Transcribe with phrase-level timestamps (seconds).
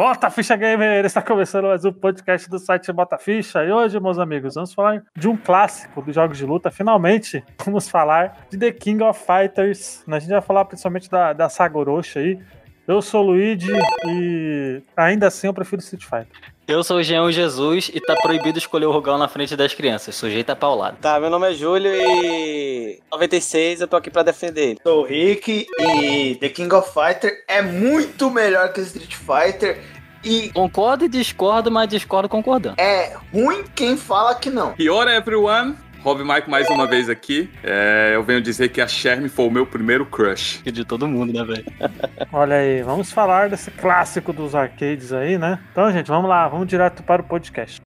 [0.00, 1.04] Bota Ficha Gamer!
[1.04, 3.62] Está começando mais um podcast do site Bota Ficha.
[3.62, 6.70] E hoje, meus amigos, vamos falar de um clássico dos jogos de luta.
[6.70, 10.02] Finalmente, vamos falar de The King of Fighters.
[10.08, 12.38] A gente vai falar principalmente da, da saga Orochi aí.
[12.88, 13.74] Eu sou o Luigi
[14.06, 16.50] e ainda assim eu prefiro Street Fighter.
[16.70, 20.14] Eu sou o Jean Jesus e tá proibido escolher o Rogão na frente das crianças.
[20.14, 20.98] Sujeito a paulado.
[21.00, 24.78] Tá, meu nome é Júlio e 96 eu tô aqui pra defender ele.
[24.80, 29.82] Sou o Rick e The King of Fighter é muito melhor que Street Fighter
[30.22, 32.76] e Concordo e discordo, mas discordo concordando.
[32.78, 34.72] é ruim quem fala que não.
[34.74, 37.50] Pior everyone, Rob Mike mais uma vez aqui.
[37.62, 40.60] É, eu venho dizer que a Sherm foi o meu primeiro crush.
[40.62, 41.64] Que de todo mundo, né, velho?
[42.32, 45.58] Olha aí, vamos falar desse clássico dos arcades aí, né?
[45.72, 47.80] Então, gente, vamos lá, vamos direto para o podcast.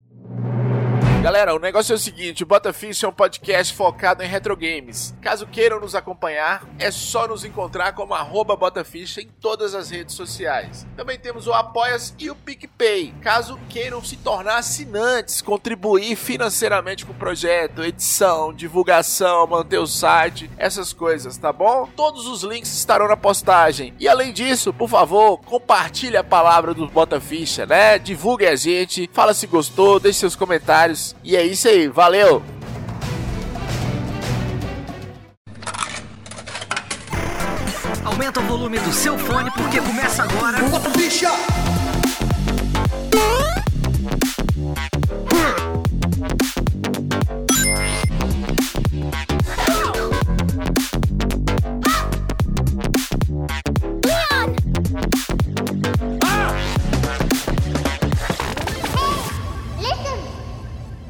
[1.24, 5.14] Galera, o negócio é o seguinte, o Botafish é um podcast focado em retro games.
[5.22, 10.86] Caso queiram nos acompanhar, é só nos encontrar como Botafish em todas as redes sociais.
[10.94, 13.14] Também temos o Apoias e o PicPay.
[13.22, 20.50] Caso queiram se tornar assinantes, contribuir financeiramente com o projeto, edição, divulgação, manter o site,
[20.58, 21.88] essas coisas, tá bom?
[21.96, 23.94] Todos os links estarão na postagem.
[23.98, 27.98] E além disso, por favor, compartilhe a palavra do Botaficha, né?
[27.98, 31.13] Divulgue a gente, fala se gostou, deixe seus comentários.
[31.22, 32.42] E é isso aí, valeu!
[38.04, 40.58] Aumenta o volume do seu fone porque começa agora.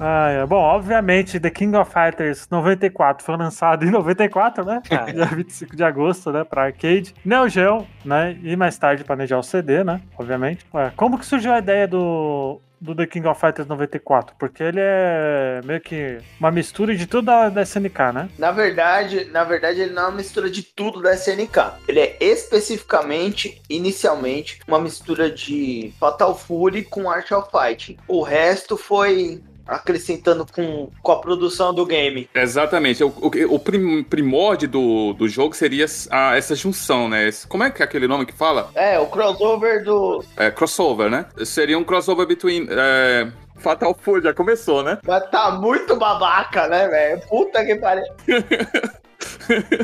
[0.06, 0.44] Ah, é.
[0.46, 4.82] Bom, obviamente, The King of Fighters 94 foi lançado em 94, né?
[5.10, 6.44] Dia 25 de agosto, né?
[6.44, 7.14] Pra arcade.
[7.24, 8.36] Neo Geo, né?
[8.42, 10.02] E mais tarde pra Neo CD, né?
[10.18, 10.66] Obviamente.
[10.74, 14.36] Ué, como que surgiu a ideia do, do The King of Fighters 94?
[14.38, 18.28] Porque ele é meio que uma mistura de tudo da, da SNK, né?
[18.38, 21.78] Na verdade, na verdade, ele não é uma mistura de tudo da SNK.
[21.88, 27.96] Ele é especificamente, inicialmente, uma mistura de Fatal Fury com Art of Fighting.
[28.06, 32.28] O resto foi acrescentando com, com a produção do game.
[32.34, 33.02] Exatamente.
[33.02, 37.28] O, o, o prim- primórdio do, do jogo seria a- essa junção, né?
[37.28, 38.70] Esse- como é que é aquele nome que fala?
[38.74, 40.24] É, o crossover do.
[40.36, 41.26] É, crossover, né?
[41.44, 42.66] Seria um crossover between.
[42.70, 44.98] É, Fatal Fury, já começou, né?
[45.06, 47.20] Mas tá muito babaca, né, velho?
[47.28, 48.04] Puta que pariu.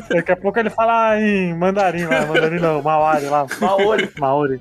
[0.08, 3.46] Daqui a pouco ele fala em mandarim lá, mandarim não, Maori lá.
[3.60, 4.10] Maori.
[4.18, 4.60] Maori.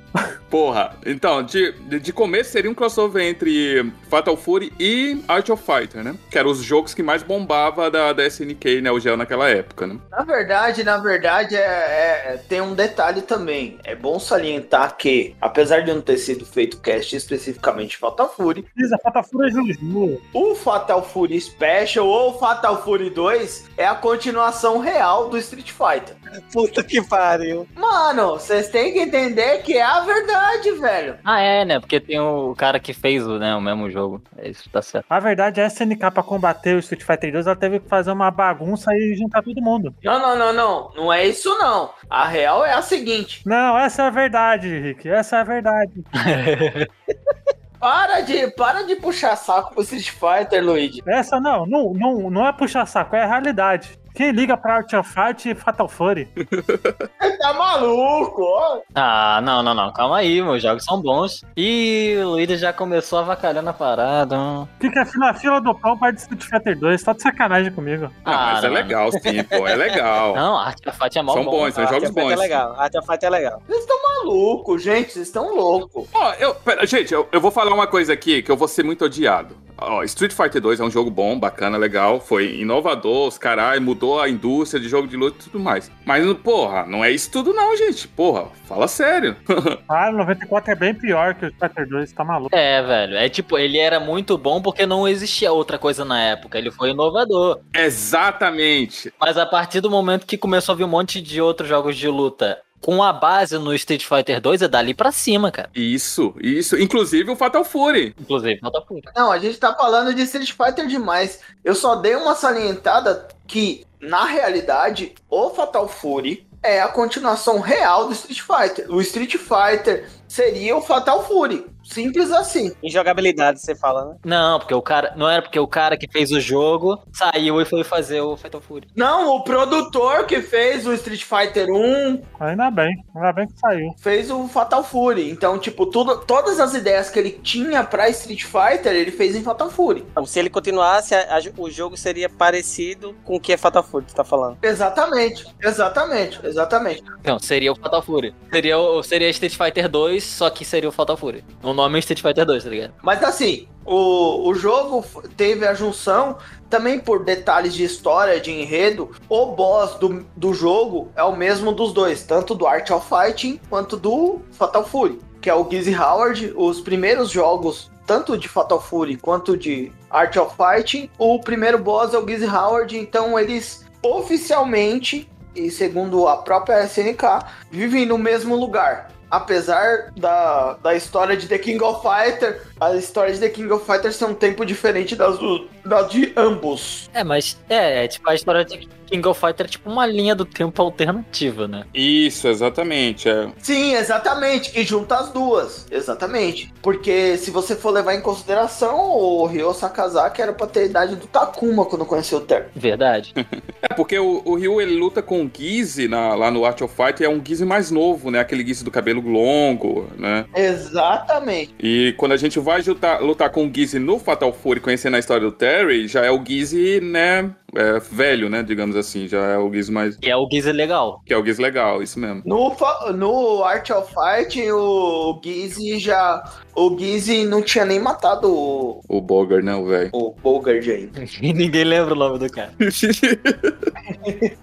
[0.49, 5.63] Porra, então, de, de, de começo seria um crossover entre Fatal Fury e Art of
[5.63, 6.15] Fighter, né?
[6.31, 9.85] Que eram os jogos que mais bombava da, da SNK e Neo Geo naquela época,
[9.85, 9.97] né?
[10.09, 13.77] Na verdade, na verdade, é, é- tem um detalhe também.
[13.83, 18.91] É bom salientar que, apesar de não ter sido feito cast especificamente Fatal Fury, Diz
[18.91, 20.19] a Fatafura Juju.
[20.33, 26.15] o Fatal Fury Special ou Fatal Fury 2 é a continuação real do Street Fighter.
[26.51, 27.67] Puta que pariu.
[27.75, 31.17] Mano, vocês têm que entender que é a verdade, velho.
[31.23, 31.79] Ah, é, né?
[31.79, 34.21] Porque tem o cara que fez o, né, o mesmo jogo.
[34.37, 35.05] É isso, tá certo.
[35.09, 38.29] Na verdade, a SNK pra combater o Street Fighter 2, ela teve que fazer uma
[38.31, 39.93] bagunça e juntar todo mundo.
[40.03, 40.91] Não, não, não, não.
[40.95, 41.91] Não é isso, não.
[42.09, 43.41] A real é a seguinte.
[43.45, 45.07] Não, essa é a verdade, Rick.
[45.09, 46.03] Essa é a verdade.
[47.79, 51.01] Para de, para de puxar saco pro Street Fighter, Luigi.
[51.07, 53.97] Essa não, não, não, não é puxar saco, é a realidade.
[54.15, 56.27] Quem liga pra Art of Fight e Fatal Fury?
[56.35, 58.79] Você tá maluco, ó.
[58.93, 59.93] Ah, não, não, não.
[59.93, 61.41] Calma aí, meus jogos são bons.
[61.55, 64.37] E o Luiz já começou avacalhando a parada.
[64.37, 64.67] hum.
[64.79, 68.11] Fica na fila do pão para Street Fighter 2, tá de sacanagem comigo.
[68.25, 70.35] Ah, mas é não, legal, sim, pô, é legal.
[70.35, 71.51] Não, Art of Fight é mó São bom.
[71.51, 72.33] bons, são Art jogos of Fight bons.
[72.33, 72.75] é legal.
[72.77, 73.61] Art of Fight é legal.
[73.67, 75.13] Vocês estão malucos, gente.
[75.13, 76.07] Vocês estão loucos.
[76.13, 78.83] Ó, eu, pera, gente, eu, eu vou falar uma coisa aqui que eu vou ser
[78.83, 79.55] muito odiado.
[79.81, 82.19] Ó, Street Fighter 2 é um jogo bom, bacana, legal.
[82.19, 85.89] Foi inovador, os carai, mudou a indústria de jogo de luta e tudo mais.
[86.05, 88.07] Mas, porra, não é isso tudo não, gente.
[88.07, 89.35] Porra, fala sério.
[89.87, 92.55] Ah, o 94 é bem pior que o Street Fighter 2, tá maluco.
[92.55, 93.15] É, velho.
[93.15, 96.57] É tipo, ele era muito bom porque não existia outra coisa na época.
[96.57, 97.59] Ele foi inovador.
[97.73, 99.11] Exatamente.
[99.19, 102.07] Mas a partir do momento que começou a vir um monte de outros jogos de
[102.07, 105.69] luta com a base no Street Fighter 2, é dali pra cima, cara.
[105.75, 106.77] Isso, isso.
[106.77, 108.15] Inclusive o Fatal Fury.
[108.19, 109.11] Inclusive, falta puta.
[109.15, 111.39] Não, a gente tá falando de Street Fighter demais.
[111.63, 118.07] Eu só dei uma salientada que, na realidade, o Fatal Fury é a continuação real
[118.07, 118.91] do Street Fighter.
[118.93, 121.65] O Street Fighter seria o Fatal Fury.
[121.89, 122.71] Simples assim.
[122.83, 124.15] Em jogabilidade, você fala, né?
[124.25, 125.13] Não, porque o cara.
[125.15, 128.61] Não era porque o cara que fez o jogo saiu e foi fazer o Fatal
[128.61, 128.87] Fury.
[128.95, 133.93] Não, o produtor que fez o Street Fighter 1 Ainda bem, ainda bem que saiu.
[133.99, 135.29] fez o Fatal Fury.
[135.29, 139.43] Então, tipo, tudo, todas as ideias que ele tinha pra Street Fighter, ele fez em
[139.43, 140.05] Fatal Fury.
[140.11, 143.83] Então, se ele continuasse, a- a- o jogo seria parecido com o que é Fatal
[143.83, 144.57] Fury, tu tá falando.
[144.61, 147.03] Exatamente, exatamente, exatamente.
[147.23, 148.33] Não, seria o Fatal Fury.
[148.51, 151.43] Seria, o, seria Street Fighter 2, só que seria o Fatal Fury.
[151.63, 152.93] O nome é Street Fighter 2, tá ligado?
[153.01, 155.03] Mas assim, o, o jogo
[155.35, 156.37] teve a junção
[156.69, 159.09] também por detalhes de história, de enredo.
[159.27, 163.59] O boss do, do jogo é o mesmo dos dois, tanto do Art of Fighting
[163.69, 166.53] quanto do Fatal Fury, que é o Gizzy Howard.
[166.55, 172.13] Os primeiros jogos, tanto de Fatal Fury quanto de Art of Fighting, o primeiro boss
[172.13, 178.55] é o Gizzy Howard, então eles oficialmente, e segundo a própria SNK, vivem no mesmo
[178.55, 179.11] lugar.
[179.29, 183.85] Apesar da, da história de The King of Fighter, a história de The King of
[183.85, 185.67] Fighter ser um tempo diferente das do,
[186.09, 187.09] de ambos.
[187.13, 190.35] É, mas é, é tipo a história de King of Fighter é tipo uma linha
[190.35, 191.83] do tempo alternativa, né?
[191.93, 193.27] Isso, exatamente.
[193.29, 193.47] É.
[193.57, 195.87] Sim, exatamente, que junta as duas.
[195.91, 196.73] Exatamente.
[196.81, 201.15] Porque se você for levar em consideração, o Ryo Sakazaki era pra ter a idade
[201.15, 202.67] do Takuma quando conheceu o Ter.
[202.75, 203.33] Verdade.
[203.81, 206.93] É, porque o, o Ryu ele luta com o Gizzy na- lá no Art of
[206.93, 208.37] Fight e é um Gizzy mais novo, né?
[208.41, 210.45] Aquele Gizzy do cabelo longo, né?
[210.53, 211.73] Exatamente.
[211.79, 215.19] E quando a gente vai lutar, lutar com o Gizzy no Fatal Fury, conhecendo a
[215.19, 217.49] história do Terry, já é o Gizzy, né?
[217.75, 218.63] É, velho, né?
[218.63, 219.27] Digamos assim.
[219.27, 220.17] Já é o Gizzy mais.
[220.21, 221.21] E é o Gizzy legal.
[221.25, 222.41] Que é o Gizzy legal, isso mesmo.
[222.45, 222.75] No,
[223.13, 226.43] no Art of Fight, o Gizzy já.
[226.75, 229.75] O Gizzy não tinha nem matado o, O Bogart, né?
[229.75, 230.09] O velho.
[230.13, 231.23] o Bogard ainda.
[231.41, 232.71] E ninguém lembra o nome do cara.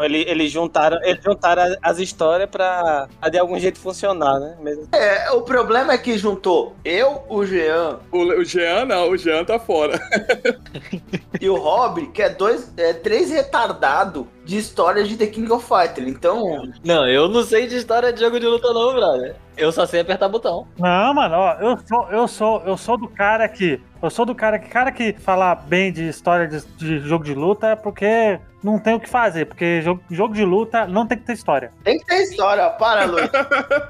[0.01, 4.57] Ele- Eles juntaram, eles juntaram as histórias pra, pra de algum jeito funcionar, né?
[4.61, 4.89] Mesmo.
[4.93, 9.11] É, o problema é que juntou eu, o Jean o, o Jean, não.
[9.11, 9.99] O Jean tá fora.
[11.41, 15.67] e o Rob, que é dois, é, três retardados de história de The King of
[15.67, 16.07] Fighter.
[16.07, 19.35] Então, Não, eu não sei de história de jogo de luta, não, brother.
[19.57, 20.67] Eu só sei apertar botão.
[20.79, 23.81] Não, mano, ó, eu sou, eu sou, eu sou do cara que.
[24.03, 24.69] Eu sou do cara que.
[24.69, 28.95] Cara que falar bem de história de, de jogo de luta é porque não tem
[28.95, 29.47] o que fazer.
[29.47, 31.73] Porque jogo, jogo de luta não tem que ter história.
[31.83, 32.69] tem que ter história.
[32.71, 33.31] Para, Luiz.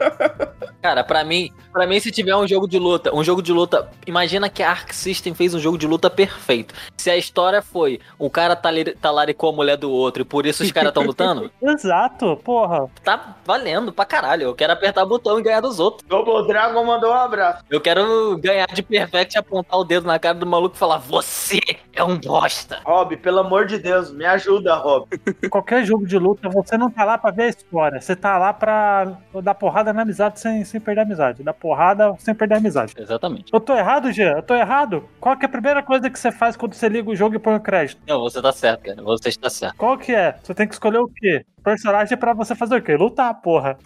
[0.81, 3.91] Cara, pra mim, para mim, se tiver um jogo de luta, um jogo de luta,
[4.07, 6.73] imagina que a Arc System fez um jogo de luta perfeito.
[6.97, 8.55] Se a história foi o cara
[9.01, 12.87] talaricou a mulher do outro e por isso os caras estão lutando, Exato, porra.
[13.05, 14.45] tá valendo pra caralho.
[14.45, 16.07] Eu quero apertar botão e ganhar dos outros.
[16.09, 17.65] Double Dragon mandou um abraço.
[17.71, 20.99] Eu quero ganhar de perfect e apontar o dedo na cara do maluco e falar:
[20.99, 21.61] Você
[21.95, 22.81] é um bosta.
[22.85, 25.07] Rob, pelo amor de Deus, me ajuda, Rob.
[25.51, 28.01] Qualquer jogo de luta, você não tá lá pra ver a história.
[28.01, 31.43] Você tá lá pra dar porrada na amizade sem, sem perder a amizade.
[31.43, 32.95] Dar porrada sem perder a amizade.
[32.97, 33.53] Exatamente.
[33.53, 34.33] Eu tô errado, Jean?
[34.37, 35.05] Eu tô errado?
[35.21, 37.39] Qual que é a primeira coisa que você faz quando você liga o jogo e
[37.39, 38.01] põe o crédito?
[38.07, 39.03] Não, você tá certo, cara.
[39.03, 39.77] Você está certo.
[39.77, 40.36] Qual que é?
[40.43, 41.45] Você tem que escolher o quê?
[41.63, 42.97] Personagem pra você fazer o quê?
[42.97, 43.79] Lutar, porra.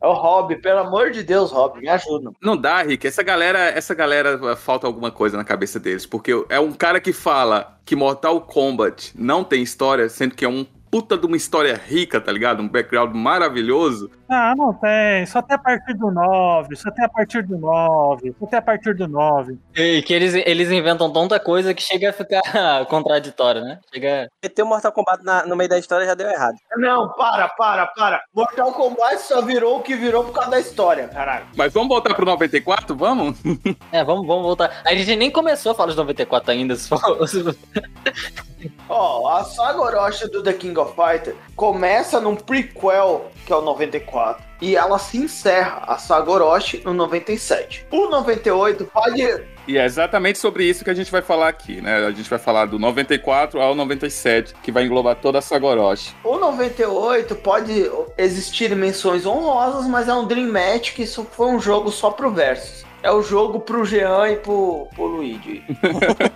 [0.00, 2.32] Ô, Rob, pelo amor de Deus, Rob, me ajuda.
[2.40, 3.06] Não dá, Rick.
[3.06, 6.06] Essa galera, essa galera eh, falta alguma coisa na cabeça deles.
[6.06, 10.48] Porque é um cara que fala que Mortal Kombat não tem história, sendo que é
[10.48, 12.62] um puta de uma história rica, tá ligado?
[12.62, 14.10] Um background maravilhoso.
[14.34, 15.26] Ah, não tem.
[15.26, 16.74] Só tem a partir do 9.
[16.76, 18.34] Só tem a partir do 9.
[18.40, 19.58] Só tem a partir do 9.
[19.76, 22.40] E que eles, eles inventam tanta coisa que chega a ficar
[22.86, 23.78] contraditório, né?
[23.92, 24.28] Chega.
[24.42, 26.56] Meter o Mortal Kombat na- no meio da história já deu errado.
[26.76, 28.22] Não, para, para, para.
[28.34, 31.46] Mortal Kombat só virou o que virou por causa da história, caralho.
[31.56, 32.96] Mas vamos voltar pro 94?
[32.96, 33.36] Vamos?
[33.92, 34.80] É, vamos, vamos voltar.
[34.86, 36.74] A gente nem começou a falar de 94 ainda.
[36.76, 37.28] Se for...
[37.28, 37.42] se-
[38.88, 43.60] Ó, a saga Orochi do The King of Fighter começa num prequel, que é o
[43.60, 44.21] 94,
[44.60, 47.86] e ela se encerra, a saga Orochi, no 97.
[47.90, 49.52] O 98 pode...
[49.66, 52.06] E é exatamente sobre isso que a gente vai falar aqui, né?
[52.06, 56.14] A gente vai falar do 94 ao 97, que vai englobar toda a Sagoroshi.
[56.24, 61.60] O 98 pode existir menções honrosas, mas é um Dream Match que isso foi um
[61.60, 62.84] jogo só pro Versus.
[63.02, 65.64] É o jogo pro Jean e pro, pro Luigi.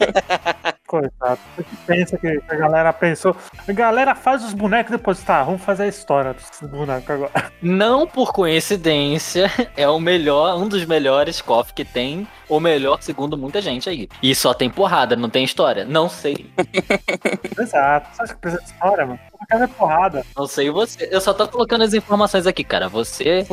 [0.86, 1.40] Coitado.
[1.56, 3.36] Que pensa que a galera pensou.
[3.66, 7.32] A galera faz os bonecos e depois, tá, vamos fazer a história dos bonecos agora.
[7.60, 13.36] Não por coincidência, é o melhor, um dos melhores KOF que tem, o melhor segundo
[13.36, 14.08] muita gente aí.
[14.22, 15.84] E só tem porrada, não tem história.
[15.84, 16.50] Não sei.
[17.58, 18.14] Exato.
[18.14, 19.18] Você acha que precisa de história, mano?
[19.48, 20.24] Quero ver porrada.
[20.36, 21.08] Não sei você.
[21.10, 22.88] Eu só tô colocando as informações aqui, cara.
[22.88, 23.46] Você.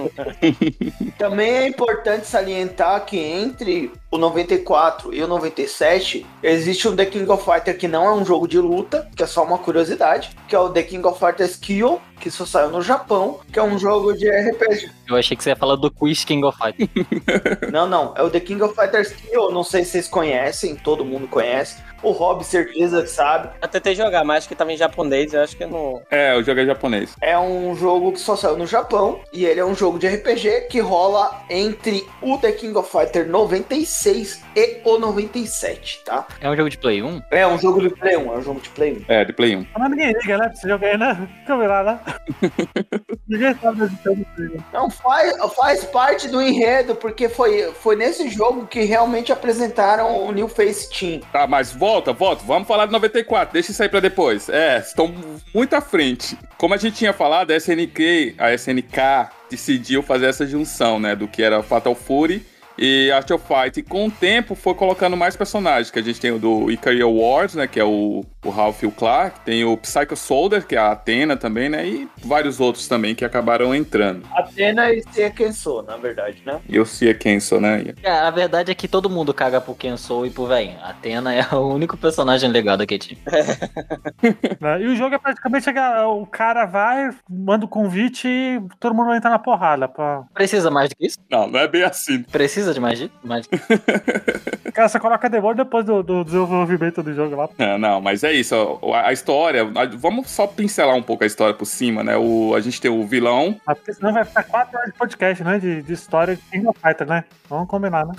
[1.18, 7.30] Também é importante salientar que entre o 94 e o 97 existe um The King
[7.30, 10.54] of Fighter que não é um jogo de luta, que é só uma curiosidade, que
[10.54, 13.78] é o The King of Fighters Kill, que só saiu no Japão, que é um
[13.78, 14.90] jogo de RPG.
[15.08, 16.90] Eu achei que você ia falar do Quiz King of Fighters.
[17.72, 21.04] Não, não, é o The King of Fighters eu não sei se vocês conhecem, todo
[21.04, 21.76] mundo conhece.
[22.02, 23.50] O Rob, certeza que sabe.
[23.60, 26.02] Eu tentei jogar, mas acho que tava em japonês, eu acho que eu não.
[26.10, 27.14] É, o jogo é japonês.
[27.20, 30.68] É um jogo que só saiu no Japão e ele é um jogo de RPG
[30.70, 36.26] que rola entre o The King of Fighters 96 e o 97, tá?
[36.40, 37.22] É um jogo de Play 1?
[37.30, 39.12] É um jogo de Play 1, é um jogo de Play 1.
[39.12, 39.66] É, de Play 1.
[39.78, 40.44] Mas ninguém liga, né?
[40.44, 41.28] Pra esse jogo aí, né?
[41.46, 42.00] Câmera, né?
[43.28, 44.64] ninguém sabe desse jogo.
[44.72, 50.32] Não, faz, faz parte do enredo, porque foi, foi nesse jogo que realmente apresentaram o
[50.32, 51.20] New Face Team.
[51.32, 52.42] Tá, mas volta, volta.
[52.46, 53.52] Vamos falar de 94.
[53.52, 54.48] Deixa isso aí pra depois.
[54.48, 55.14] É, estão
[55.54, 56.38] muito à frente.
[56.56, 61.14] Como a gente tinha falado, a SNK, a SNK decidiu fazer essa junção, né?
[61.14, 62.46] Do que era Fatal Fury
[62.80, 63.78] e Art of Fight.
[63.78, 67.02] E com o tempo foi colocando mais personagens, que a gente tem o do Ikari
[67.02, 67.66] Awards, né?
[67.66, 69.40] Que é o, o Ralph e o Clark.
[69.40, 71.86] Tem o Psycho Soldier, que é a Athena também, né?
[71.86, 74.26] E vários outros também que acabaram entrando.
[74.32, 76.58] Athena e Sia Kensou, na verdade, né?
[76.68, 77.94] E o Sia Kenso, né?
[78.02, 80.72] Cara, a verdade é que todo mundo caga pro Kensou e pro velho.
[80.82, 83.20] A Atena é o único personagem legal time.
[84.60, 84.80] né?
[84.80, 85.68] E o jogo é praticamente
[86.06, 89.88] o cara vai, manda o convite e todo mundo entra na porrada.
[89.88, 90.24] Pra...
[90.32, 91.18] Precisa mais do que isso?
[91.30, 92.22] Não, não é bem assim.
[92.22, 93.10] Precisa de mais disso?
[93.22, 93.46] Mais...
[93.46, 97.48] O cara só coloca demônio depois do, do desenvolvimento do jogo lá.
[97.58, 98.54] É, não, mas é isso.
[98.94, 102.16] A, a história, a- vamos só pincelar um pouco a história por cima, né?
[102.16, 105.44] O, a gente tem o vilão, Mas Porque senão vai ficar quatro horas de podcast,
[105.44, 105.58] né?
[105.58, 107.24] De, de história de King of Fighters, né?
[107.48, 108.12] Vamos combinar, né?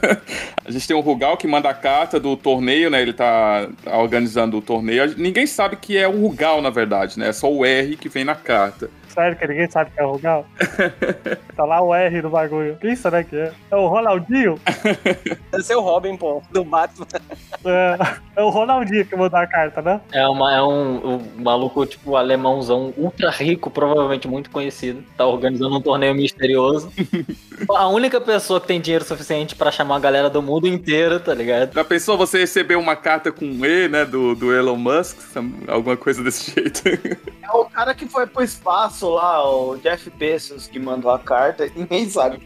[0.64, 3.02] a gente tem o Rugal que manda a carta do torneio, né?
[3.02, 5.14] Ele tá organizando o torneio.
[5.18, 7.28] Ninguém sabe que é o Rugal, na verdade, né?
[7.28, 8.88] É só o R que vem na carta.
[9.12, 10.46] Sério que ninguém sabe que é o Rugal?
[11.54, 12.78] tá lá o R do bagulho.
[12.80, 13.52] Quem será que é?
[13.70, 14.58] É o Ronaldinho?
[15.52, 17.06] Deve ser o Robin, pô, do Batman.
[17.64, 17.98] É,
[18.36, 20.00] é o Ronaldinho que mandou a carta, né?
[20.12, 25.04] É, uma, é um, um maluco, tipo, alemãozão ultra rico, provavelmente muito conhecido.
[25.16, 26.90] Tá organizando um torneio misterioso.
[27.70, 31.32] A única pessoa que tem dinheiro suficiente pra chamar a galera do mundo inteiro, tá
[31.32, 31.72] ligado?
[31.72, 34.04] Já pensou você receber uma carta com um E, né?
[34.04, 35.16] Do, do Elon Musk?
[35.68, 36.82] Alguma coisa desse jeito.
[36.88, 41.70] É o cara que foi pro espaço lá, o Jeff Bezos, que mandou a carta,
[41.74, 42.40] ninguém sabe.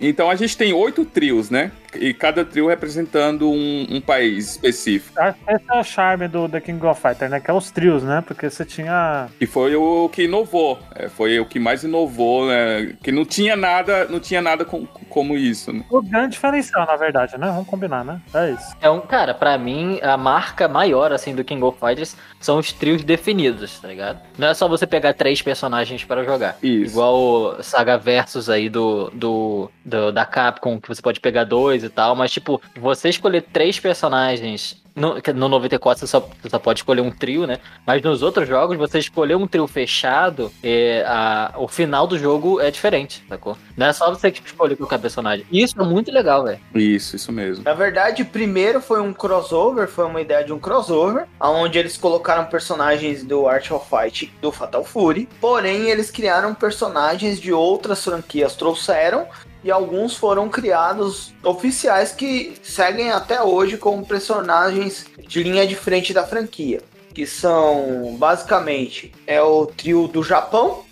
[0.00, 1.72] então a gente tem oito trios, né?
[1.94, 5.18] E cada trio representando um, um país específico.
[5.20, 7.40] Acho que Esse é o charme do The King of Fighters, né?
[7.40, 8.22] Que é os trios, né?
[8.26, 9.28] Porque você tinha.
[9.40, 10.78] E foi o que inovou.
[10.94, 12.94] é, foi o que mais inovou, né?
[13.02, 15.84] Que não tinha nada, não tinha nada com- como isso, né?
[15.90, 17.46] O grande diferencial, na verdade, né?
[17.48, 18.20] Vamos combinar, né?
[18.34, 18.74] É isso.
[18.80, 22.72] É um, cara, pra mim, a marca maior, assim, do King of Fighters são os
[22.72, 24.18] trios definidos, tá ligado?
[24.38, 26.56] Não é só você pegar três personagens pra jogar.
[26.62, 26.92] Isso.
[26.92, 27.14] Igual
[27.58, 31.88] o Saga Versus aí do, do, do- da Capcom, que você pode pegar dois e
[31.88, 34.80] tal, mas, tipo, você escolher três personagens.
[34.94, 37.58] No, no 94 você só, você só pode escolher um trio, né?
[37.86, 42.60] Mas nos outros jogos, você escolher um trio fechado, é, a, o final do jogo
[42.60, 43.56] é diferente, sacou?
[43.74, 45.46] Não é só você que escolher qualquer personagem.
[45.50, 46.60] Isso é muito legal, velho.
[46.74, 47.64] Isso, isso mesmo.
[47.64, 52.44] Na verdade, primeiro foi um crossover, foi uma ideia de um crossover, onde eles colocaram
[52.44, 58.04] personagens do Art of Fight e do Fatal Fury, porém eles criaram personagens de outras
[58.04, 59.26] franquias, trouxeram
[59.64, 66.12] e alguns foram criados oficiais que seguem até hoje como personagens de linha de frente
[66.12, 66.80] da franquia,
[67.14, 70.84] que são basicamente é o trio do Japão,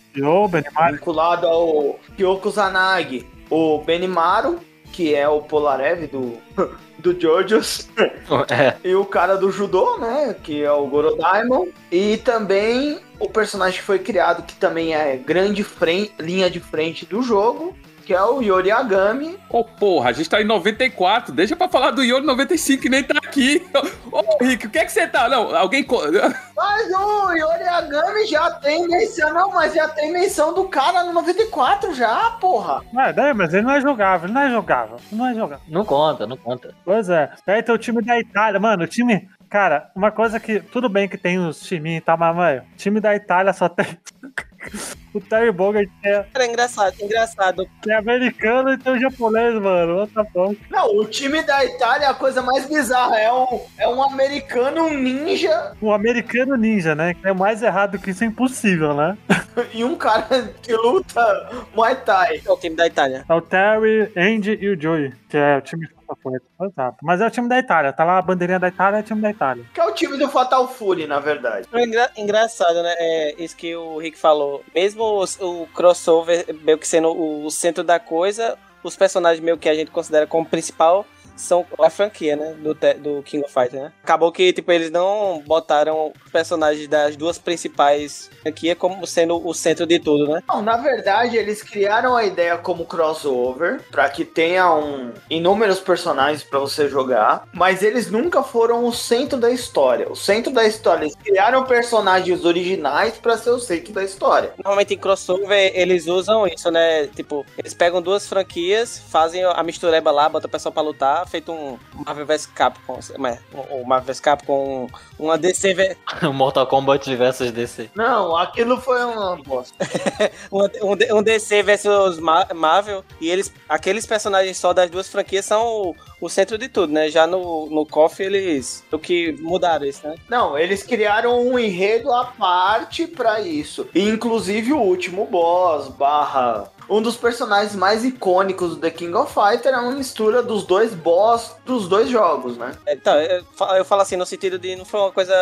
[0.93, 4.59] vinculado ao Kyoko Zanagi, o Benimaru,
[4.93, 6.37] que é o Polarev do,
[6.99, 7.89] do JoJo's,
[8.51, 8.77] É.
[8.85, 13.85] e o cara do judô, né, que é o Gorodaimon, e também o personagem que
[13.87, 17.75] foi criado, que também é grande fren- linha de frente do jogo,
[18.11, 19.39] que é o Yori Agami.
[19.49, 21.33] Ô, porra, a gente tá em 94.
[21.33, 23.65] Deixa pra falar do Yori 95 que nem tá aqui.
[24.11, 25.29] Ô, Rick, o que é que você tá?
[25.29, 25.87] Não, alguém.
[26.57, 31.13] Mas o Yori Agami já tem menção, não, mas já tem menção do cara no
[31.13, 32.83] 94 já, porra.
[32.99, 34.97] É, daí, mas ele não é jogável, ele não é jogável.
[35.11, 35.65] Não é jogável.
[35.69, 36.75] Não conta, não conta.
[36.85, 37.31] Pois é.
[37.47, 39.29] Aí tem o time da Itália, mano, o time.
[39.49, 40.61] Cara, uma coisa que.
[40.61, 43.69] Tudo bem que tem os timinhos e tal, mas, mano, o time da Itália só
[43.69, 43.87] tem.
[45.15, 47.69] o Terry Bogard é, Era engraçado, engraçado.
[47.89, 49.99] é americano e tem o japonês, mano.
[50.01, 50.61] What the fuck?
[50.71, 53.19] Não, o time da Itália é a coisa mais bizarra.
[53.19, 57.15] É um, é um americano ninja Um americano ninja, né?
[57.15, 59.17] Que é mais errado que isso é impossível, né?
[59.75, 62.41] e um cara que luta Muay Thai.
[62.47, 63.25] É o time da Itália.
[63.29, 66.33] É o Terry, Andy e o Joey, que é o time do Fatal
[66.69, 66.97] Exato.
[67.03, 67.93] Mas é o time da Itália.
[67.93, 69.65] Tá lá a bandeirinha da Itália, é o time da Itália.
[69.73, 71.67] Que é o time do Fatal Fury, na verdade.
[71.73, 72.95] É engra- engraçado, né?
[72.99, 74.63] É isso que o Rick falou.
[74.75, 79.59] Mesmo os- o, crossover meio que sendo o, o centro da coisa, os personagens meio
[79.59, 81.05] que a gente considera como principal
[81.41, 82.55] são a franquia, né?
[82.55, 83.93] Do, do King of Fighters, né?
[84.03, 89.87] Acabou que, tipo, eles não botaram personagens das duas principais franquias como sendo o centro
[89.87, 90.43] de tudo, né?
[90.49, 96.43] Não, na verdade, eles criaram a ideia como crossover para que tenha um, inúmeros personagens
[96.43, 100.11] para você jogar, mas eles nunca foram o centro da história.
[100.11, 104.53] O centro da história, eles criaram personagens originais para ser o centro da história.
[104.57, 107.07] Normalmente em crossover eles usam isso, né?
[107.09, 111.53] Tipo, eles pegam duas franquias, fazem a mistureba lá, botam o pessoal pra lutar, feito
[111.53, 113.39] um Marvel vs Capcom, é,
[113.71, 115.97] o Marvel vs Capcom, uma DC, ve-
[116.35, 117.91] Mortal Kombat versus DC.
[117.95, 119.75] Não, aquilo foi uma bosta.
[120.51, 125.45] um, um um DC versus Ma- Marvel, e eles, aqueles personagens só das duas franquias
[125.45, 127.09] são o, centro de tudo, né?
[127.11, 130.17] Já no, no KOF eles, o que mudaram isso, né?
[130.29, 133.89] Não, eles criaram um enredo à parte pra isso.
[133.95, 139.33] E, inclusive o último boss barra um dos personagens mais icônicos do The King of
[139.33, 142.73] Fighters é uma mistura dos dois boss dos dois jogos, né?
[142.89, 145.33] Então, eu, fa- eu falo assim, no sentido de não foi uma coisa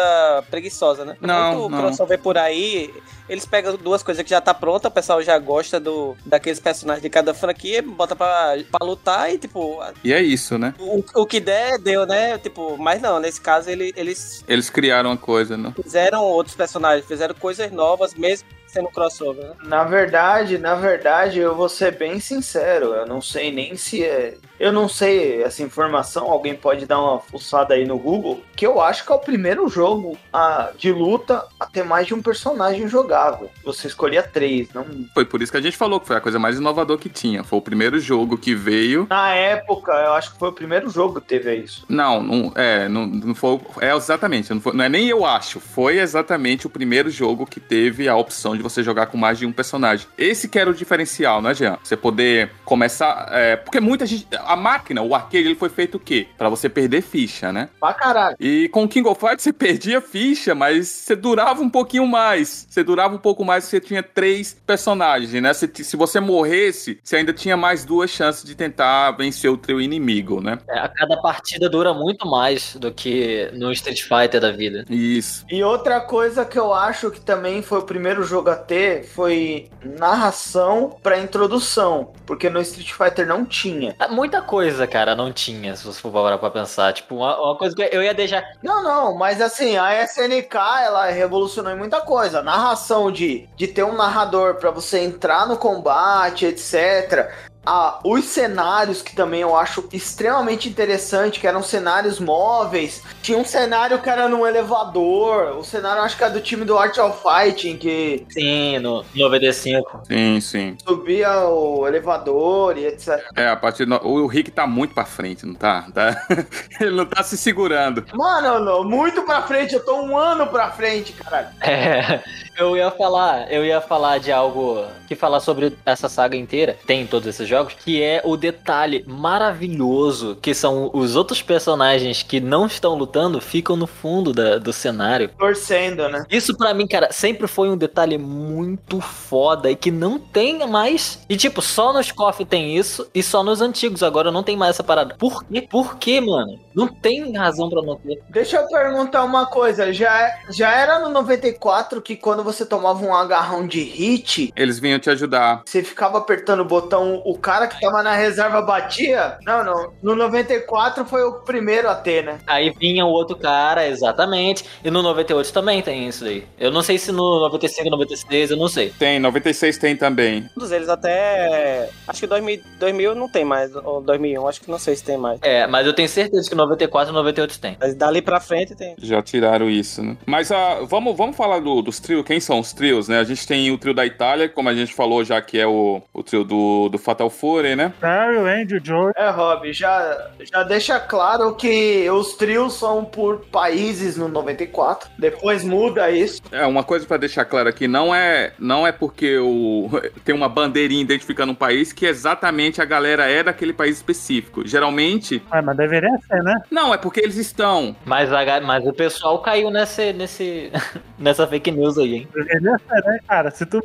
[0.50, 1.16] preguiçosa, né?
[1.22, 1.78] Não, Muito não.
[1.80, 2.92] crossover por aí,
[3.28, 7.02] eles pegam duas coisas que já tá pronta, o pessoal já gosta do, daqueles personagens
[7.02, 10.74] de cada franquia, bota pra, pra lutar e, tipo, E é isso, né?
[10.78, 12.38] o, o que der, deu, né?
[12.38, 15.72] Tipo, mas não, nesse caso ele, eles Eles criaram uma coisa, né?
[15.82, 18.46] fizeram outros personagens, fizeram coisas novas, mesmo
[18.78, 19.50] sendo crossover, né?
[19.64, 24.34] Na verdade, na verdade, eu vou ser bem sincero, eu não sei nem se é.
[24.58, 28.80] Eu não sei essa informação, alguém pode dar uma fuçada aí no Google, que eu
[28.80, 32.88] acho que é o primeiro jogo a, de luta a ter mais de um personagem
[32.88, 33.48] jogável.
[33.64, 34.84] Você escolhia três, não.
[35.14, 37.44] Foi por isso que a gente falou que foi a coisa mais inovadora que tinha.
[37.44, 39.06] Foi o primeiro jogo que veio.
[39.08, 41.84] Na época, eu acho que foi o primeiro jogo que teve isso.
[41.88, 43.60] Não, não é, não, não foi.
[43.80, 45.60] É exatamente, não, foi- não é nem eu acho.
[45.60, 49.46] Foi exatamente o primeiro jogo que teve a opção de você jogar com mais de
[49.46, 50.06] um personagem.
[50.16, 51.78] Esse que era o diferencial, né, Jean?
[51.82, 53.28] Você poder começar.
[53.32, 54.26] é, porque muita gente.
[54.32, 56.28] A máquina, o arcade, ele foi feito o quê?
[56.36, 57.68] Pra você perder ficha, né?
[57.80, 58.36] Pra caralho.
[58.40, 62.66] E com o King of Fighters você perdia ficha, mas você durava um pouquinho mais.
[62.68, 65.52] Você durava um pouco mais, você tinha três personagens, né?
[65.52, 69.80] Se, se você morresse, você ainda tinha mais duas chances de tentar vencer o teu
[69.80, 70.58] inimigo, né?
[70.68, 74.84] É, a cada partida dura muito mais do que no Street Fighter da vida.
[74.88, 75.44] Isso.
[75.50, 79.68] E outra coisa que eu acho que também foi o primeiro jogo a ter foi
[79.82, 83.94] narração pra introdução, porque no Street Fighter não tinha.
[83.98, 86.92] Ah, Muita coisa, cara, não tinha, se você for parar pra pensar.
[86.92, 88.42] Tipo, uma, uma coisa que eu ia deixar.
[88.62, 92.40] Não, não, mas assim, a SNK, ela revolucionou em muita coisa.
[92.40, 97.30] A narração de, de ter um narrador pra você entrar no combate, etc.
[97.70, 103.02] Ah, os cenários, que também eu acho extremamente interessante, que eram cenários móveis.
[103.20, 105.58] Tinha um cenário que era num elevador.
[105.58, 110.00] O cenário, acho que é do time do Art of Fighting, que Sim, no 95.
[110.06, 110.76] Sim, sim.
[110.82, 113.22] subia o elevador e etc.
[113.36, 113.96] É, a partir do...
[113.96, 115.86] O Rick tá muito pra frente, não tá?
[115.92, 116.26] Tá?
[116.80, 118.02] Ele não tá se segurando.
[118.14, 121.48] Mano, não, muito pra frente, eu tô um ano pra frente, caralho.
[121.60, 122.22] É,
[122.56, 127.02] eu ia falar, eu ia falar de algo que falar sobre essa saga inteira, tem
[127.02, 132.40] em todos esses jogos, que é o detalhe maravilhoso que são os outros personagens que
[132.40, 135.30] não estão lutando ficam no fundo da- do cenário.
[135.38, 136.24] Torcendo, né?
[136.30, 141.20] Isso pra mim, cara, sempre foi um detalhe muito foda e que não tem mais.
[141.28, 144.70] E tipo, só nos KOF tem isso e só nos antigos agora não tem mais
[144.76, 145.14] essa parada.
[145.18, 145.62] Por quê?
[145.68, 146.58] Por quê, mano?
[146.74, 148.22] Não tem razão pra não ter.
[148.28, 149.92] Deixa eu perguntar uma coisa.
[149.92, 154.98] Já, já era no 94 que quando você tomava um agarrão de hit, Eles vinham
[154.98, 155.62] te ajudar.
[155.66, 159.38] você ficava apertando o botão, o cara que tava na reserva batia?
[159.46, 159.92] Não, não.
[160.02, 162.38] No 94 foi o primeiro a ter, né?
[162.46, 164.64] Aí vinha o outro cara, exatamente.
[164.84, 166.44] E no 98 também tem isso aí.
[166.58, 168.90] Eu não sei se no 95, 96, eu não sei.
[168.98, 170.46] Tem, 96 tem também.
[170.54, 171.88] Todos eles até.
[172.06, 175.16] Acho que 2000, 2000 não tem mais, ou 2001, acho que não sei se tem
[175.16, 175.38] mais.
[175.42, 177.76] É, mas eu tenho certeza que 94 e 98 tem.
[177.80, 178.94] Mas dali pra frente tem.
[178.98, 180.16] Já tiraram isso, né?
[180.26, 182.24] Mas ah, vamos, vamos falar do- dos trios.
[182.26, 183.18] Quem são os trios, né?
[183.18, 186.02] A gente tem o trio da Itália, como a gente falou já, que é o,
[186.12, 187.92] o trio do, do Fatal Fury, né?
[188.00, 189.12] Barry, o Andy, o Joe.
[189.16, 195.10] É, Rob, já, já deixa claro que os trios são por países no 94.
[195.18, 196.40] Depois muda isso.
[196.50, 199.88] É, uma coisa pra deixar claro aqui, não é, não é porque o,
[200.24, 204.66] tem uma bandeirinha identificando um país que exatamente a galera é daquele país específico.
[204.66, 206.60] Geralmente, Ah, mas deveria ser, né?
[206.70, 207.94] não, é porque eles estão.
[208.04, 210.72] Mas, a mas o pessoal caiu nesse, nesse,
[211.18, 212.28] nessa fake news aí, hein?
[212.34, 213.50] Deveria ser, né, cara?
[213.50, 213.80] Se tu.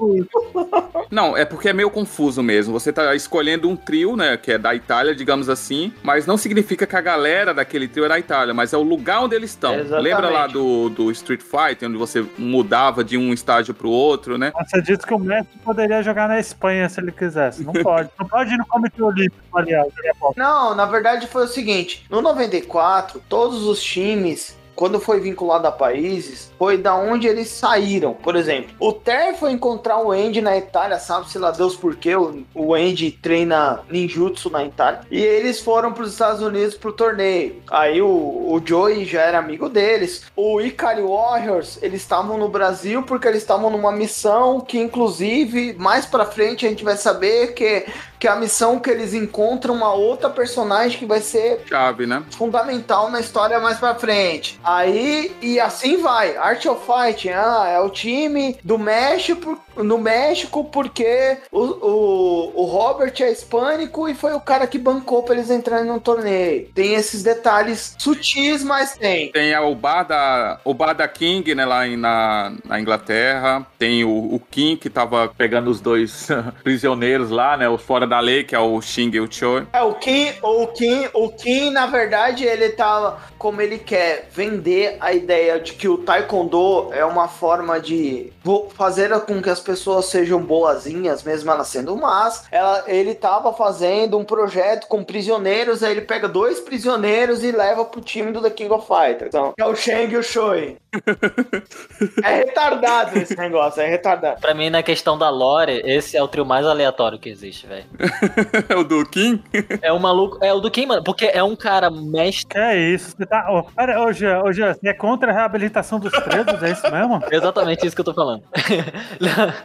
[1.12, 2.74] Não, é porque é meio confuso mesmo.
[2.74, 6.86] Você tá escolhendo um trio, né, que é da Itália, digamos assim, mas não significa
[6.86, 9.74] que a galera daquele trio é da Itália, mas é o lugar onde eles estão.
[9.74, 10.04] Exatamente.
[10.04, 14.54] Lembra lá do, do Street Fighter, onde você mudava de um estágio pro outro, né?
[14.70, 17.64] Você disse que o Messi poderia jogar na Espanha se ele quisesse.
[17.64, 18.10] Não pode.
[18.20, 19.88] Não pode ir no Comitê Olímpico, aliás.
[20.20, 20.40] pouco.
[20.40, 24.62] Não, na verdade foi o seguinte: no 94, todos os times.
[24.76, 28.14] Quando foi vinculado a países, foi da onde eles saíram.
[28.14, 32.16] Por exemplo, o Ter foi encontrar o Andy na Itália, sabe-se lá Deus por quê?
[32.16, 35.02] O, Andy treina ninjutsu na Itália.
[35.12, 37.62] E eles foram para os Estados Unidos pro torneio.
[37.70, 40.24] Aí o, o Joey já era amigo deles.
[40.36, 46.06] O Ikari Warriors, eles estavam no Brasil porque eles estavam numa missão que, inclusive, mais
[46.06, 47.86] pra frente a gente vai saber que,
[48.20, 52.24] que a missão que eles encontram uma outra personagem que vai ser Chave, né?
[52.32, 54.60] fundamental na história mais pra frente.
[54.64, 56.36] Aí, e assim vai.
[56.38, 62.66] Art of Fight, ah, é o time do México, no México porque o, o, o
[62.66, 66.70] Robert é hispânico e foi o cara que bancou pra eles entrarem no torneio.
[66.74, 69.32] Tem esses detalhes sutis, mas tem.
[69.32, 73.66] Tem o bar da, o bar da King, né, lá em- na, na Inglaterra.
[73.78, 76.28] Tem o, o King, que tava pegando os dois
[76.64, 79.68] prisioneiros lá, né, os fora da lei, que é o Xing e o Choi.
[79.74, 84.53] É, o Kim, o Kim, o Kim, na verdade, ele tá como ele quer vender
[85.00, 88.32] a ideia de que o Taekwondo é uma forma de
[88.76, 92.46] fazer com que as pessoas sejam boazinhas, mesmo elas sendo más.
[92.52, 97.86] Ela, ele tava fazendo um projeto com prisioneiros, aí ele pega dois prisioneiros e leva
[97.86, 99.28] pro time do The King of Fighters.
[99.28, 100.78] Então, é o Shang e o Choi.
[102.24, 104.42] é retardado esse negócio, é retardado.
[104.42, 107.86] Pra mim, na questão da lore, esse é o trio mais aleatório que existe, velho.
[108.78, 109.42] o do King.
[109.82, 110.38] É o maluco.
[110.42, 111.04] É o do quem, mano?
[111.04, 112.60] Porque é um cara mestre.
[112.60, 113.16] É isso?
[113.18, 113.52] Você tá.
[113.52, 114.02] Ô, pera,
[114.44, 116.62] ô, Jean, você é contra a reabilitação dos presos?
[116.62, 117.22] É isso mesmo?
[117.32, 118.44] Exatamente isso que eu tô falando.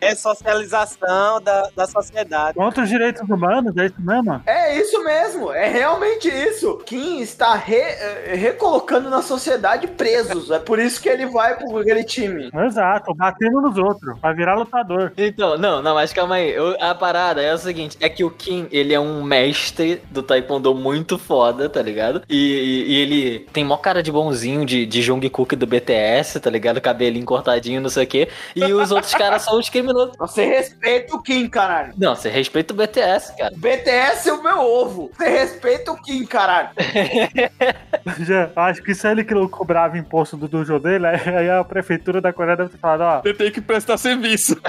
[0.01, 2.57] É socialização da, da sociedade.
[2.57, 3.77] Contra os direitos humanos?
[3.77, 4.43] É isso mesmo?
[4.47, 6.79] É isso mesmo, é realmente isso.
[6.87, 10.51] Kim está re- eh, recolocando na sociedade presos.
[10.51, 12.51] É por isso que ele vai pro aquele time.
[12.67, 14.19] Exato, batendo nos outros.
[14.21, 15.13] Vai virar lutador.
[15.17, 16.51] Então, não, não, mas calma aí.
[16.51, 20.23] Eu- a parada é o seguinte: é que o Kim, ele é um mestre do
[20.23, 22.23] Taekwondo muito foda, tá ligado?
[22.29, 26.51] E, e- e ele tem mó cara de bonzinho de, de Jungkook do BTS, tá
[26.51, 26.81] ligado?
[26.81, 28.29] Cabelinho cortadinho, não sei o quê.
[28.55, 30.15] E os outros caras são os criminosos.
[30.21, 31.95] Você respeita o Kim, caralho.
[31.97, 33.55] Não, você respeita o BTS, cara.
[33.57, 35.11] BTS é o meu ovo.
[35.17, 36.71] Você respeita o Kim, caralho.
[38.29, 42.21] Eu acho que se ele que não cobrava imposto do dojo dele, aí a prefeitura
[42.21, 44.57] da Coreia deve ter falado, ó, Você tem que prestar serviço.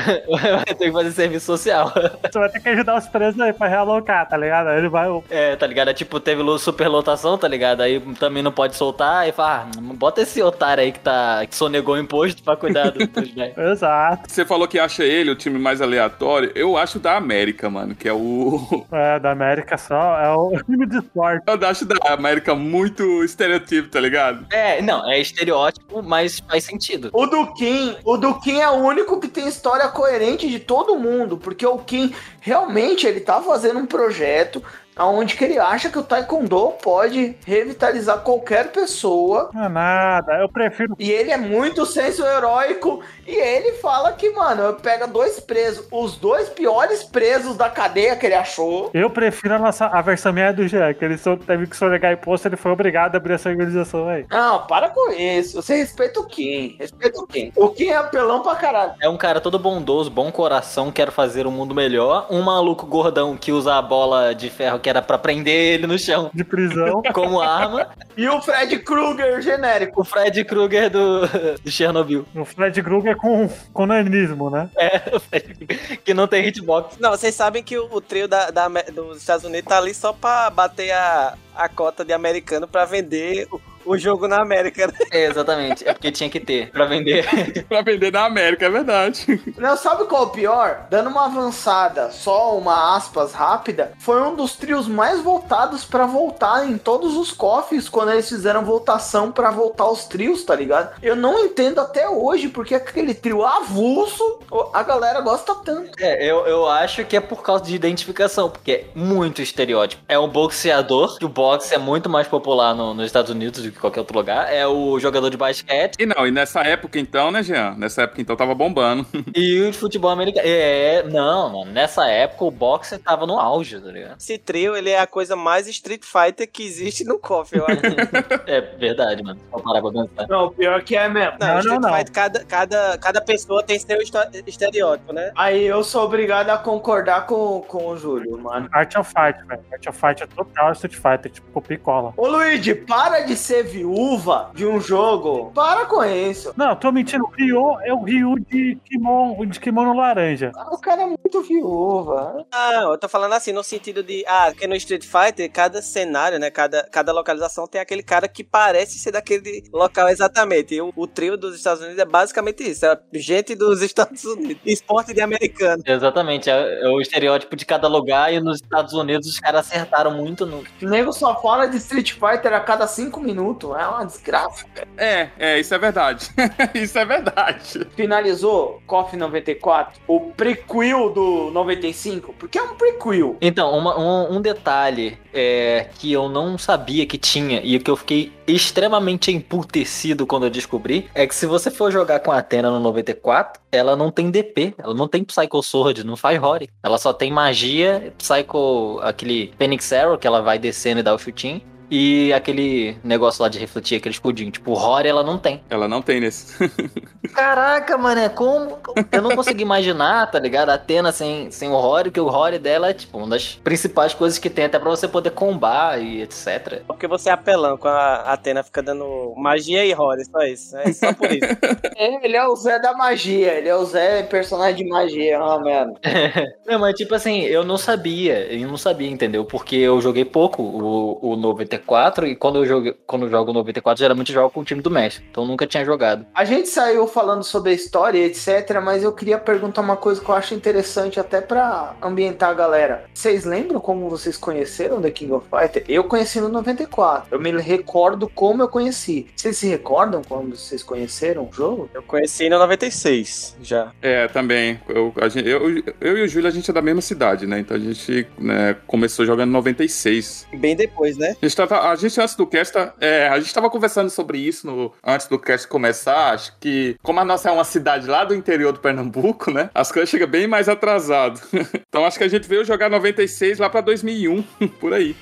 [0.79, 1.91] Tem que fazer serviço social.
[1.91, 4.67] você vai ter que ajudar os presos aí pra realocar, tá ligado?
[4.67, 5.07] Aí ele vai.
[5.29, 5.89] É, tá ligado?
[5.89, 7.81] É tipo, teve superlotação, tá ligado?
[7.81, 11.45] Aí também não pode soltar, aí fala, ah, bota esse otário aí que tá.
[11.45, 13.57] que sonegou o imposto pra cuidar do- dos velhos.
[13.57, 14.23] Exato.
[14.31, 16.51] Você falou que acha ele o time mais aleatório.
[16.55, 18.85] Eu acho da América, mano, que é o.
[18.91, 21.43] É, da América só, é o time de esporte.
[21.47, 24.45] Eu acho da América muito estereotipo, tá ligado?
[24.51, 27.09] É, não, é estereótipo, mas faz sentido.
[27.13, 30.95] O do Kim, o do Kim é o único que tem história coerente de todo
[30.97, 34.63] mundo, porque o Kim realmente ele tá fazendo um projeto
[34.99, 39.49] aonde que ele acha que o taekwondo pode revitalizar qualquer pessoa.
[39.53, 40.93] Não é nada, eu prefiro.
[40.99, 46.17] E ele é muito senso heróico e ele fala que, mano, pega dois presos, os
[46.17, 48.89] dois piores presos da cadeia que ele achou.
[48.93, 52.11] Eu prefiro a, nossa, a versão minha do Jean, que ele só teve que sonegar
[52.13, 54.25] imposto, ele foi obrigado a abrir essa organização aí.
[54.29, 55.61] Não, para com isso.
[55.61, 56.75] Você respeita o Kim.
[56.79, 57.51] Respeita o Kim.
[57.55, 58.93] O Kim é apelão pra caralho.
[59.01, 62.27] É um cara todo bondoso, bom coração, quer fazer um mundo melhor.
[62.29, 65.97] Um maluco gordão que usa a bola de ferro que era pra prender ele no
[65.99, 67.01] chão De prisão.
[67.13, 67.89] como arma.
[68.17, 70.01] E o Fred Krueger genérico.
[70.01, 71.21] O Fred Krueger do,
[71.63, 72.25] do Chernobyl.
[72.35, 74.69] o Fred Krueger com, com nanismo, né?
[74.75, 76.97] É, o Fred Krueger, que não tem hitbox.
[76.99, 80.13] Não, vocês sabem que o, o trio da, da dos Estados Unidos tá ali só
[80.13, 83.59] pra bater a, a cota de americano pra vender o,
[83.93, 84.87] o jogo na América.
[84.87, 84.93] né?
[85.11, 85.87] É, exatamente.
[85.87, 87.25] É porque tinha que ter pra vender.
[87.67, 89.41] pra vender na América, é verdade.
[89.57, 90.87] Não, sabe qual é o pior?
[90.89, 96.67] Dando uma avançada, só uma aspas rápida, foi um dos trios mais votados pra voltar
[96.69, 100.95] em todos os cofres quando eles fizeram votação pra voltar os trios, tá ligado?
[101.01, 104.39] Eu não entendo até hoje porque aquele trio avulso
[104.73, 105.91] a galera gosta tanto.
[105.99, 110.01] É, eu, eu acho que é por causa de identificação, porque é muito estereótipo.
[110.07, 113.71] É um boxeador, que o boxe é muito mais popular no- nos Estados Unidos do
[113.71, 117.31] que qualquer outro lugar, é o jogador de basquete E não, e nessa época então,
[117.31, 117.75] né, Jean?
[117.77, 119.05] Nessa época então tava bombando.
[119.35, 120.45] e o de futebol americano.
[120.47, 124.17] É, não, mano, nessa época o boxe tava no auge, tá ligado?
[124.19, 127.79] Esse trio, ele é a coisa mais Street Fighter que existe no KOF, eu acho.
[128.45, 129.39] É verdade, mano.
[129.51, 130.27] Vou parar pra pensar.
[130.27, 131.37] Não, pior que é mesmo.
[131.39, 131.93] Não, Não, Street não.
[131.93, 133.97] Fighter, cada, cada, cada pessoa tem seu
[134.45, 135.31] estereótipo, né?
[135.35, 138.67] Aí eu sou obrigado a concordar com, com o Júlio, mano.
[138.71, 139.61] Art of Fight, velho.
[139.71, 142.13] Art of Fight é total Street Fighter, tipo copia e cola.
[142.17, 145.51] Ô Luigi, para de ser viúva de um jogo.
[145.53, 146.53] Para com isso.
[146.55, 147.23] Não, tô mentindo.
[147.23, 150.51] O Ryu é o Ryu de kimono, de kimono laranja.
[150.71, 152.45] O cara é muito viúva.
[152.51, 156.39] Não, eu tô falando assim, no sentido de, ah, porque no Street Fighter, cada cenário,
[156.39, 160.75] né, cada, cada localização tem aquele cara que parece ser daquele local exatamente.
[160.75, 164.61] E o, o trio dos Estados Unidos é basicamente isso, é gente dos Estados Unidos,
[164.65, 165.83] esporte de americano.
[165.85, 170.11] Exatamente, é, é o estereótipo de cada lugar e nos Estados Unidos os caras acertaram
[170.11, 170.63] muito no.
[170.81, 173.48] O nego só fala de Street Fighter a cada cinco minutos.
[173.77, 174.65] É uma desgraça.
[174.97, 176.29] É, é, isso é verdade.
[176.75, 177.85] isso é verdade.
[177.95, 183.37] Finalizou KOF 94, o prequel do 95, porque é um prequel.
[183.41, 187.95] Então, uma- um, um detalhe é, que eu não sabia que tinha e que eu
[187.95, 192.69] fiquei extremamente emputecido quando eu descobri é que se você for jogar com a Athena
[192.71, 196.69] no 94, ela não tem DP, ela não tem Psycho Sword, não faz Rory.
[196.81, 201.19] Ela só tem magia, Psycho, aquele Phoenix Arrow que ela vai descendo e dá o
[201.19, 201.61] chutinho.
[201.89, 204.51] E aquele negócio lá de refletir, aquele escudinho.
[204.51, 205.63] Tipo, Rory ela não tem.
[205.69, 206.69] Ela não tem nesse.
[207.33, 208.77] Caraca, mano, é como.
[209.11, 210.69] Eu não consegui imaginar, tá ligado?
[210.69, 214.13] A Atena sem, sem o Rory, que o Rory dela é, tipo, uma das principais
[214.13, 216.81] coisas que tem, até pra você poder combar e etc.
[216.87, 220.77] Porque você é apelão com a Atena fica dando magia e roda, só isso.
[220.77, 221.47] É só por isso.
[221.95, 225.59] É, ele é o Zé da magia, ele é o Zé personagem de magia, ah,
[225.59, 225.95] mano.
[226.65, 229.43] Não, mas tipo assim, eu não sabia, eu não sabia, entendeu?
[229.43, 231.35] Porque eu joguei pouco o, o
[231.79, 234.63] 94 e quando eu, joguei, quando eu jogo o 94, geralmente eu jogo com o
[234.63, 235.21] time do Messi.
[235.29, 236.25] Então eu nunca tinha jogado.
[236.33, 240.21] A gente saiu falando sobre a história e etc, mas eu queria perguntar uma coisa
[240.21, 243.05] que eu acho interessante até pra ambientar a galera.
[243.13, 245.83] Vocês lembram como vocês conheceram The King of Fighter?
[245.87, 247.27] Eu conheci no 94.
[247.31, 249.27] Eu me recordo como eu conheci.
[249.35, 251.89] Vocês se recordam quando vocês conheceram o jogo?
[251.93, 253.91] Eu conheci no 96, já.
[254.01, 254.79] É, também.
[254.87, 255.61] Eu, a gente- eu,
[256.01, 257.59] eu e o Júlio, a gente é da mesma cidade, né?
[257.59, 260.47] Então a gente né, começou jogando em 96.
[260.53, 261.35] Bem depois, né?
[261.41, 264.37] A gente, tava, a gente antes do cast, tá- é, a gente tava conversando sobre
[264.37, 266.33] isso no- antes do cast começar.
[266.33, 269.69] Acho que, como a nossa é uma cidade lá do interior do Pernambuco, né?
[269.73, 271.39] As coisas chegam bem mais atrasado.
[271.89, 274.41] então acho que a gente veio jogar 96 lá pra 2001,
[274.79, 275.15] por aí.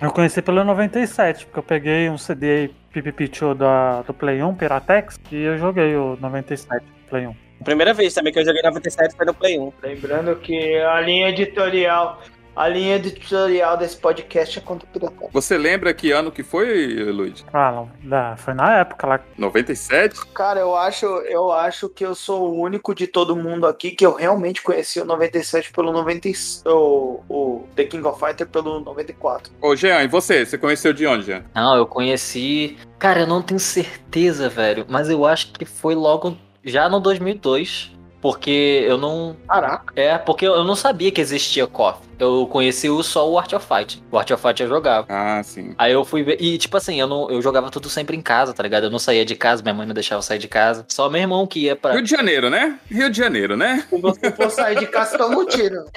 [0.00, 5.18] Eu conheci pelo 97, porque eu peguei um CD Pipipichu da, do Play 1, Piratex,
[5.30, 7.36] e eu joguei o 97 do Play 1.
[7.60, 9.72] A primeira vez também que eu joguei 97 foi no Play 1.
[9.82, 12.20] Lembrando que a linha editorial,
[12.56, 15.28] a linha editorial desse podcast é contra o pirataria.
[15.32, 17.44] Você lembra que ano que foi, Luiz?
[17.52, 19.20] Ah, não, da- foi na época lá.
[19.36, 20.24] 97?
[20.34, 24.06] Cara, eu acho, eu acho que eu sou o único de todo mundo aqui que
[24.06, 26.28] eu realmente conheci o 97 pelo 90,
[26.66, 29.52] o, o The King of Fighter pelo 94.
[29.60, 30.44] Ô, Jean, e você?
[30.46, 31.44] Você conheceu de onde, Jean?
[31.54, 32.76] Não, eu conheci.
[32.98, 34.86] Cara, eu não tenho certeza, velho.
[34.88, 37.92] Mas eu acho que foi logo já no 2002.
[38.18, 39.36] Porque eu não.
[39.46, 39.92] Caraca.
[39.94, 41.98] É, porque eu não sabia que existia KOF.
[42.18, 44.02] Eu conheci o- só o Art of Fight.
[44.10, 45.06] O Art of Fight eu jogava.
[45.10, 45.74] Ah, sim.
[45.78, 46.36] Aí eu fui ver.
[46.40, 48.84] E, tipo assim, eu, não, eu jogava tudo sempre em casa, tá ligado?
[48.84, 50.84] Eu não saía de casa, minha mãe não deixava eu sair de casa.
[50.88, 51.92] Só meu irmão que ia pra.
[51.92, 52.78] Rio de Janeiro, né?
[52.90, 53.84] Rio de Janeiro, né?
[53.90, 55.84] Se você for sair de casa, toma um tiro.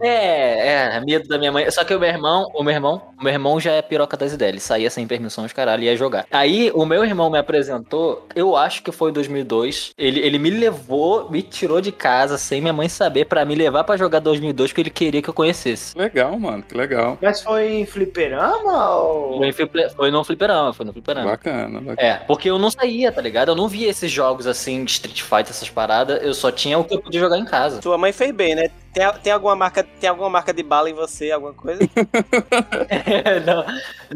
[0.00, 1.68] É, é, medo da minha mãe.
[1.70, 4.32] Só que o meu irmão, o meu irmão, o meu irmão já é piroca das
[4.32, 4.52] ideias.
[4.52, 6.26] Ele saía sem permissão, os caralho, ia jogar.
[6.30, 9.90] Aí o meu irmão me apresentou, eu acho que foi em 2002.
[9.98, 13.84] Ele, ele me levou, me tirou de casa sem minha mãe saber pra me levar
[13.84, 15.47] pra jogar 2002 porque ele queria que eu conhecesse.
[15.96, 17.18] Legal, mano, que legal.
[17.20, 19.38] Mas foi em fliperama ou...
[19.52, 21.30] Foi, foi no fliperama, foi no fliperama.
[21.30, 22.08] Bacana, bacana.
[22.08, 23.50] É, porque eu não saía, tá ligado?
[23.50, 26.22] Eu não via esses jogos assim de Street Fighter, essas paradas.
[26.22, 27.80] Eu só tinha o que eu podia jogar em casa.
[27.82, 28.70] Sua mãe fez bem, né?
[28.92, 31.80] Tem, tem, alguma marca, tem alguma marca de bala em você, alguma coisa?
[33.46, 33.64] não,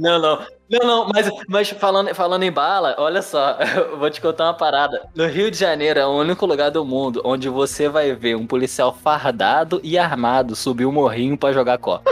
[0.00, 0.46] não, não.
[0.72, 4.54] Não, não, mas, mas falando, falando em bala, olha só, eu vou te contar uma
[4.54, 5.02] parada.
[5.14, 8.46] No Rio de Janeiro é o único lugar do mundo onde você vai ver um
[8.46, 12.10] policial fardado e armado subir o morrinho pra jogar copa.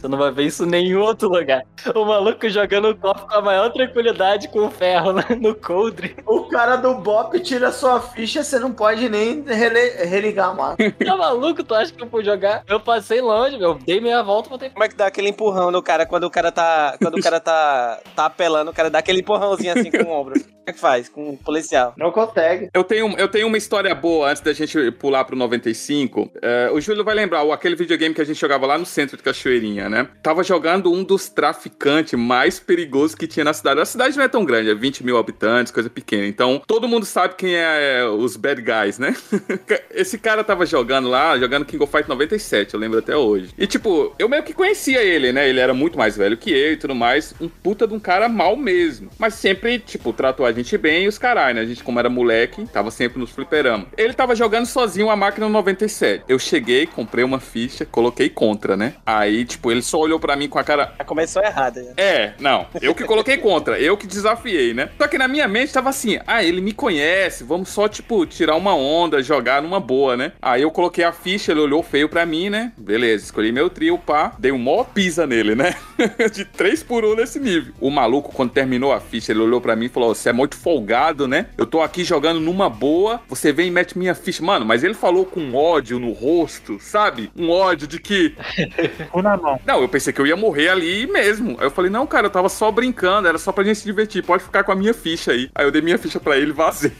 [0.00, 1.62] Você não vai ver isso em nenhum outro lugar.
[1.94, 6.16] O maluco jogando copo com a maior tranquilidade com o ferro no- no coldre.
[6.26, 10.94] O cara do Bop tira sua ficha, você não pode nem rele- religar a máquina.
[11.10, 11.62] Tá maluco?
[11.62, 12.62] Tu acha que eu fui jogar?
[12.66, 13.74] Eu passei longe, meu.
[13.74, 14.70] Dei meia volta ter.
[14.70, 16.96] Como é que dá aquele empurrão no cara quando o cara tá.
[17.00, 20.34] Quando o cara tá, tá apelando, o cara dá aquele empurrãozinho assim com o ombro.
[20.40, 21.08] Como é que faz?
[21.08, 21.92] Com o policial.
[21.96, 22.68] Não consegue.
[22.72, 26.30] Eu tenho, eu tenho uma história boa antes da gente pular pro 95.
[26.40, 29.16] É, o Júlio vai lembrar, o- aquele videogame que a gente jogava lá no centro
[29.16, 30.08] de Cachoeirinha, né?
[30.22, 33.80] Tava jogando um dos traficantes mais perigosos que tinha na cidade.
[33.80, 36.26] A cidade não é tão grande, é 20 mil habitantes, coisa pequena.
[36.26, 39.14] Então, todo mundo sabe quem é os bad guys, né?
[39.90, 43.52] Esse cara tava jogando lá, jogando King of Fight 97, eu lembro até hoje.
[43.58, 45.48] E, tipo, eu meio que conhecia ele, né?
[45.48, 47.34] Ele era muito mais velho que eu e tudo mais.
[47.40, 49.10] Um puta de um cara mal mesmo.
[49.18, 51.60] Mas sempre, tipo, tratou a gente bem e os carai, né?
[51.60, 53.88] A gente, como era moleque, tava sempre nos fliperamos.
[53.96, 56.24] Ele tava jogando sozinho a máquina 97.
[56.28, 58.94] Eu cheguei, comprei uma ficha, coloquei contra, né?
[59.04, 60.94] Aí, tipo, ele só olhou pra mim com a cara.
[60.98, 61.80] Já começou errado.
[61.80, 61.92] né?
[61.96, 62.66] É, não.
[62.80, 64.90] Eu que coloquei contra, eu que desafiei, né?
[64.98, 68.56] Só que na minha mente tava assim: ah, ele me conhece, vamos só, tipo, tirar
[68.56, 70.32] uma onda, jogar numa boa, né?
[70.40, 72.72] Aí eu coloquei a ficha, ele olhou feio pra mim, né?
[72.76, 74.32] Beleza, escolhi meu trio, pá.
[74.38, 75.74] Dei um mó pisa nele, né?
[76.32, 77.72] De 3 por 1 nesse nível.
[77.80, 80.56] O maluco, quando terminou a ficha, ele olhou pra mim e falou: Você é muito
[80.56, 81.46] folgado, né?
[81.56, 84.42] Eu tô aqui jogando numa boa, você vem e mete minha ficha.
[84.44, 87.30] Mano, mas ele falou com ódio no rosto, sabe?
[87.36, 88.34] Um ódio de que
[89.10, 89.58] Cu na mão.
[89.70, 91.56] Não, eu pensei que eu ia morrer ali mesmo.
[91.60, 94.20] Aí eu falei, não, cara, eu tava só brincando, era só pra gente se divertir,
[94.24, 95.48] pode ficar com a minha ficha aí.
[95.54, 96.92] Aí eu dei minha ficha pra ele e vazei.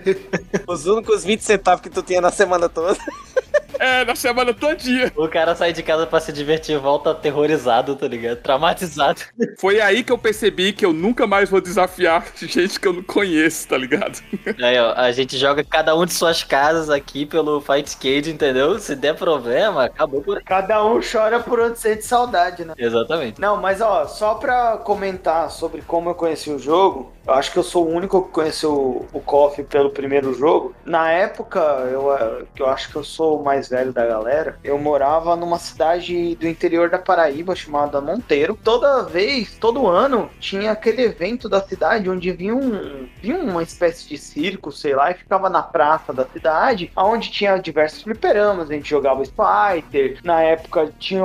[0.66, 2.96] Os únicos 20 centavos que tu tinha na semana toda.
[3.78, 5.12] é, na semana todinha.
[5.16, 8.38] O cara sai de casa pra se divertir e volta aterrorizado, tá ligado?
[8.38, 9.20] Traumatizado.
[9.58, 13.02] Foi aí que eu percebi que eu nunca mais vou desafiar gente que eu não
[13.02, 14.20] conheço, tá ligado?
[14.62, 18.78] Aí, ó, a gente joga cada um de suas casas aqui pelo Fight Skate, entendeu?
[18.78, 20.44] Se der problema, acabou por aí.
[20.44, 22.74] Cada um chora por onde sente saudade, né?
[22.76, 23.40] Exatamente.
[23.40, 27.58] Não, mas ó, só pra comentar sobre como eu conheci o jogo, eu acho que
[27.58, 30.74] eu sou o único que conheceu o KOF pelo primeiro jogo.
[30.84, 31.60] Na época,
[31.92, 36.34] eu, eh, eu acho que eu sou o velho da galera, eu morava numa cidade
[36.36, 38.58] do interior da Paraíba chamada Monteiro.
[38.62, 44.08] Toda vez, todo ano, tinha aquele evento da cidade onde vinha, um, vinha uma espécie
[44.08, 48.74] de circo, sei lá, e ficava na praça da cidade, onde tinha diversos fliperamas, a
[48.74, 51.24] gente jogava Spider, na época tinha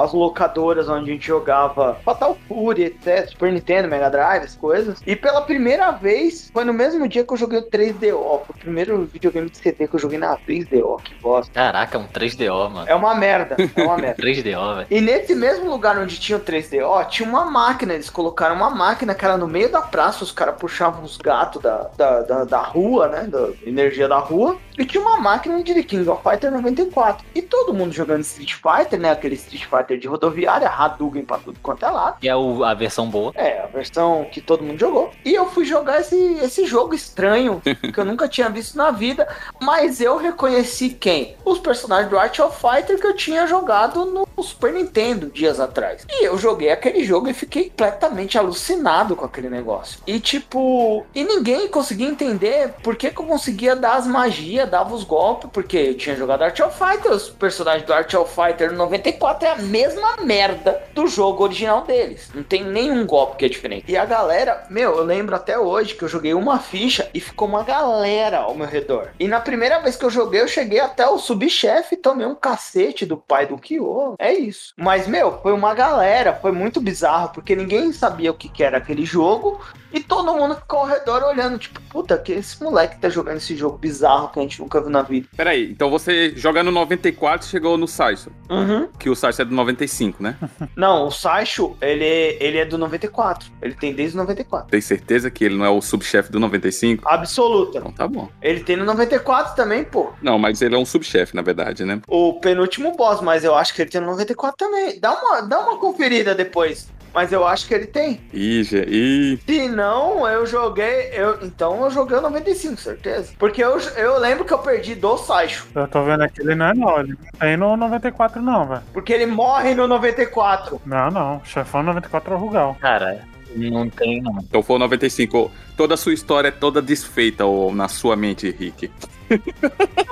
[0.00, 5.00] as locadoras onde a gente jogava Fatal Fury, etc, Super Nintendo, Mega Drive, as coisas.
[5.06, 8.58] E pela primeira vez, foi no mesmo dia que eu joguei o 3DO, foi o
[8.58, 11.59] primeiro videogame de CD que eu joguei na 3DO, que bosta.
[11.60, 12.88] Caraca, um 3DO, mano.
[12.88, 14.16] É uma merda, é uma merda.
[14.24, 14.86] 3DO, velho.
[14.90, 17.92] E nesse mesmo lugar onde tinha o 3DO, tinha uma máquina.
[17.92, 20.24] Eles colocaram uma máquina que era no meio da praça.
[20.24, 23.28] Os caras puxavam os gatos da, da, da, da rua, né?
[23.28, 24.56] Da energia da rua.
[24.80, 27.24] E tinha uma máquina de King of Fighter 94.
[27.34, 29.10] E todo mundo jogando Street Fighter, né?
[29.10, 32.18] Aquele Street Fighter de rodoviária, Hadouken pra tudo quanto é lado.
[32.20, 33.32] Que é o- a versão boa.
[33.34, 35.10] É, a versão que todo mundo jogou.
[35.24, 37.60] E eu fui jogar esse, esse jogo estranho
[37.92, 39.28] que eu nunca tinha visto na vida.
[39.60, 41.36] Mas eu reconheci quem?
[41.44, 46.06] Os personagens do Art of Fighter que eu tinha jogado no Super Nintendo dias atrás.
[46.08, 50.00] E eu joguei aquele jogo e fiquei completamente alucinado com aquele negócio.
[50.06, 54.94] E tipo, e ninguém conseguia entender por que, que eu conseguia dar as magias, dava
[54.94, 58.72] os golpes, porque eu tinha jogado Art of Fighter, os personagens do Art of Fighter
[58.72, 62.30] 94 é a mesma merda do jogo original deles.
[62.34, 63.90] Não tem nenhum golpe que é diferente.
[63.90, 67.48] E a galera, meu, eu lembro até hoje que eu joguei uma ficha e ficou
[67.48, 69.10] uma galera ao meu redor.
[69.18, 72.34] E na primeira vez que eu joguei, eu cheguei até o subchefe e tomei um
[72.34, 74.14] cacete do pai do Kyo.
[74.18, 74.72] É isso.
[74.76, 78.78] Mas, meu, foi uma galera, foi muito bizarro, porque ninguém sabia o que, que era
[78.78, 79.60] aquele jogo.
[79.92, 83.56] E todo mundo ficou ao redor olhando, tipo, puta, que esse moleque tá jogando esse
[83.56, 85.28] jogo bizarro que a gente nunca viu na vida.
[85.36, 88.30] Peraí, então você joga no 94 e chegou no Saiso.
[88.48, 88.88] Uhum.
[88.98, 90.36] Que o Saiso é do 95, né?
[90.76, 92.04] Não, o Saicho, ele,
[92.40, 93.50] ele é do 94.
[93.60, 94.68] Ele tem desde o 94.
[94.70, 97.06] Tem certeza que ele não é o subchefe do 95?
[97.06, 97.78] Absoluta.
[97.78, 98.28] Então tá bom.
[98.40, 100.12] Ele tem no 94 também, pô.
[100.22, 102.00] Não, mas ele é um subchefe, na verdade, né?
[102.06, 105.00] O penúltimo boss, mas eu acho que ele tem no 94 também.
[105.00, 106.88] Dá uma, dá uma conferida depois.
[107.12, 108.20] Mas eu acho que ele tem.
[108.32, 109.38] Ih, ih.
[109.46, 111.10] Se não, eu joguei.
[111.12, 113.32] Eu, então eu joguei o 95, certeza.
[113.38, 115.66] Porque eu, eu lembro que eu perdi do Saicho.
[115.74, 118.82] Eu tô vendo aqui, ele não é não, ele não tem no 94 não, velho.
[118.92, 120.80] Porque ele morre no 94.
[120.86, 122.76] Não, não, o chefão 94 é o Rugal.
[122.80, 124.38] Cara, não tem, não.
[124.38, 125.50] Então foi o 95.
[125.76, 128.90] Toda a sua história é toda desfeita ou na sua mente, Rick.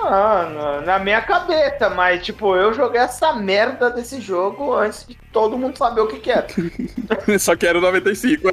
[0.04, 5.16] Ah, na, na minha cabeça, mas tipo, eu joguei essa merda desse jogo antes de
[5.33, 6.46] todo mundo saber o que que era.
[7.38, 8.50] Só que era o 95.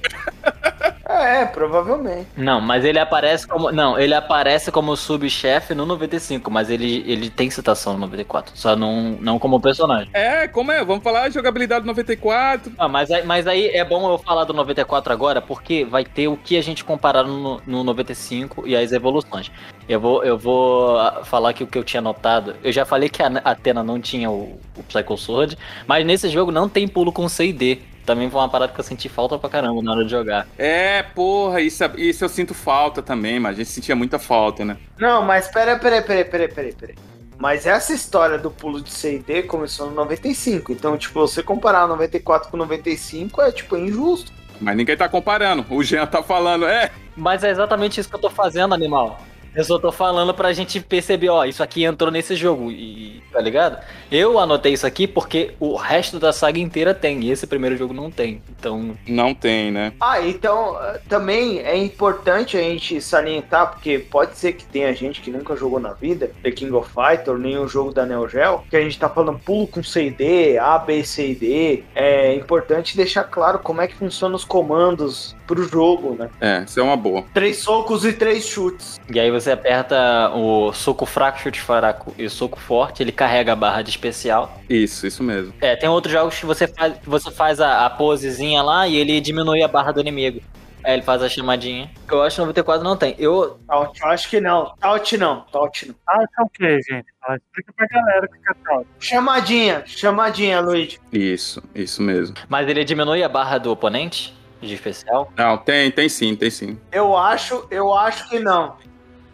[1.08, 2.28] É, provavelmente.
[2.36, 3.72] Não, mas ele aparece como.
[3.72, 8.58] Não, ele aparece como subchefe no 95, mas ele, ele tem citação no 94.
[8.58, 10.10] Só não, não como personagem.
[10.14, 10.84] É, como é?
[10.84, 12.74] Vamos falar de jogabilidade do 94.
[12.78, 16.28] Ah, mas, aí, mas aí é bom eu falar do 94 agora, porque vai ter
[16.28, 19.52] o que a gente comparar no, no 95 e as evoluções.
[19.88, 20.55] Eu vou, eu vou
[21.00, 22.56] ah, falar aqui o que eu tinha notado.
[22.64, 26.52] Eu já falei que a Atena não tinha o, o Psycho Sword, mas nesse jogo
[26.52, 27.80] não tem pulo com C e D.
[28.06, 30.48] Também foi uma parada que eu senti falta pra caramba na hora de jogar.
[30.58, 34.64] É, porra, isso, é- isso eu sinto falta também, mas a gente sentia muita falta,
[34.64, 34.78] né?
[35.00, 36.94] Não, mas pera, pera, pera, pera, pera, pera.
[37.38, 40.72] Mas essa história do pulo de C&D começou no 95.
[40.72, 44.32] Então, tipo, você comparar 94 com 95 é, tipo, injusto.
[44.62, 45.66] Mas ninguém tá comparando.
[45.70, 46.92] O Jean tá falando, é.
[47.16, 49.20] Mas é exatamente isso que eu tô fazendo, animal.
[49.56, 53.40] Eu só tô falando pra gente perceber, ó, isso aqui entrou nesse jogo, e tá
[53.40, 53.78] ligado?
[54.12, 57.94] Eu anotei isso aqui porque o resto da saga inteira tem, e esse primeiro jogo
[57.94, 58.42] não tem.
[58.50, 59.94] Então, Não tem, né?
[60.00, 65.22] Ah, então eh, também é importante a gente salientar, porque pode ser que tenha gente
[65.22, 68.64] que nunca jogou na vida, The King of Fighter, nem o jogo da Neo Geo,
[68.70, 71.84] que a gente tá falando pulo com C e D, A, B, C e D.
[71.96, 76.30] É importante deixar claro como é que funcionam os comandos pro jogo, né?
[76.42, 77.24] É, isso é uma boa.
[77.34, 79.00] Três socos e três chutes.
[79.14, 83.54] e aí você aperta o soco fraco, chute fraco e o soco forte, ele carrega
[83.54, 84.60] a barra de especial.
[84.70, 85.54] Isso, isso mesmo.
[85.62, 89.20] É, tem outros jogos que você faz, você faz a, a posezinha lá e ele
[89.22, 90.42] diminui a barra do inimigo.
[90.84, 91.90] Aí ele faz a chamadinha.
[92.08, 93.16] Eu acho que 94 não tem.
[93.18, 94.72] Eu, Taut, eu acho que não.
[94.80, 95.96] Taut não, Taut não.
[96.08, 97.08] Ah, isso é o que, gente?
[97.34, 98.86] Explica pra galera o que é tal.
[99.00, 101.00] Chamadinha, chamadinha, Luigi.
[101.12, 102.36] Isso, isso mesmo.
[102.48, 105.32] mas ele diminui a barra do oponente de especial.
[105.36, 106.80] Não, tem, tem sim, tem sim.
[106.92, 108.76] Eu acho, eu acho que não.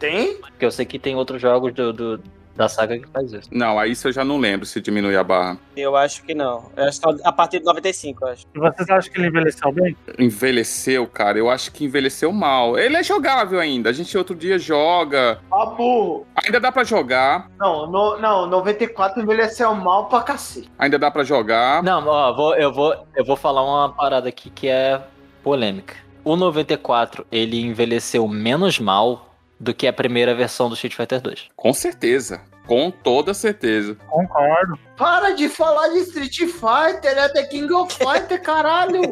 [0.02, 0.34] Tem?
[0.40, 2.20] Porque eu sei que tem outros jogos do, do-
[2.56, 3.48] da saga que faz isso.
[3.50, 5.56] Não, aí isso eu já não lembro se diminui a barra.
[5.74, 6.70] Eu acho que não.
[6.76, 8.44] Eu acho que a partir de 95, eu acho.
[8.54, 9.96] E vocês acham que ele envelheceu bem?
[10.18, 11.38] Envelheceu, cara.
[11.38, 12.78] Eu acho que envelheceu mal.
[12.78, 13.88] Ele é jogável ainda.
[13.88, 15.38] A gente outro dia joga.
[15.50, 16.26] Ah, burro.
[16.44, 17.48] Ainda dá pra jogar.
[17.58, 20.70] Não, no, não, 94 envelheceu mal pra cacete.
[20.78, 21.82] Ainda dá pra jogar.
[21.82, 25.00] Não, ó, vou, eu, vou, eu vou falar uma parada aqui que é
[25.42, 25.94] polêmica.
[26.24, 29.31] O 94, ele envelheceu menos mal
[29.62, 31.48] do que a primeira versão do Street Fighter 2.
[31.54, 32.40] Com certeza.
[32.66, 33.96] Com toda certeza.
[34.08, 34.78] Concordo.
[34.96, 39.02] Para de falar de Street Fighter, é The King of Fighter, caralho.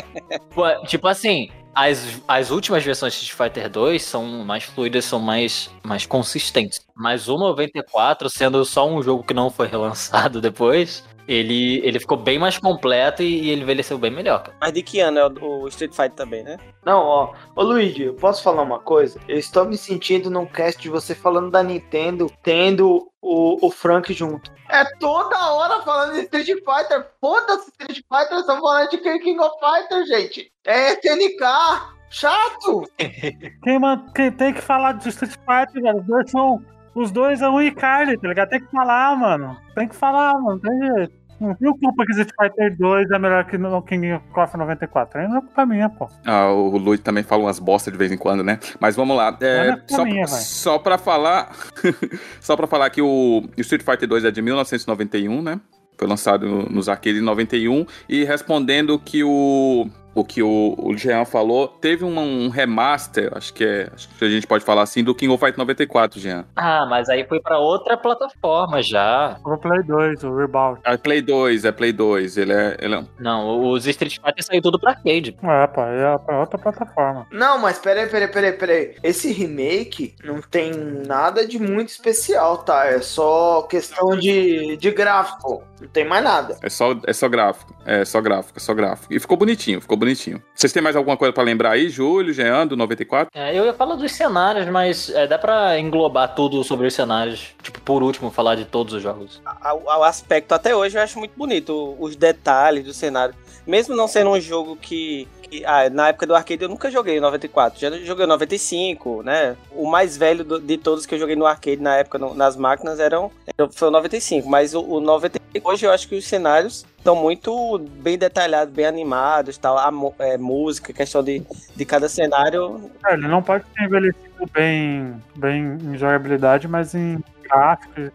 [0.54, 5.20] Pô, Tipo assim, as, as últimas versões de Street Fighter 2 são mais fluidas, são
[5.20, 6.80] mais, mais consistentes.
[6.96, 12.16] Mas o 94, sendo só um jogo que não foi relançado depois, ele, ele ficou
[12.16, 14.56] bem mais completo e, e ele envelheceu bem melhor, cara.
[14.60, 16.56] Mas de que ano é o, o Street Fighter também, né?
[16.84, 17.32] Não, ó.
[17.54, 19.20] Ô Luigi, eu posso falar uma coisa?
[19.28, 24.12] Eu estou me sentindo num cast de você falando da Nintendo, tendo o, o Frank
[24.12, 24.50] junto.
[24.68, 27.06] É toda hora falando de Street Fighter.
[27.20, 30.50] Foda-se Street Fighter, estamos falando de King of Fighter, gente.
[30.66, 31.90] É SNK.
[32.10, 32.82] Chato!
[33.62, 36.00] Quem, man- quem tem que falar de Street Fighter, velho?
[36.00, 36.64] Os dois são.
[36.92, 38.48] Os dois é um e Carly, tá ligado?
[38.48, 39.56] Tem que falar, mano.
[39.76, 40.58] Tem que falar, mano.
[40.60, 41.19] Tem jeito.
[41.40, 45.20] Não viu culpa que Street Fighter 2 é melhor que no King of 94?
[45.20, 46.06] Aí não é culpa minha, pô.
[46.26, 48.58] Ah, o Luiz também fala umas bosta de vez em quando, né?
[48.78, 49.36] Mas vamos lá.
[49.40, 50.26] É, pra só, mim, vai.
[50.28, 51.50] só pra falar.
[52.40, 55.58] só pra falar que o, o Street Fighter 2 é de 1991, né?
[55.96, 57.86] Foi lançado nos arcades em 91.
[58.08, 59.88] E respondendo que o.
[60.14, 63.88] O que o, o Jean falou, teve um, um remaster, acho que é.
[63.94, 66.44] Acho que a gente pode falar assim, do King of Fight 94, Jean.
[66.56, 69.38] Ah, mas aí foi pra outra plataforma já.
[69.44, 70.80] O Play 2, o Rebound.
[70.84, 72.36] É Play 2, é Play 2.
[72.36, 72.76] Ele é.
[72.80, 73.04] Ele é...
[73.18, 75.36] Não, os Street Fighter saiu tudo pra arcade.
[75.42, 77.26] É, pô, é pra outra plataforma.
[77.30, 78.96] Não, mas peraí, peraí, peraí, peraí.
[79.02, 80.72] Esse remake não tem
[81.06, 82.86] nada de muito especial, tá?
[82.86, 85.62] É só questão de, de gráfico.
[85.80, 86.58] Não tem mais nada.
[86.62, 87.74] É só, é só gráfico.
[87.84, 89.12] É só gráfico, é só gráfico.
[89.12, 90.42] E ficou bonitinho, ficou bonitinho.
[90.54, 93.30] Vocês têm mais alguma coisa pra lembrar aí, Júlio, Jean, do 94?
[93.34, 97.54] É, eu ia falar dos cenários, mas é, dá pra englobar tudo sobre os cenários.
[97.62, 99.40] Tipo, por último, falar de todos os jogos.
[99.84, 103.34] O aspecto até hoje eu acho muito bonito, os detalhes do cenário.
[103.70, 105.28] Mesmo não sendo um jogo que.
[105.42, 109.22] que- ah, na época do arcade eu nunca joguei o 94, já joguei o 95,
[109.22, 109.56] né?
[109.70, 112.56] O mais velho do- de todos que eu joguei no arcade na época no- nas
[112.56, 116.26] máquinas eram, era- foi o 95, mas o, o 95 hoje eu acho que os
[116.26, 121.40] cenários estão muito bem detalhados, bem animados, tal, a é, música, questão de,
[121.76, 122.90] de cada cenário.
[123.06, 128.10] É, ele não pode ter envelhecido bem, bem em jogabilidade, mas em gráfico.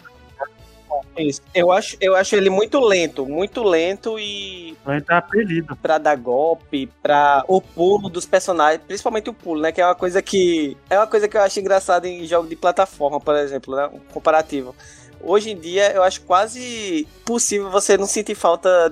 [1.18, 1.42] Isso.
[1.54, 5.76] Eu acho, eu acho ele muito lento, muito lento e Ele tá apelido.
[5.76, 9.72] pra dar golpe, pra o pulo dos personagens, principalmente o pulo, né?
[9.72, 10.78] Que é uma coisa que.
[10.90, 13.88] É uma coisa que eu acho engraçada em jogo de plataforma, por exemplo, né?
[13.88, 14.76] Um comparativo.
[15.22, 18.92] Hoje em dia eu acho quase possível você não sentir falta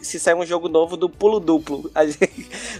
[0.00, 1.90] se sair um jogo novo do pulo duplo.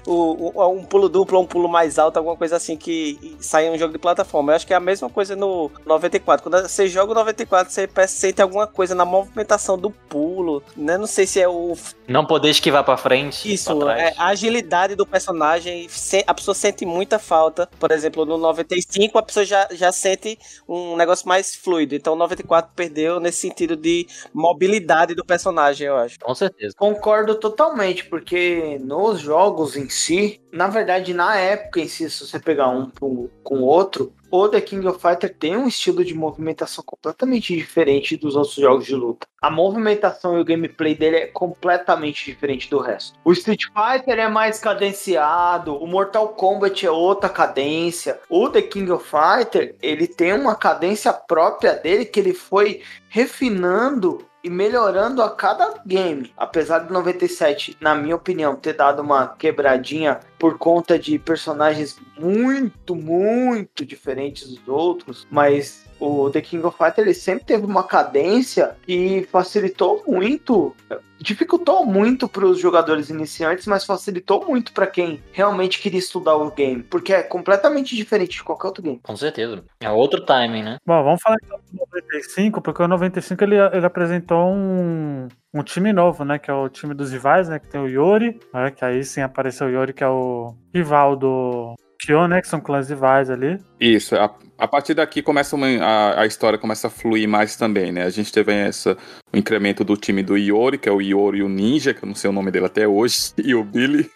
[0.06, 3.92] Um pulo duplo ou um pulo mais alto, alguma coisa assim que sai um jogo
[3.92, 4.52] de plataforma.
[4.52, 6.42] Eu acho que é a mesma coisa no 94.
[6.42, 10.62] Quando você joga o 94, você sente alguma coisa na movimentação do pulo.
[10.76, 10.96] Né?
[10.98, 11.76] Não sei se é o
[12.08, 13.52] Não poder esquivar pra frente.
[13.52, 15.88] isso, pra é, a agilidade do personagem,
[16.26, 17.68] a pessoa sente muita falta.
[17.78, 20.38] Por exemplo, no 95 a pessoa já, já sente
[20.68, 21.94] um negócio mais fluido.
[21.94, 26.18] Então o 94 perdeu nesse sentido de mobilidade do personagem, eu acho.
[26.20, 26.74] Com certeza.
[26.76, 32.38] Concordo totalmente, porque nos jogos em si, na verdade, na época em si, se você
[32.40, 36.82] pegar um com o outro, o The King of Fighter tem um estilo de movimentação
[36.82, 39.26] completamente diferente dos outros jogos de luta.
[39.42, 43.18] A movimentação e o gameplay dele é completamente diferente do resto.
[43.26, 48.18] O Street Fighter é mais cadenciado, o Mortal Kombat é outra cadência.
[48.30, 52.80] O The King of Fighter, ele tem uma cadência própria dele que ele foi
[53.10, 56.32] refinando e melhorando a cada game.
[56.36, 62.94] Apesar do 97, na minha opinião, ter dado uma quebradinha por conta de personagens muito,
[62.94, 68.74] muito diferentes dos outros, mas o The King of Fighters ele sempre teve uma cadência
[68.84, 70.74] que facilitou muito,
[71.20, 76.50] dificultou muito para os jogadores iniciantes, mas facilitou muito para quem realmente queria estudar o
[76.50, 79.00] game, porque é completamente diferente de qualquer outro game.
[79.00, 79.64] Com certeza.
[79.80, 80.78] É outro timing, né?
[80.84, 85.92] Bom, vamos falar então do 95, porque o 95 ele, ele apresentou um, um time
[85.92, 86.38] novo, né?
[86.38, 87.60] Que é o time dos rivais, né?
[87.60, 91.14] Que tem o Yori, né, que aí sim apareceu o Yori, que é o rival
[91.14, 92.40] do Kyo, né?
[92.40, 93.58] Que são clãs rivais ali.
[93.78, 97.90] Isso, a, a partir daqui começa uma, a, a história começa a fluir mais também,
[97.90, 98.04] né?
[98.04, 98.96] A gente teve essa,
[99.32, 102.06] o incremento do time do Iori, que é o Iori e o Ninja, que eu
[102.06, 104.08] não sei o nome dele até hoje, e o Billy,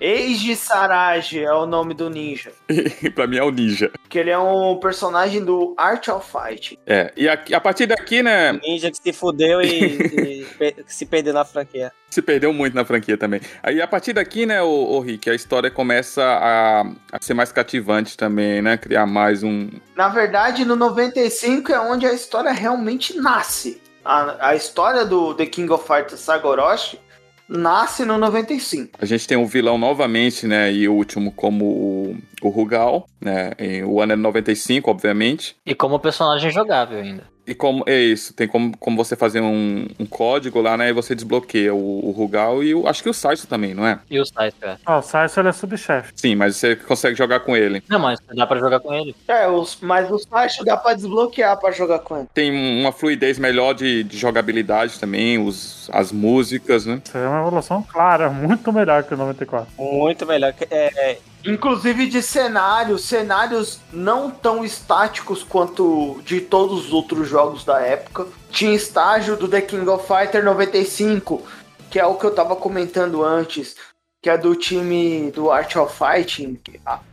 [0.00, 3.90] Eiji Sarage é o nome do ninja, e pra mim é o Ninja.
[4.08, 6.78] que ele é um personagem do Art of Fight.
[6.86, 9.96] É, e a, a partir daqui, né, Ninja que se fudeu e,
[10.42, 11.90] e pe- se perdeu na franquia.
[12.10, 13.40] se perdeu muito na franquia também.
[13.62, 16.82] Aí a partir daqui, né, o, o Rick, a história começa a,
[17.12, 18.76] a ser mais cativante também, né?
[18.76, 19.68] Criar mais um.
[19.96, 23.80] Na verdade, no 95 é onde a história realmente nasce.
[24.04, 26.98] A, a história do The King of Fighters Sagoroshi
[27.48, 28.90] nasce no 95.
[29.00, 30.72] A gente tem o vilão novamente, né?
[30.72, 33.52] E o último como o, o Rugal, né?
[33.58, 35.56] em- o ano é 95, obviamente.
[35.64, 37.33] E como personagem jogável ainda.
[37.46, 40.88] E como é isso, tem como, como você fazer um, um código lá, né?
[40.88, 43.98] E você desbloqueia o, o Rugal e o, acho que o Saiso também, não é?
[44.10, 44.78] E o Scythe, cara.
[44.86, 46.12] Ó, o Sarso ele é subchefe.
[46.16, 47.82] Sim, mas você consegue jogar com ele.
[47.88, 49.14] Não, mas dá pra jogar com ele.
[49.28, 52.28] É, os, mas os Sacho dá pra desbloquear pra jogar com ele.
[52.32, 57.02] Tem um- uma fluidez melhor de, de jogabilidade também, os, as músicas, né?
[57.04, 59.68] Isso é uma evolução clara, muito melhor que o 94.
[59.78, 60.52] Muito melhor.
[60.54, 67.64] que- É, Inclusive de cenários, cenários não tão estáticos quanto de todos os outros jogos
[67.64, 68.26] da época.
[68.50, 71.42] Tinha estágio do The King of Fighter 95,
[71.90, 73.76] que é o que eu tava comentando antes,
[74.22, 76.58] que é do time do Art of Fighting.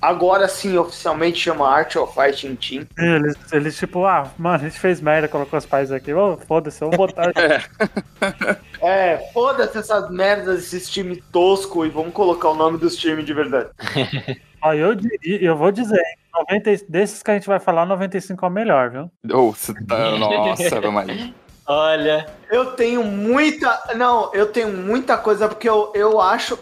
[0.02, 2.88] Agora sim, oficialmente chama Art of Fighting Team.
[2.98, 6.14] E Eles, eles tipo, ah, mano, a gente fez merda, colocou os pais aqui.
[6.14, 7.34] Ô, foda-se, eu vou botar.
[8.82, 13.34] É, foda-se essas merdas, esses times tosco e vamos colocar o nome dos times de
[13.34, 13.70] verdade.
[14.64, 16.18] Ó, eu diria, eu vou dizer, hein,
[16.50, 19.12] 90, desses que a gente vai falar, 95 é o melhor, viu?
[19.34, 19.54] Oh,
[19.88, 21.34] tá- nossa, mas...
[21.68, 22.28] Olha.
[22.50, 23.94] Eu tenho muita.
[23.96, 26.60] Não, eu tenho muita coisa porque eu, eu acho.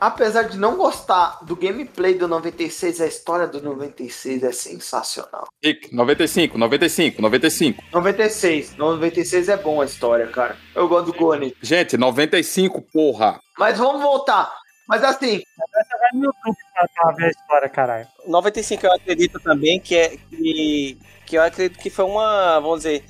[0.00, 5.46] Apesar de não gostar do gameplay do 96, a história do 96 é sensacional.
[5.62, 7.84] Rick, 95, 95, 95.
[7.92, 10.56] 96, 96 é bom a história, cara.
[10.74, 11.54] Eu gosto do Goni.
[11.60, 13.38] Gente, 95, porra.
[13.58, 14.50] Mas vamos voltar.
[14.88, 15.42] Mas assim,
[16.00, 16.56] Vai no YouTube
[16.94, 18.08] pra, ver a história, caralho.
[18.26, 23.04] 95 eu acredito também que é que, que eu acredito que foi uma, vamos dizer,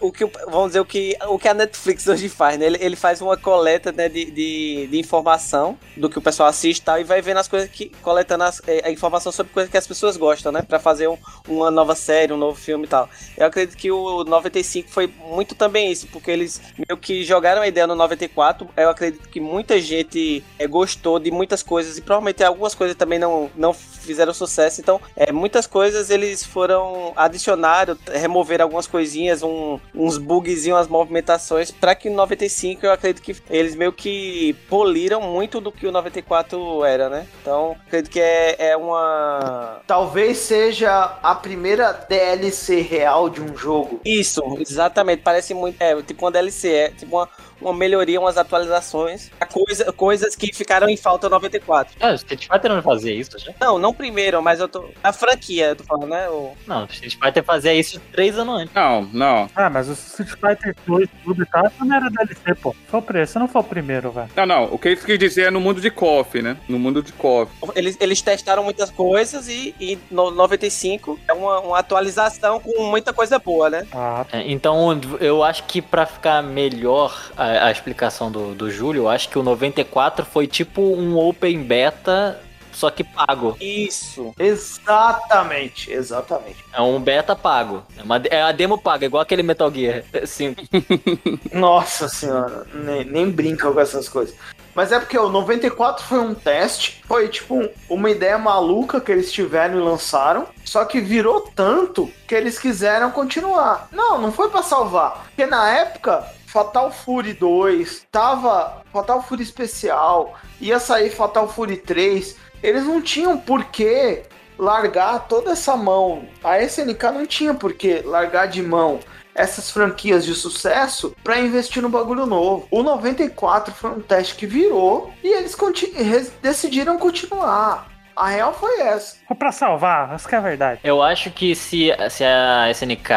[0.00, 2.66] o que vamos dizer o que o que a Netflix hoje faz, né?
[2.66, 6.80] Ele, ele faz uma coleta né, de, de, de informação do que o pessoal assiste
[6.80, 9.70] e tal, e vai vendo as coisas que coletando as, eh, a informação sobre coisas
[9.70, 10.62] que as pessoas gostam, né?
[10.62, 11.18] Pra fazer um-
[11.48, 13.08] uma nova série, um novo filme e tal.
[13.36, 17.66] Eu acredito que o 95 foi muito também isso, porque eles meio que jogaram a
[17.68, 18.68] ideia no 94.
[18.76, 23.18] Eu acredito que muita gente eh, gostou de muitas coisas e provavelmente algumas coisas também
[23.18, 24.80] não, não fizeram sucesso.
[24.80, 29.63] Então, é, muitas coisas eles foram adicionaram, removeram algumas coisinhas, um-
[29.94, 30.18] uns
[30.66, 35.60] e umas movimentações para que no 95 eu acredito que eles meio que poliram muito
[35.60, 37.26] do que o 94 era, né?
[37.40, 44.00] Então, acredito que é, é uma talvez seja a primeira DLC real de um jogo.
[44.04, 45.22] Isso, exatamente.
[45.22, 45.80] Parece muito.
[45.80, 47.28] É, tipo uma DLC, é tipo uma,
[47.60, 49.30] uma melhoria, umas atualizações.
[49.40, 51.94] A Coisa, coisas que ficaram em falta no 94.
[52.00, 53.52] É, o Street Fighter não fazia isso já?
[53.60, 54.84] Não, não primeiro, mas eu tô.
[55.02, 56.28] A franquia, eu tô falando, né?
[56.28, 56.52] O...
[56.66, 58.74] Não, o Street Fighter fazia isso três anos antes.
[58.74, 59.48] Não, não.
[59.54, 62.74] Ah, mas o Street Fighter 2 tudo e tal, não era DLC, pô.
[62.88, 64.28] Foi o preço, não foi o primeiro, velho.
[64.36, 64.64] Não, não.
[64.64, 66.56] O que eu quis dizer é no mundo de KOF, né?
[66.68, 67.52] No mundo de KOF.
[67.76, 73.12] Eles, eles testaram muitas coisas e, e no 95 é uma, uma atualização com muita
[73.12, 73.86] coisa boa, né?
[73.92, 79.02] Ah, É, Então, eu acho que pra ficar melhor a, a explicação do, do Júlio,
[79.04, 82.40] eu acho que o 94 foi tipo um open beta,
[82.72, 83.56] só que pago.
[83.60, 84.34] Isso.
[84.38, 86.64] Exatamente, exatamente.
[86.72, 87.82] É um beta pago.
[87.98, 90.62] É, uma, é a demo paga, igual aquele Metal Gear 5.
[91.52, 94.34] Nossa senhora, nem, nem brinca com essas coisas.
[94.74, 99.12] Mas é porque o 94 foi um teste, foi tipo um- uma ideia maluca que
[99.12, 103.86] eles tiveram e lançaram, só que virou tanto que eles quiseram continuar.
[103.92, 106.24] Não, não foi pra salvar, porque na época
[106.54, 113.36] Fatal Fury 2, tava Fatal Fury especial, ia sair Fatal Fury 3, eles não tinham
[113.36, 114.22] por que
[114.56, 116.28] largar toda essa mão.
[116.44, 119.00] A SNK não tinha por que largar de mão
[119.34, 122.68] essas franquias de sucesso pra investir no bagulho novo.
[122.70, 127.88] O 94 foi um teste que virou e eles conti- res- decidiram continuar.
[128.14, 129.16] A real foi essa.
[129.26, 130.80] Foi pra salvar, essa que é a verdade.
[130.84, 133.10] Eu acho que se, se a SNK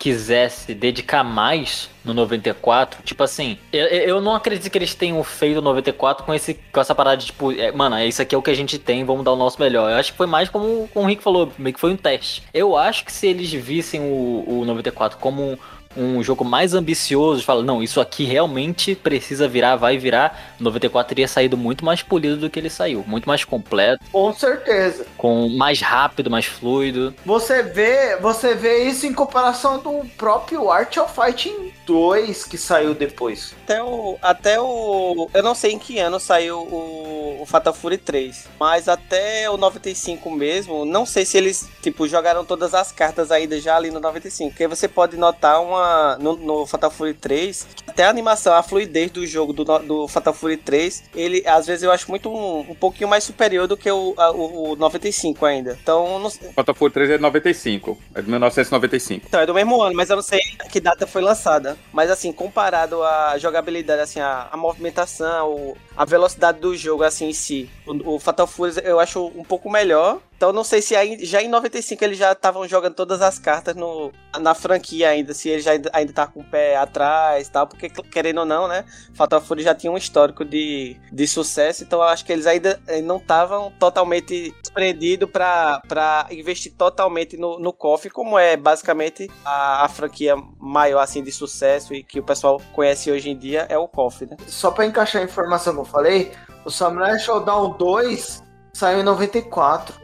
[0.00, 5.58] quisesse dedicar mais no 94, tipo assim, eu, eu não acredito que eles tenham feito
[5.58, 8.40] o 94 com, esse, com essa parada de tipo, é, mano, isso aqui é o
[8.40, 9.90] que a gente tem, vamos dar o nosso melhor.
[9.90, 12.42] Eu acho que foi mais como, como o Rick falou, meio que foi um teste.
[12.54, 15.58] Eu acho que se eles vissem o, o 94 como
[15.96, 21.08] um, jogo mais ambicioso, fala, não, isso aqui realmente precisa virar, vai virar, o 94
[21.08, 25.06] teria saído muito mais polido do que ele saiu, muito mais completo, Com certeza.
[25.16, 27.14] com mais rápido, mais fluido.
[27.24, 32.94] Você vê, você vê isso em comparação do próprio Art of Fighting 2 que saiu
[32.94, 33.54] depois.
[33.64, 35.28] Até o, até o.
[35.34, 38.48] Eu não sei em que ano saiu o, o Fatal Fury 3.
[38.58, 43.60] Mas até o 95 mesmo, não sei se eles, tipo, jogaram todas as cartas ainda
[43.60, 44.50] já ali no 95.
[44.50, 45.79] Porque você pode notar uma.
[46.20, 50.32] No, no Fatal Fury 3, até a animação, a fluidez do jogo do, do Fatal
[50.34, 53.90] Fury 3, ele às vezes eu acho muito um, um pouquinho mais superior do que
[53.90, 55.78] o, a- o, o 95 ainda.
[55.82, 56.52] Então, não sei.
[56.52, 57.98] Fatal Fury 3 é de 95.
[58.14, 59.26] É de 1995.
[59.28, 61.76] Então, é do mesmo ano, mas eu não sei que data foi lançada.
[61.92, 67.26] Mas assim, comparado à jogabilidade, assim, a, a movimentação, o- a velocidade do jogo, assim,
[67.28, 70.18] em si, o, o Fatal Fury eu acho um pouco melhor.
[70.40, 73.76] Então não sei se aí, já em 95 eles já estavam jogando todas as cartas
[73.76, 74.10] no,
[74.40, 77.90] na franquia ainda, se ele já ainda, tá com o pé atrás e tal, porque
[77.90, 82.06] querendo ou não, né, Fatal Fury já tinha um histórico de, de sucesso, então eu
[82.06, 88.08] acho que eles ainda eh, não estavam totalmente desprendidos pra investir totalmente no, no KOF,
[88.08, 93.12] como é basicamente a, a franquia maior assim de sucesso e que o pessoal conhece
[93.12, 94.38] hoje em dia é o KOF, né?
[94.46, 96.32] Só pra encaixar a informação que eu falei,
[96.64, 99.94] o Samurai Showdown 2 saiu em 94.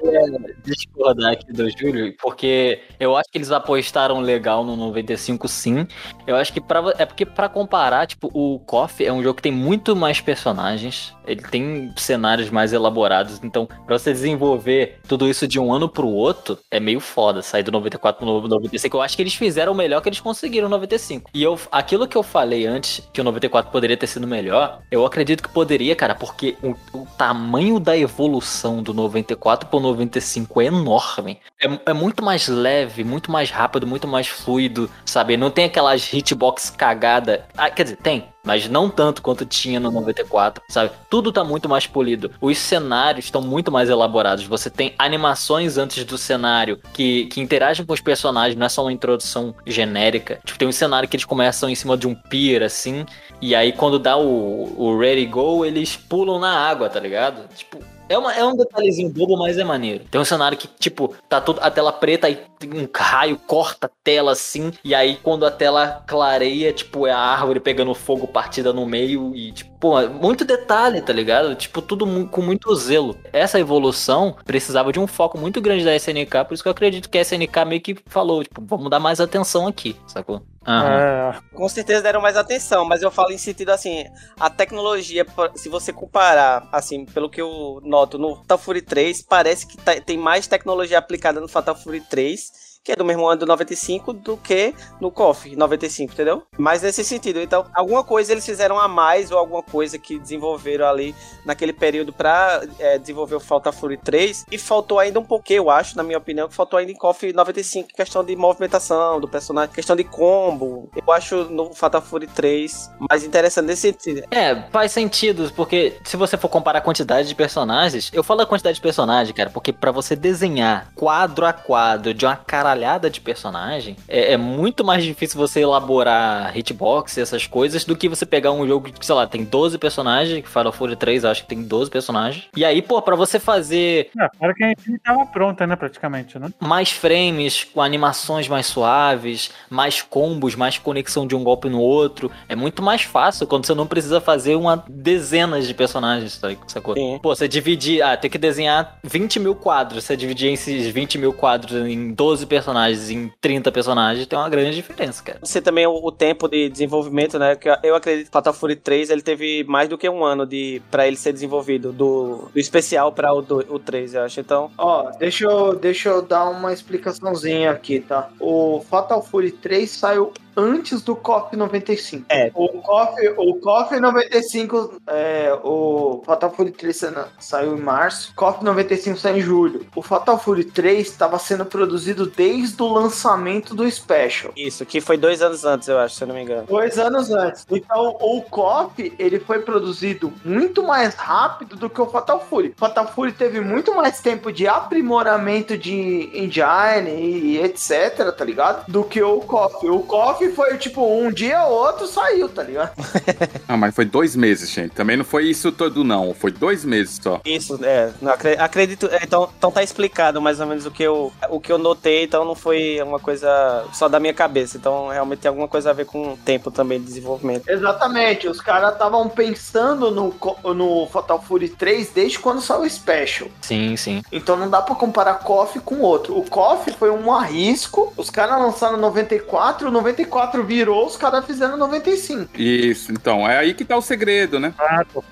[0.65, 5.87] discordar aqui do Júlio, porque eu acho que eles apostaram legal no 95 sim.
[6.27, 9.43] Eu acho que pra, é porque pra comparar, tipo, o KOF é um jogo que
[9.43, 15.47] tem muito mais personagens, ele tem cenários mais elaborados, então pra você desenvolver tudo isso
[15.47, 18.97] de um ano pro outro, é meio foda sair do 94 pro 95.
[18.97, 21.31] Eu acho que eles fizeram o melhor que eles conseguiram no 95.
[21.33, 25.05] E eu, aquilo que eu falei antes, que o 94 poderia ter sido melhor, eu
[25.05, 30.67] acredito que poderia, cara, porque o, o tamanho da evolução do 94 pro 95 é
[30.67, 31.39] enorme.
[31.61, 35.37] É, é muito mais leve, muito mais rápido, muito mais fluido, sabe?
[35.37, 37.47] Não tem aquelas hitbox cagada.
[37.57, 38.29] Ah, quer dizer, tem.
[38.47, 40.93] Mas não tanto quanto tinha no 94, sabe?
[41.11, 42.31] Tudo tá muito mais polido.
[42.41, 44.47] Os cenários estão muito mais elaborados.
[44.47, 48.83] Você tem animações antes do cenário que, que interagem com os personagens, não é só
[48.83, 50.39] uma introdução genérica.
[50.45, 53.05] Tipo, tem um cenário que eles começam em cima de um pier, assim,
[53.43, 57.49] e aí quando dá o, o ready go, eles pulam na água, tá ligado?
[57.55, 57.79] Tipo,
[58.09, 60.05] é, uma, é um detalhezinho bobo, mas é maneiro.
[60.11, 63.91] Tem um cenário que, tipo, tá tudo a tela preta e um raio corta a
[64.03, 64.73] tela assim.
[64.85, 69.35] E aí, quando a tela clareia, tipo, é a árvore pegando fogo partida no meio.
[69.35, 71.55] E, tipo, pô, muito detalhe, tá ligado?
[71.55, 73.17] Tipo, tudo mu- com muito zelo.
[73.33, 76.45] Essa evolução precisava de um foco muito grande da SNK.
[76.45, 79.21] Por isso que eu acredito que a SNK meio que falou, tipo, vamos dar mais
[79.21, 80.43] atenção aqui, sacou?
[80.67, 80.99] Aham.
[80.99, 84.05] É, Com certeza deram mais atenção, mas eu falo em sentido assim,
[84.39, 85.25] a tecnologia,
[85.55, 90.01] se você comparar, assim, pelo que eu noto no Fatal Fury 3, parece que tá-
[90.01, 94.13] tem mais tecnologia aplicada no Fatal Fury 3, que é do mesmo ano do 95,
[94.13, 96.45] do que no KOF 95, entendeu?
[96.57, 100.87] Mas nesse sentido, então, alguma coisa eles fizeram a mais, ou alguma coisa que desenvolveram
[100.87, 101.13] ali
[101.45, 105.71] naquele período pra é, desenvolver o Fatal Fury 3, e faltou ainda um pouquinho, eu
[105.71, 109.75] acho, na minha opinião, que faltou ainda em KOF 95, questão de movimentação do personagem,
[109.75, 110.89] questão de combo.
[110.95, 114.23] Eu acho no Fatal Fury 3 mais interessante nesse sentido.
[114.31, 118.47] É, faz sentido, porque se você for comparar a quantidade de personagens, eu falo a
[118.47, 122.37] quantidade de personagem, cara, porque pra você desenhar quadro a quadro de uma
[122.77, 127.97] caralhada de personagem, é, é muito mais difícil você elaborar hitbox e essas coisas do
[127.97, 131.25] que você pegar um jogo que, sei lá, tem 12 personagens, que Final Fury 3
[131.25, 132.45] eu acho que tem 12 personagens.
[132.55, 136.39] E aí, pô, pra você fazer é, para que a gente tava pronta, né, praticamente,
[136.39, 136.51] né?
[136.61, 142.31] mais frames, com animações mais suaves, mais combos, mais conexão de um golpe no outro.
[142.49, 146.95] É muito mais fácil quando você não precisa fazer uma dezenas de personagens, tá- sacou?
[146.95, 147.19] Sim.
[147.23, 150.05] Pô, você dividir, ah, tem que desenhar 20 mil quadros.
[150.05, 154.49] Você dividir esses 20 mil quadros em 12 personagens personagens em 30 personagens tem uma
[154.49, 155.39] grande diferença, cara.
[155.43, 157.55] Você também o, o tempo de desenvolvimento, né?
[157.55, 160.83] Que eu acredito que Fatal Fury 3 ele teve mais do que um ano de
[160.91, 164.41] para ele ser desenvolvido do, do especial para o, do- o 3, eu acho.
[164.41, 168.29] Então, Ó, deixa eu, deixa eu dar uma explicaçãozinha aqui, tá?
[168.41, 172.25] O Fatal Fury 3 saiu antes do KOF 95.
[172.29, 172.51] É.
[172.55, 178.65] O KOF, o KOF 95, é, o Fatal Fury 3 sa- saiu em março, KOF
[178.65, 179.87] 95 saiu em julho.
[179.95, 184.53] O Fatal Fury 3 estava sendo produzido desde o lançamento do Special.
[184.57, 186.67] isso, que foi dois anos antes, eu acho, se eu não me engano.
[186.67, 187.67] Dois anos antes.
[187.71, 192.69] Então, o KOF, ele foi produzido muito mais rápido do que o Fatal Fury.
[192.77, 198.85] O Fatal Fury teve muito mais tempo de aprimoramento de engine e etc, tá ligado?
[198.89, 199.89] Do que o KOF.
[199.89, 202.93] O KOF que foi, tipo, um dia ou outro saiu, tá ligado?
[203.67, 204.93] ah, mas foi dois meses, gente.
[204.93, 206.33] Também não foi isso todo, não.
[206.35, 207.41] Foi dois meses só.
[207.45, 208.13] Isso, é.
[208.59, 209.07] acredito.
[209.07, 212.25] É, então, então tá explicado mais ou menos o que, eu, o que eu notei.
[212.25, 214.77] Então não foi uma coisa só da minha cabeça.
[214.77, 217.69] Então realmente tem alguma coisa a ver com o tempo também de desenvolvimento.
[217.69, 218.49] Exatamente.
[218.49, 220.35] Os caras estavam pensando no,
[220.75, 223.49] no Fatal Fury 3 desde quando saiu o Special.
[223.63, 224.23] Sim, sim.
[224.31, 226.39] Então não dá pra comparar KOF com outro.
[226.39, 228.13] O KOF foi um arrisco.
[228.17, 232.61] Os caras lançaram 94, 94 4 virou, os caras fizeram 95.
[232.61, 233.49] Isso, então.
[233.49, 234.75] É aí que tá o segredo, né?
[234.79, 235.25] Ah, tô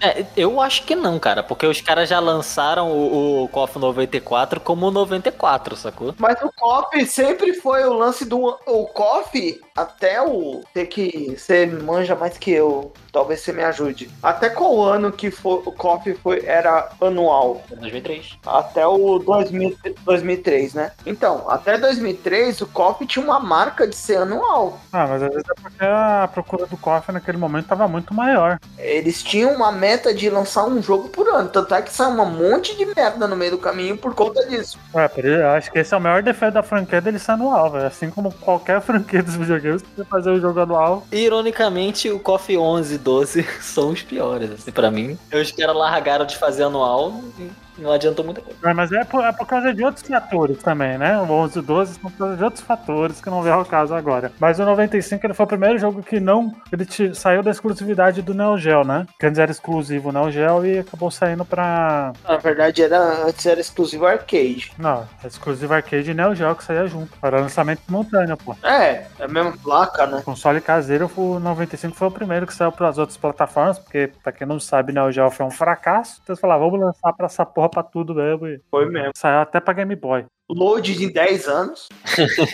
[0.00, 4.60] é, eu acho que não, cara, porque os caras já lançaram o, o KOF 94
[4.60, 6.14] como 94, sacou?
[6.18, 8.38] Mas o KOF sempre foi o lance do.
[8.66, 10.62] O KOF, até o.
[10.72, 11.34] Ter que.
[11.36, 12.92] Você manja mais que eu.
[13.10, 14.10] Talvez você me ajude.
[14.22, 17.62] Até qual ano que foi, o KOF foi, era anual?
[17.68, 18.38] 2003.
[18.46, 20.92] Até o 2000, 2003, né?
[21.04, 24.78] Então, até 2003 o KOF tinha uma marca de ser anual.
[24.92, 28.58] Ah, mas às vezes é porque a procura do cofre naquele momento tava muito maior.
[28.78, 31.48] Eles tinham uma meta de lançar um jogo por ano.
[31.48, 34.78] Tanto é que saiu um monte de merda no meio do caminho por conta disso.
[34.94, 37.32] É, por isso, eu acho que esse é o maior defeito da franquia dele ser
[37.32, 37.86] anual, velho.
[37.86, 41.06] Assim como qualquer franquia dos videogames, você fazer o jogo anual.
[41.10, 45.18] Ironicamente, o KOF 11 e 12 são os piores, assim, pra mim.
[45.32, 48.58] Os caras largaram de fazer anual e não adiantou muita coisa.
[48.64, 51.18] É, mas é por, é por causa de outros fatores também, né?
[51.18, 53.94] O 11 e 12 são por causa de outros fatores que não vem ao caso
[53.94, 54.30] agora.
[54.38, 56.54] Mas o 95 ele foi o primeiro jogo que não.
[56.72, 59.06] Ele te- saiu da exclusividade do Neo Geo, né?
[59.18, 62.12] Que antes era exclusivo o Neo Geo e acabou saindo pra.
[62.28, 64.72] Na verdade, era, antes era exclusivo arcade.
[64.78, 67.12] Não, é exclusivo arcade e Neo Geo que saía junto.
[67.22, 68.54] Era lançamento simultâneo, pô.
[68.62, 70.22] É, é a mesma placa, né?
[70.24, 74.32] Console caseiro, o 95 foi o primeiro que saiu para as outras plataformas, porque, pra
[74.32, 76.20] quem não sabe, Neo Geo foi um fracasso.
[76.22, 78.46] Então eles falaram, vamos lançar pra essa porra pra tudo mesmo.
[78.46, 79.12] E Foi mesmo.
[79.16, 80.24] saiu até pra Game Boy.
[80.50, 81.88] Load de 10 anos.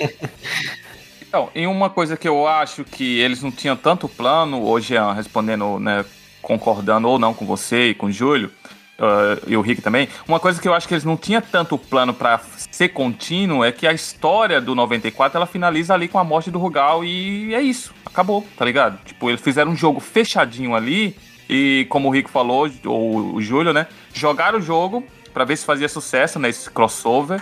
[1.28, 5.12] Então, e uma coisa que eu acho que eles não tinham tanto plano, hoje Jean,
[5.12, 6.02] respondendo, né,
[6.40, 8.50] concordando ou não com você e com o Júlio,
[8.98, 11.76] ah, e o Rick também, uma coisa que eu acho que eles não tinham tanto
[11.76, 12.40] plano pra
[12.70, 16.58] ser contínuo é que a história do 94 ela finaliza ali com a morte do
[16.58, 18.98] Rugal e é isso, acabou, tá ligado?
[19.04, 21.14] Tipo, eles fizeram um jogo fechadinho ali
[21.48, 25.64] e, como o Rick falou, ou o Júlio, né, jogaram o jogo pra ver se
[25.64, 27.40] fazia sucesso nesse crossover.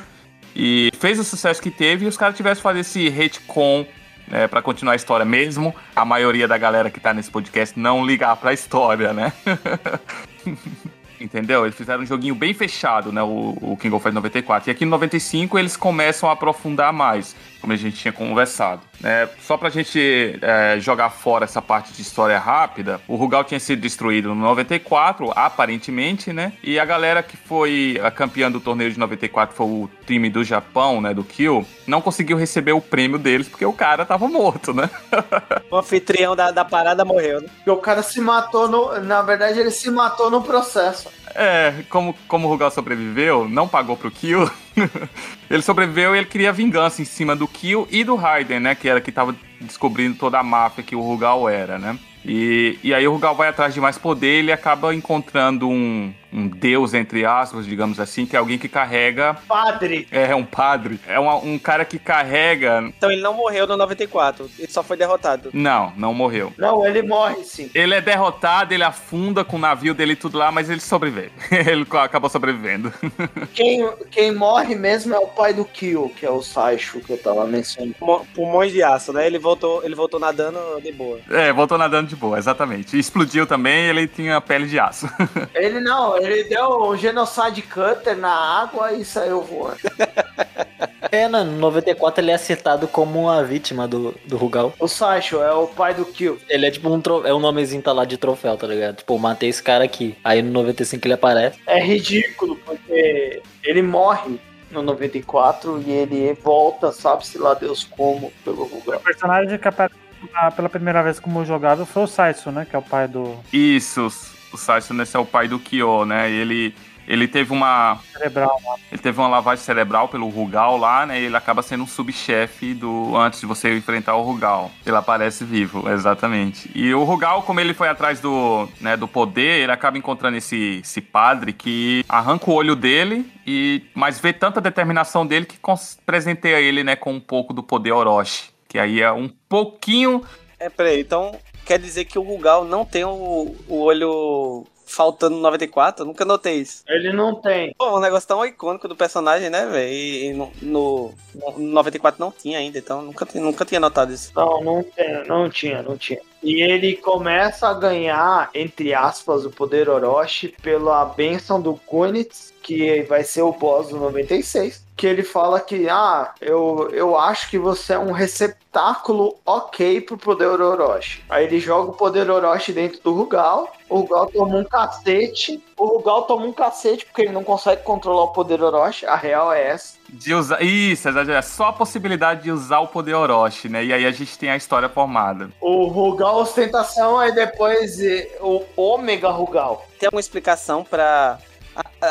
[0.54, 3.86] E fez o sucesso que teve e os caras tivessem que fazer esse retcon
[4.26, 5.74] né, para continuar a história mesmo.
[5.94, 9.32] A maioria da galera que tá nesse podcast não ligar pra história, né?
[11.20, 11.64] Entendeu?
[11.64, 13.22] Eles fizeram um joguinho bem fechado, né?
[13.22, 14.68] O, o King of Fighters 94.
[14.68, 17.34] E aqui no 95 eles começam a aprofundar mais,
[17.66, 18.82] como a gente tinha conversado.
[19.00, 19.28] Né?
[19.42, 23.80] Só pra gente é, jogar fora essa parte de história rápida, o Rugal tinha sido
[23.80, 26.52] destruído no 94, aparentemente, né?
[26.62, 30.44] E a galera que foi a campeã do torneio de 94 foi o time do
[30.44, 31.12] Japão, né?
[31.12, 34.88] Do Kill, não conseguiu receber o prêmio deles porque o cara tava morto, né?
[35.68, 37.48] O anfitrião da, da parada morreu, né?
[37.56, 39.00] Porque o cara se matou no.
[39.00, 41.08] Na verdade, ele se matou no processo.
[41.38, 44.50] É, como, como o Rugal sobreviveu, não pagou pro Kill.
[45.50, 48.74] ele sobreviveu e ele queria vingança em cima do Kill e do Raiden, né?
[48.74, 51.98] Que era que tava descobrindo toda a máfia que o Rugal era, né?
[52.24, 56.12] E, e aí o Rugal vai atrás de mais poder e ele acaba encontrando um,
[56.36, 59.34] um deus, entre aspas, digamos assim, que é alguém que carrega.
[59.48, 60.06] Padre.
[60.10, 61.00] É um padre.
[61.08, 62.84] É uma- um cara que carrega.
[62.96, 65.50] Então ele não morreu no 94, ele só foi derrotado.
[65.52, 66.52] Não, não morreu.
[66.58, 67.70] Não, ele morre sim.
[67.74, 71.30] Ele é derrotado, ele afunda com o navio dele e tudo lá, mas ele sobrevive.
[71.50, 72.92] ele acabou sobrevivendo.
[73.54, 77.18] Quem, quem morre mesmo é o pai do Kill, que é o Saicho que eu
[77.18, 77.94] tava mencionando.
[78.34, 79.26] Pulmões de aço, né?
[79.26, 81.18] Ele voltou, ele voltou nadando de boa.
[81.30, 82.96] É, voltou nadando de boa, exatamente.
[82.96, 85.06] E explodiu também, ele tinha pele de aço.
[85.54, 89.78] Ele não, ele deu um genocide cutter na água e saiu voando.
[91.12, 94.74] É, no 94 ele é citado como uma vítima do, do Rugal.
[94.78, 96.36] O Saicho é o pai do Kill.
[96.48, 97.24] Ele é tipo um tro...
[97.26, 98.96] é um nomezinho tá lá de troféu, tá ligado?
[98.96, 100.16] Tipo, matei esse cara aqui.
[100.24, 101.58] Aí no 95 ele aparece.
[101.66, 104.38] É ridículo, porque ele morre
[104.70, 108.98] no 94 e ele volta, sabe-se lá Deus como, pelo Rugal.
[108.98, 109.96] O personagem que apareceu
[110.32, 112.66] na- pela primeira vez como jogável foi o Saitsu, né?
[112.68, 114.10] Que é o pai do Isso,
[114.56, 116.30] o Saitsu esse é o pai do Kyo, né?
[116.30, 116.74] Ele,
[117.06, 118.00] ele teve uma.
[118.12, 118.60] cerebral.
[118.90, 121.20] Ele teve uma lavagem cerebral pelo Rugal lá, né?
[121.20, 124.70] E ele acaba sendo um subchefe do antes de você enfrentar o Rugal.
[124.84, 126.70] Ele aparece vivo, exatamente.
[126.74, 130.80] E o Rugal, como ele foi atrás do, né, do poder, ele acaba encontrando esse,
[130.82, 135.58] esse padre que arranca o olho dele e mas vê tanta determinação dele que
[136.04, 140.24] presenteia ele, né, com um pouco do poder Orochi, que aí é um pouquinho
[140.58, 145.42] É, peraí, então quer dizer que o Rugal não tem o, o olho faltando no
[145.42, 146.02] 94?
[146.02, 146.84] Eu nunca notei isso.
[146.88, 147.74] Ele não tem.
[147.76, 149.92] Pô, um negócio tão icônico do personagem, né, velho?
[149.92, 154.32] E, e no, no, no 94 não tinha ainda, então nunca, nunca tinha notado isso.
[154.34, 156.20] Não, não, tem, não tinha, não tinha.
[156.42, 163.02] E ele começa a ganhar, entre aspas, o poder Orochi pela benção do Kunitz, que
[163.02, 164.84] vai ser o boss do 96.
[164.96, 170.16] Que ele fala que, ah, eu, eu acho que você é um receptáculo ok pro
[170.16, 171.22] poder Orochi.
[171.28, 173.72] Aí ele joga o poder Orochi dentro do Rugal.
[173.88, 175.62] O Rugal toma um cacete.
[175.76, 179.06] O Rugal toma um cacete porque ele não consegue controlar o poder Orochi.
[179.06, 179.98] A real é essa.
[180.08, 180.60] De usar.
[180.62, 183.84] Isso, é só a possibilidade de usar o poder Orochi, né?
[183.84, 185.50] E aí a gente tem a história formada.
[185.60, 187.98] O Rugal ostentação é depois
[188.40, 189.86] o Ômega Rugal.
[190.00, 191.38] Tem alguma explicação pra.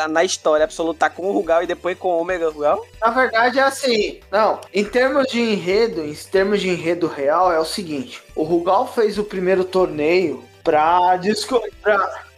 [0.08, 2.84] Na história absolutar com o Rugal e depois com o Ômega Rugal?
[3.00, 7.58] Na verdade é assim, não, em termos de enredo, em termos de enredo real é
[7.58, 11.72] o seguinte, o Rugal fez o primeiro torneio pra descobrir,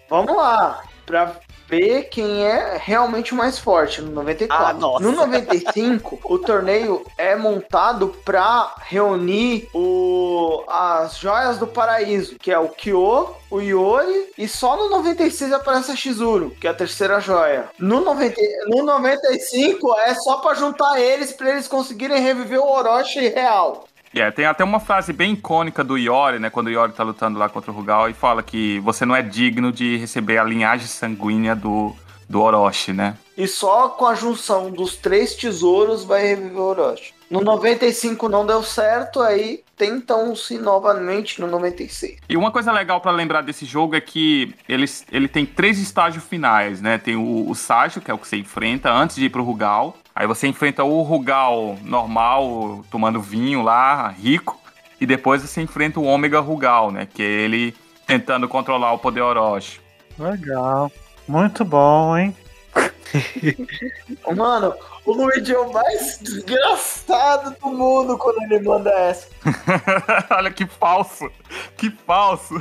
[0.09, 1.37] vamos lá, pra
[1.68, 4.86] ver quem é realmente o mais forte no 94.
[4.86, 5.00] Ah.
[5.00, 12.58] No 95, o torneio é montado pra reunir o, as joias do paraíso, que é
[12.58, 17.20] o Kyo, o Yori, e só no 96 aparece a Shizuru, que é a terceira
[17.20, 17.68] joia.
[17.78, 23.28] No, 90, no 95 é só pra juntar eles pra eles conseguirem reviver o Orochi
[23.28, 23.88] real.
[24.12, 26.50] E é, tem até uma frase bem icônica do Iori, né?
[26.50, 29.22] Quando o Iori tá lutando lá contra o Rugal e fala que você não é
[29.22, 31.94] digno de receber a linhagem sanguínea do,
[32.28, 33.16] do Orochi, né?
[33.36, 37.14] E só com a junção dos três tesouros vai reviver o Orochi.
[37.30, 42.18] No 95 não deu certo, aí tentam-se novamente no 96.
[42.29, 46.24] E uma coisa legal pra lembrar desse jogo é que ele, ele tem três estágios
[46.24, 46.99] finais, né?
[46.99, 49.97] Tem o, o Ságio, que é o que você enfrenta antes de ir pro Rugal.
[50.14, 54.61] Aí você enfrenta o Rugal normal, tomando vinho lá, rico.
[55.01, 57.07] E depois você enfrenta o Ômega Rugal, né?
[57.07, 57.74] Que é ele
[58.05, 59.81] tentando controlar o poder Orochi.
[60.18, 60.91] Legal.
[61.29, 62.37] Muito bom, hein?
[64.37, 64.74] Mano,
[65.09, 69.26] o Luigi é o mais desgraçado do mundo quando ele manda essa.
[70.36, 71.30] Olha que falso!
[71.78, 72.54] Que falso!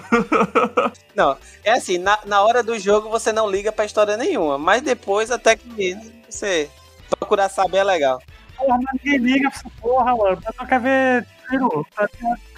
[1.13, 4.81] Não, é assim, na, na hora do jogo você não liga pra história nenhuma, mas
[4.81, 5.97] depois até que
[6.29, 6.69] você
[7.09, 8.21] procurar saber é legal.
[8.55, 10.33] Porra, mas ninguém liga pra essa porra, mano.
[10.37, 12.07] O pessoal quer ver tiro, tá-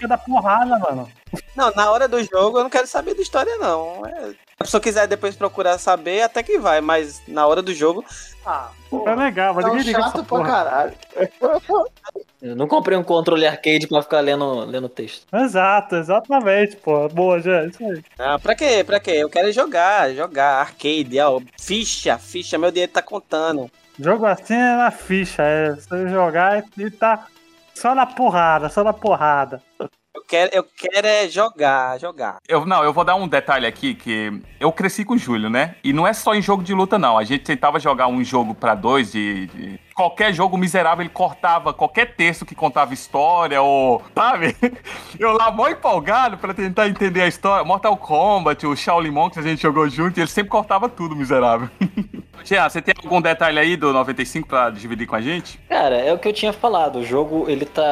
[0.07, 1.09] dar porrada, mano.
[1.55, 4.05] Não, na hora do jogo eu não quero saber da história, não.
[4.05, 7.73] É, se a pessoa quiser depois procurar saber, até que vai, mas na hora do
[7.73, 8.03] jogo.
[8.45, 8.69] Ah,
[9.05, 10.45] É legal, mas Tá ninguém liga chato pra porra.
[10.47, 10.93] caralho.
[12.41, 15.25] Eu não comprei um controle arcade pra ficar lendo, lendo texto.
[15.35, 17.07] Exato, exatamente, pô.
[17.09, 18.01] Boa, já, isso aí.
[18.17, 18.81] Ah, pra quê?
[18.83, 19.11] Pra quê?
[19.11, 23.69] Eu quero jogar, jogar, arcade, ó, ficha, ficha, meu dinheiro tá contando.
[23.99, 25.71] Jogo assim é na ficha, é.
[25.75, 27.27] Você jogar e tá
[27.79, 29.61] só na porrada, só na porrada.
[30.13, 32.37] Eu quero, eu quero é jogar, jogar.
[32.47, 35.75] Eu, não, eu vou dar um detalhe aqui que eu cresci com o Júlio, né?
[35.83, 37.17] E não é só em jogo de luta, não.
[37.17, 41.73] A gente tentava jogar um jogo pra dois de, de- Qualquer jogo miserável, ele cortava
[41.73, 44.01] qualquer texto que contava história ou.
[44.15, 44.55] Sabe?
[45.19, 47.65] Eu lá mó empolgado pra tentar entender a história.
[47.65, 51.69] Mortal Kombat, o Shaolin Monks, a gente jogou junto e ele sempre cortava tudo, miserável.
[52.45, 55.59] Jean, você tem algum detalhe aí do 95 pra dividir com a gente?
[55.67, 56.99] Cara, é o que eu tinha falado.
[56.99, 57.83] O jogo ele tá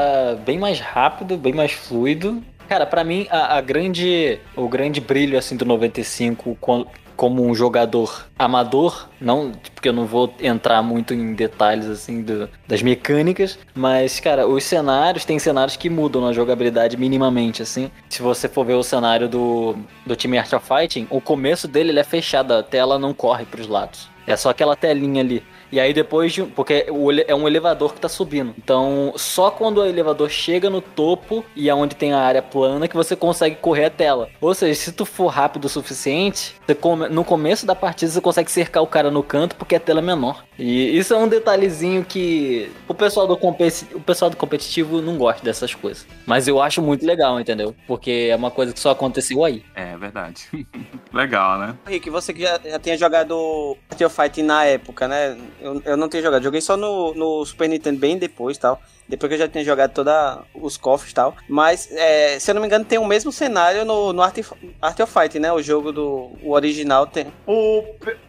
[0.45, 2.41] bem mais rápido, bem mais fluido.
[2.69, 6.87] Cara, pra mim a, a grande o grande brilho assim do 95 co-
[7.17, 12.47] como um jogador amador, não porque eu não vou entrar muito em detalhes assim do-
[12.67, 17.91] das mecânicas, mas cara, os cenários tem cenários que mudam na jogabilidade minimamente assim.
[18.07, 21.89] Se você for ver o cenário do do time Art of Fighting, o começo dele
[21.89, 24.07] ele é fechado, a tela não corre pros lados.
[24.25, 25.43] É só aquela telinha ali.
[25.71, 26.43] E aí depois de.
[26.43, 26.85] Porque
[27.27, 28.53] é um elevador que tá subindo.
[28.57, 32.95] Então, só quando o elevador chega no topo e aonde tem a área plana que
[32.95, 34.29] você consegue correr a tela.
[34.39, 38.21] Ou seja, se tu for rápido o suficiente, você come- no começo da partida você
[38.21, 40.43] consegue cercar o cara no canto porque a tela é menor.
[40.59, 45.17] E isso é um detalhezinho que o pessoal do, competi- o pessoal do competitivo não
[45.17, 46.07] gosta dessas coisas.
[46.25, 47.75] Mas eu acho muito legal, entendeu?
[47.85, 49.63] Porque é uma coisa que só aconteceu aí.
[49.75, 50.47] É verdade.
[51.13, 51.75] Legal, né?
[51.85, 55.37] Rick, você que já, já tinha jogado of Fighting na época, né?
[55.59, 56.43] Eu, eu não tenho jogado.
[56.43, 58.81] Joguei só no, no Super Nintendo bem depois tal.
[59.07, 60.13] Depois que eu já tinha jogado todos
[60.53, 61.35] os cofres e tal.
[61.47, 64.37] Mas, é, se eu não me engano, tem o mesmo cenário no, no Art,
[64.81, 65.51] Art of Fight, né?
[65.51, 67.27] O jogo do o original tem.
[67.45, 67.83] O,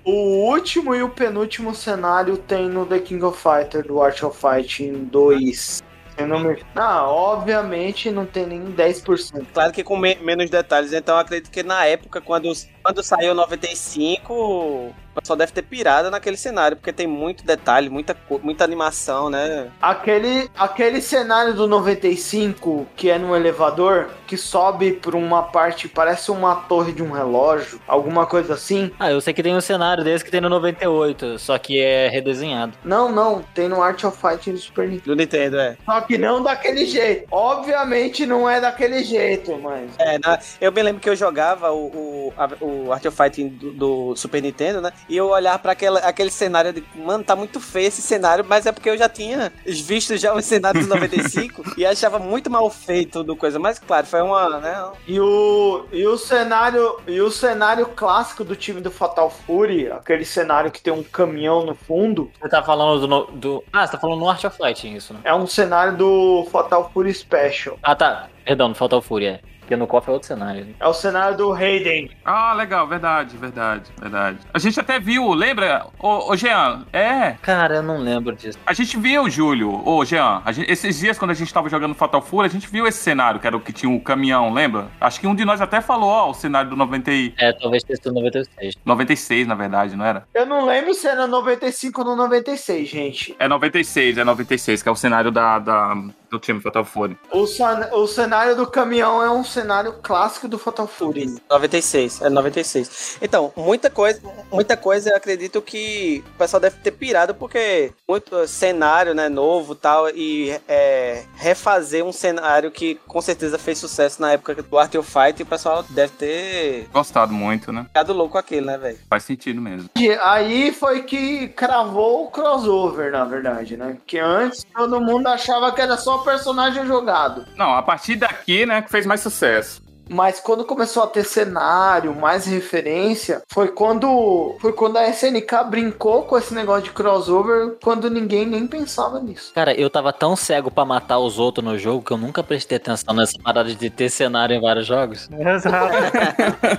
[0.04, 0.12] o
[0.50, 5.04] último e o penúltimo cenário tem no The King of Fighter do Art of Fighting
[5.04, 5.82] 2.
[6.18, 6.56] Eu não, me...
[6.74, 9.46] não, obviamente não tem nem 10%.
[9.54, 10.92] Claro que com me- menos detalhes.
[10.92, 12.50] Então, eu acredito que na época, quando,
[12.89, 16.76] quando saiu 95, o pessoal deve ter pirado naquele cenário.
[16.76, 19.68] Porque tem muito detalhe, muita, muita animação, né?
[19.82, 26.30] Aquele, aquele cenário do 95, que é no elevador, que sobe por uma parte, parece
[26.30, 28.91] uma torre de um relógio, alguma coisa assim.
[28.99, 32.09] Ah, eu sei que tem um cenário desse que tem no 98, só que é
[32.09, 32.72] redesenhado.
[32.84, 35.05] Não, não, tem no Art of Fighting do Super Nintendo.
[35.11, 35.76] Do Nintendo, é.
[35.84, 37.26] Só que não daquele jeito.
[37.30, 39.91] Obviamente não é daquele jeito, mas.
[39.99, 43.48] É, na- eu me lembro que eu jogava o, o, a- o Art of Fighting
[43.48, 44.92] do, do Super Nintendo, né?
[45.08, 45.30] E eu
[45.62, 48.96] pra aquela, aquele cenário de, mano, tá muito feio esse cenário, mas é porque eu
[48.98, 53.58] já tinha visto já o cenário do 95 e achava muito mal feito do coisa.
[53.58, 54.90] Mas claro, foi uma, né?
[55.06, 60.24] E o, e o cenário e o cenário clássico do time do Fatal Fury, aquele
[60.24, 63.64] cenário que tem um caminhão no fundo, Você tá falando do, no- do.
[63.72, 65.20] Ah, você tá falando no Art of Fighting, isso, né?
[65.24, 67.78] é um cenário do Fatal Fury Special.
[67.82, 68.28] Ah, tá.
[68.44, 69.40] Perdão, no Fatal Fury, é.
[69.68, 70.64] Porque no KOF é outro cenário.
[70.64, 70.72] né?
[70.80, 72.10] É o cenário do Hayden.
[72.24, 74.38] Ah, legal, verdade, verdade, verdade.
[74.54, 75.84] A gente até viu, lembra?
[75.98, 77.32] Ô, ô Jean, é.
[77.42, 78.58] Cara, eu não lembro disso.
[78.64, 81.94] A gente viu, Júlio, ô Jean, a gente- esses dias quando a gente tava jogando
[81.94, 84.86] Fatal Fury, a gente viu esse cenário, que era o que tinha o caminhão, lembra?
[84.98, 87.82] Acho que um de nós até falou, ó, o cenário do 90, e- É, talvez
[87.84, 88.74] tenha sido 96.
[88.86, 90.26] 96, na verdade, não era?
[90.32, 93.36] Eu não lembro se era 95 ou no 96, gente.
[93.38, 95.94] É 96, é 96, que é o cenário da, da-
[96.30, 97.16] do time Fatal Fury.
[97.32, 101.36] O, san- o cenário do caminhão é um cenário clássico do Fatal Fury.
[101.50, 103.18] 96, é 96.
[103.22, 104.20] Então, muita coisa,
[104.52, 109.72] muita coisa eu acredito que o pessoal deve ter pirado, porque muito cenário, né, novo
[109.72, 114.78] e tal, e é, refazer um cenário que com certeza fez sucesso na época do
[114.78, 117.84] Art of Fight, e o pessoal deve ter Gostado muito, né?
[117.84, 118.98] ficado louco com aquele, né, velho?
[119.08, 119.88] Faz sentido mesmo.
[119.96, 123.96] E aí foi que cravou o crossover, na verdade, né?
[124.06, 127.46] Que antes todo mundo achava que era só personagem jogado.
[127.56, 129.82] Não, a partir daqui, né, que fez mais sucesso.
[130.09, 136.22] Mas quando começou a ter cenário, mais referência, foi quando foi quando a SNK brincou
[136.22, 139.52] com esse negócio de crossover, quando ninguém nem pensava nisso.
[139.54, 142.76] Cara, eu tava tão cego pra matar os outros no jogo que eu nunca prestei
[142.76, 145.28] atenção nessa parada de ter cenário em vários jogos.
[145.32, 145.96] Exato.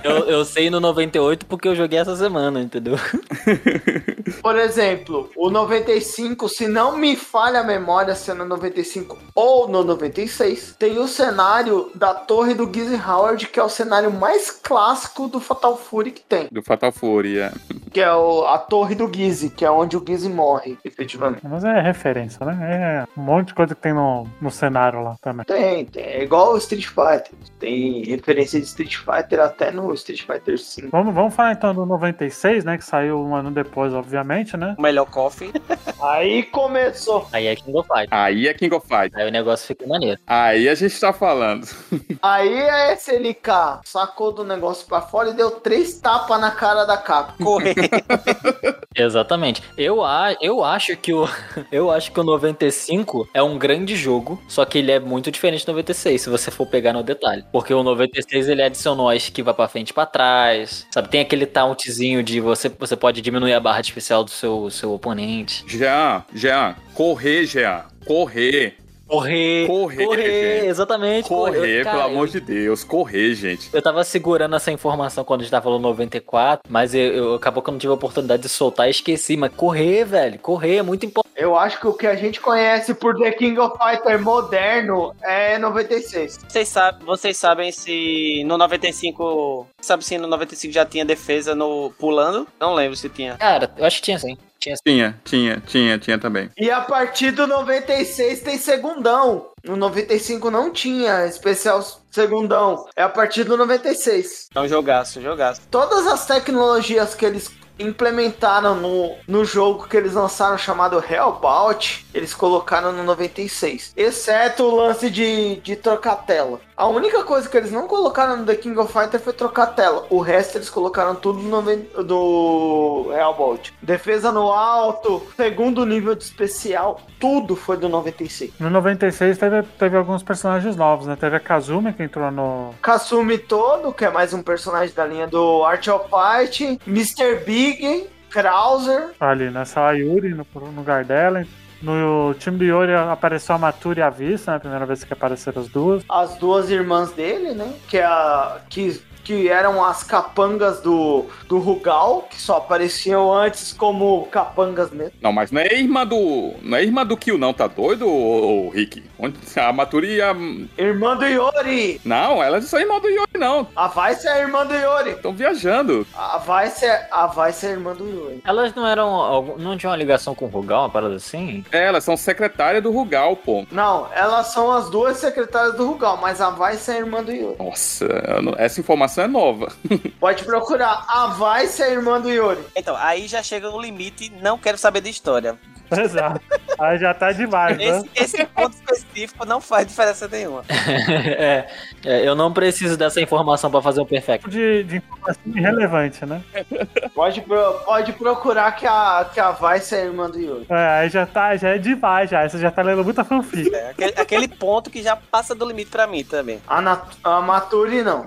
[0.04, 2.96] Eu, eu sei no 98 porque eu joguei essa semana, entendeu?
[4.42, 9.68] Por exemplo, o 95, se não me falha a memória, se é no 95 ou
[9.68, 14.50] no 96, tem o cenário da Torre do Gizzy Howard, que é o cenário mais
[14.50, 16.48] clássico do Fatal Fury que tem.
[16.50, 17.52] Do Fatal Fury, é.
[17.90, 21.40] Que é o- a Torre do Gizzy, que é onde o Gizzy morre, efetivamente.
[21.44, 23.06] Mas é referência, né?
[23.16, 25.44] É um monte de coisa que tem no, no cenário lá também.
[25.44, 26.04] Tem, tem.
[26.04, 27.32] É igual o Street Fighter.
[27.58, 30.88] Tem referência de Street Fighter até no Street Fighter 5.
[30.92, 32.78] Vamos, vamos falar então do 96, né?
[32.78, 34.76] Que saiu um ano depois, obviamente, né?
[34.78, 35.52] O melhor coffee.
[36.00, 37.26] Aí começou.
[37.32, 38.08] Aí é King of Fight.
[38.12, 39.10] Aí é King of Fight.
[39.16, 40.20] Aí o negócio fica maneiro.
[40.28, 41.66] Aí a gente tá falando.
[42.22, 46.96] Aí a SNK sacou do negócio pra fora e deu três tapas na cara da
[46.96, 47.34] capa.
[47.42, 47.74] Correr.
[48.94, 49.62] Exatamente.
[49.76, 51.28] Eu, a, eu acho que o
[51.70, 55.64] eu acho que o 95 é um grande jogo, só que ele é muito diferente
[55.64, 57.44] do 96, se você for pegar no detalhe.
[57.52, 61.08] Porque o 96 ele adicionou a esquiva pra frente e pra trás, sabe?
[61.08, 64.92] Tem aquele tauntzinho de você você pode diminuir a barra de especial do seu seu
[64.92, 65.64] oponente.
[65.66, 67.84] Jean, Jean, correr, Jean.
[68.06, 68.76] Correr.
[69.10, 71.28] Correr, Correr, correr, exatamente.
[71.28, 72.84] Correr, Cara, pelo eu- amor de Deus.
[72.84, 73.68] Correr, gente.
[73.72, 77.60] Eu tava segurando essa informação quando a gente tava falando 94, mas eu, eu- acabou
[77.60, 79.36] que eu não tive a oportunidade de soltar e esqueci.
[79.36, 81.30] Mas correr, velho, correr é muito importante.
[81.36, 85.58] Eu acho que o que a gente conhece por The King of Fighter moderno é
[85.58, 86.38] 96.
[86.48, 89.66] Vocês sabem, vocês sabem se no 95.
[89.80, 92.46] Sabe se no 95 já tinha defesa no pulando?
[92.60, 93.34] Não lembro se tinha.
[93.36, 94.36] Cara, eu acho que tinha sim.
[94.60, 94.76] Tinha.
[94.84, 96.50] Tinha, tinha, tinha, tinha também.
[96.58, 99.46] E a partir do 96 tem segundão.
[99.64, 102.86] No 95 não tinha especial segundão.
[102.94, 104.48] É a partir do 96.
[104.54, 105.62] É um jogaço, jogaço.
[105.70, 107.50] Todas as tecnologias que eles
[107.80, 113.94] implementaram no, no jogo que eles lançaram chamado Hellbout, eles colocaram no 96.
[113.96, 116.60] Exceto o lance de, de trocar tela.
[116.80, 120.06] A única coisa que eles não colocaram no The King of Fighter foi trocar tela.
[120.08, 121.60] O resto eles colocaram tudo no
[122.02, 123.74] do Hellbout.
[123.82, 128.54] Defesa no alto, segundo nível de especial, tudo foi do 96.
[128.58, 131.16] No 96 teve, teve alguns personagens novos, né?
[131.20, 132.74] Teve a Kazumi, que entrou no.
[132.80, 137.44] Kasumi todo, que é mais um personagem da linha do Art of Fight, Mr.
[137.44, 139.10] Big, Krauser.
[139.20, 141.44] Ali, nessa a Yuri no, no lugar dela.
[141.82, 144.58] No time do Yuri apareceu a Matura e a Vista, né?
[144.58, 146.02] Primeira vez que apareceram as duas.
[146.08, 147.72] As duas irmãs dele, né?
[147.88, 149.00] Que, é a, que,
[149.30, 155.12] que eram as capangas do, do Rugal, que só apareciam antes como capangas mesmo.
[155.22, 156.54] Não, mas não é irmã do.
[156.60, 159.04] Não é irmã do Kill, não, tá doido, ô, ô, Rick?
[159.16, 160.34] Onde, a Maturi e a.
[160.76, 162.00] Irmã do Yuri!
[162.04, 163.68] Não, elas não são irmã do Yori, não.
[163.76, 165.10] A Vice é a irmã do Yuri!
[165.10, 166.04] Estão viajando.
[166.12, 168.42] A Vice é a, Vice é a irmã do Yuri.
[168.44, 169.54] Elas não eram.
[169.58, 171.64] Não tinham uma ligação com o Rugal, uma parada assim?
[171.70, 173.64] É, elas são secretárias do Rugal, pô.
[173.70, 177.30] Não, elas são as duas secretárias do Rugal, mas a Vice é a irmã do
[177.30, 177.56] Yuri.
[177.60, 178.08] Nossa,
[178.56, 179.72] essa informação é nova.
[180.18, 181.04] Pode procurar.
[181.08, 182.60] A Vice é a irmã do Yuri.
[182.76, 185.58] Então, aí já chega no limite, não quero saber de história.
[185.98, 186.40] Exato.
[186.78, 187.84] Aí já tá demais, né?
[188.14, 190.64] Esse, esse ponto específico não faz diferença nenhuma.
[190.70, 191.66] é,
[192.04, 194.48] é, eu não preciso dessa informação pra fazer o perfect.
[194.48, 196.42] De, de informação irrelevante, né?
[197.14, 200.66] Pode, pro- pode procurar que a, que a Vice é a irmã do Yuri.
[200.70, 202.48] É, aí já tá, já é demais, já.
[202.48, 203.74] Você já tá lendo muita fanfic.
[203.74, 206.62] É, aquele, aquele ponto que já passa do limite pra mim também.
[206.66, 208.26] A, Nat a Maturi não.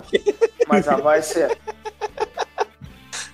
[0.68, 1.58] Mas a Vice é.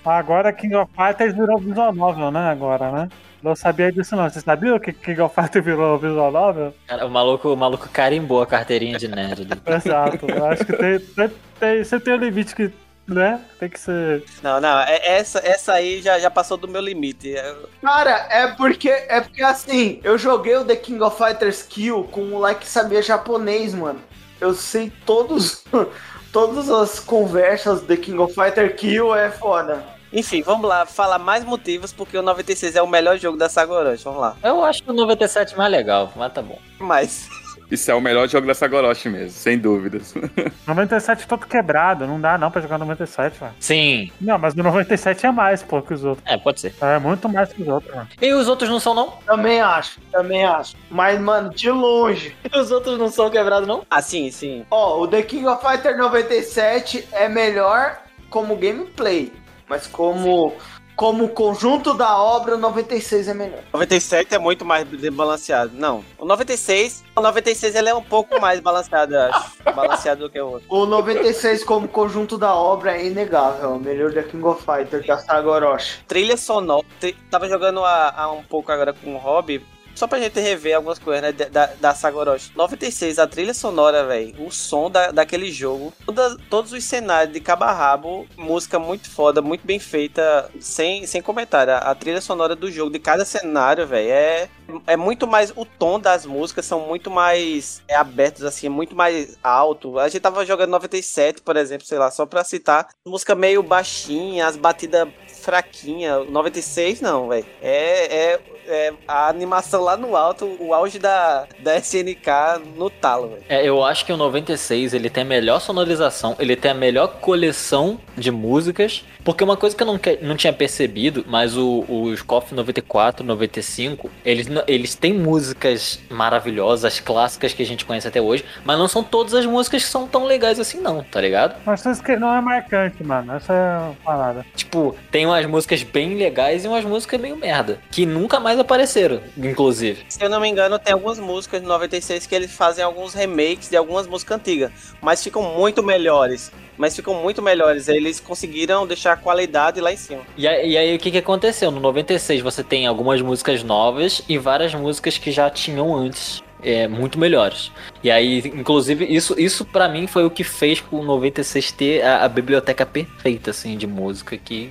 [0.04, 2.50] Agora King of Fighters virou visual novel, né?
[2.50, 3.08] Agora, né?
[3.42, 4.28] Não sabia disso não.
[4.28, 6.74] Você sabia que King of Fighters virou visual novel?
[6.86, 9.42] Cara, o maluco, o maluco carimbou a carteirinha de nerd.
[9.50, 9.60] ali.
[9.76, 10.26] Exato.
[10.30, 12.70] Eu acho que tem, tem, tem- você tem um limite que,
[13.08, 13.40] né?
[13.58, 14.24] Tem que ser.
[14.42, 17.34] Não, não, é- essa, essa aí já, já passou do meu limite.
[17.36, 22.04] É, Cara, é porque é porque assim, eu joguei o The King of Fighters Kill
[22.04, 24.00] com um moleque que sabia japonês, mano.
[24.40, 25.64] Eu sei todos
[26.32, 29.82] todas as conversas do The King of Fighter Kill é foda.
[30.12, 34.02] Enfim, vamos lá, falar mais motivos porque o 96 é o melhor jogo da Sagoroshi.
[34.04, 34.36] Vamos lá.
[34.42, 36.58] Eu acho o 97 mais legal, mas tá bom.
[36.80, 37.28] Mas,
[37.70, 40.12] Isso é o melhor jogo da Sagoroshi mesmo, sem dúvidas.
[40.66, 42.06] 97 todo quebrado.
[42.06, 43.52] Não dá não pra jogar 97, velho.
[43.60, 46.26] Sim, Não, mas o 97 é mais, pô, que os outros.
[46.26, 46.74] é, pode ser.
[46.80, 48.08] É muito mais que os outros, mano.
[48.20, 49.10] E os outros não são, não?
[49.24, 50.74] Também acho, também acho.
[50.90, 52.36] Mas, mano, de longe.
[52.52, 53.84] Os outros não são quebrados, não?
[53.88, 54.64] ah, sim, sim.
[54.70, 57.98] Ó, o The King of Fighter 97 é melhor
[58.28, 59.32] como gameplay.
[59.70, 60.52] Mas como,
[60.96, 63.60] como conjunto da obra, o 96 é melhor.
[63.72, 65.70] 97 é muito mais balanceado.
[65.74, 69.52] Não, o 96, o 96 ele é um pouco mais balanceado, eu acho.
[69.72, 70.66] Balanceado do que o outro.
[70.68, 73.74] O 96 como conjunto da obra é inegável.
[73.74, 76.02] O melhor The King of Fighter da saga Orochi.
[76.08, 76.84] Trilha sonora.
[77.30, 79.64] Tava jogando há, há um pouco agora com o Hobby.
[80.00, 81.30] Só pra gente rever algumas coisas, né?
[81.30, 82.52] Da, da Sagoroshi.
[82.56, 84.34] 96, a trilha sonora, velho.
[84.46, 85.92] O som da, daquele jogo.
[86.06, 88.26] toda- todos os cenários de cabo a rabo.
[88.34, 90.50] Música muito foda, muito bem feita.
[90.58, 91.74] Sem, sem comentário.
[91.74, 94.08] A, a trilha sonora do jogo, de cada cenário, velho.
[94.10, 94.48] É,
[94.86, 95.52] é muito mais.
[95.54, 98.68] O tom das músicas são muito mais é, abertos, assim.
[98.68, 99.98] É muito mais alto.
[99.98, 102.88] A gente tava jogando 97, por exemplo, sei lá, só pra citar.
[103.06, 105.06] Música meio baixinha, as batidas
[105.42, 106.20] fraquinha.
[106.20, 107.44] 96 não, velho.
[107.60, 112.30] É, é, é a animação lá no alto, o auge da, da SNK
[112.76, 113.42] no talo, velho.
[113.48, 117.08] É, eu acho que o 96 ele tem a melhor sonorização, ele tem a melhor
[117.20, 119.04] coleção de músicas.
[119.22, 123.22] Porque uma coisa que eu não, que- não tinha percebido, mas o, os KOF 94,
[123.22, 128.88] 95, eles, eles têm músicas maravilhosas, clássicas que a gente conhece até hoje, mas não
[128.88, 131.54] são todas as músicas que são tão legais assim, não, tá ligado?
[131.66, 133.34] Mas isso que não é marcante, mano.
[133.34, 134.46] Essa é a parada.
[134.56, 139.20] Tipo, tem umas músicas bem legais e umas músicas meio merda, que nunca mais apareceram,
[139.36, 140.04] inclusive.
[140.08, 143.68] Se eu não me engano, tem algumas músicas de 96 que eles fazem alguns remakes
[143.68, 146.52] de algumas músicas antigas, mas ficam muito melhores.
[146.76, 147.88] Mas ficam muito melhores.
[147.88, 150.22] Eles conseguiram deixar a qualidade lá em cima.
[150.34, 151.70] E aí, e aí, o que, que aconteceu?
[151.70, 156.42] No 96 você tem algumas músicas novas e várias músicas que já tinham antes.
[156.62, 157.72] É, muito melhores.
[158.02, 162.02] E aí, inclusive, isso, isso para mim foi o que fez com o 96 ter
[162.02, 164.70] a, a biblioteca perfeita, assim, de música que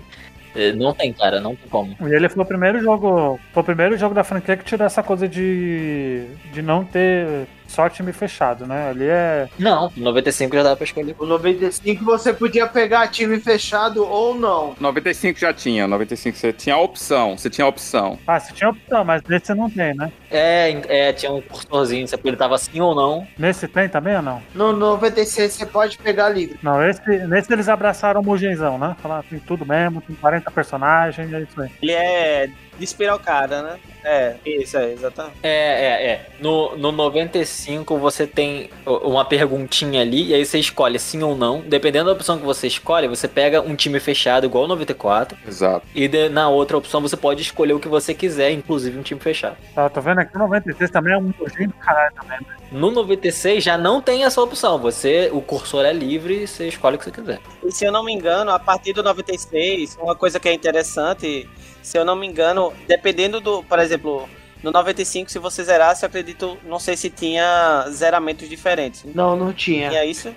[0.74, 1.96] não tem, cara, não tem como.
[2.02, 3.40] E ele foi o primeiro jogo.
[3.54, 6.26] Foi o primeiro jogo da franquia que tirou essa coisa de.
[6.52, 8.90] de não ter só time fechado, né?
[8.90, 9.48] Ali é.
[9.58, 11.16] Não, no 95 já dava pra escolher.
[11.20, 14.76] O 95 você podia pegar time fechado ou não.
[14.80, 18.18] 95 já tinha, 95 você tinha a opção, você tinha a opção.
[18.28, 20.12] Ah, você tinha opção, mas nesse não tem, né?
[20.32, 23.28] É, é, tinha um cursorzinho, se ele tava assim ou não.
[23.38, 24.42] Nesse tem também ou não?
[24.54, 26.60] No 96 você pode pegar livre.
[26.62, 28.96] Não, esse, nesse eles abraçaram o Mugenzão, né?
[29.02, 31.70] Falaram, tem tudo mesmo, tem 40 personagens, é isso aí.
[31.82, 32.50] Ele é
[32.80, 33.80] despirocada, né?
[34.04, 35.36] É, isso aí, exatamente.
[35.44, 36.26] É, é, é.
[36.40, 41.60] No, no 95 você tem uma perguntinha ali e aí você escolhe sim ou não.
[41.62, 45.86] Dependendo da opção que você escolhe, você pega um time fechado igual o 94 Exato.
[45.94, 49.20] e de- na outra opção você pode escolher o que você quiser, inclusive um time
[49.20, 49.58] fechado.
[49.76, 52.40] Tá, tô vendo aqui o 96 também é um nojinho do caralho também.
[52.40, 52.56] né?
[52.72, 54.78] No 96 já não tem essa opção.
[54.80, 57.40] Você, o cursor é livre e você escolhe o que você quiser.
[57.64, 61.50] E se eu não me engano, a partir do 96, uma coisa que é interessante,
[61.82, 64.30] se eu não me engano, dependendo do, por exemplo,
[64.64, 69.04] no 95, se você zerasse, eu acredito, não sei se tinha zeramentos diferentes.
[69.06, 69.90] Não, não tinha.
[69.90, 70.34] Tinha isso?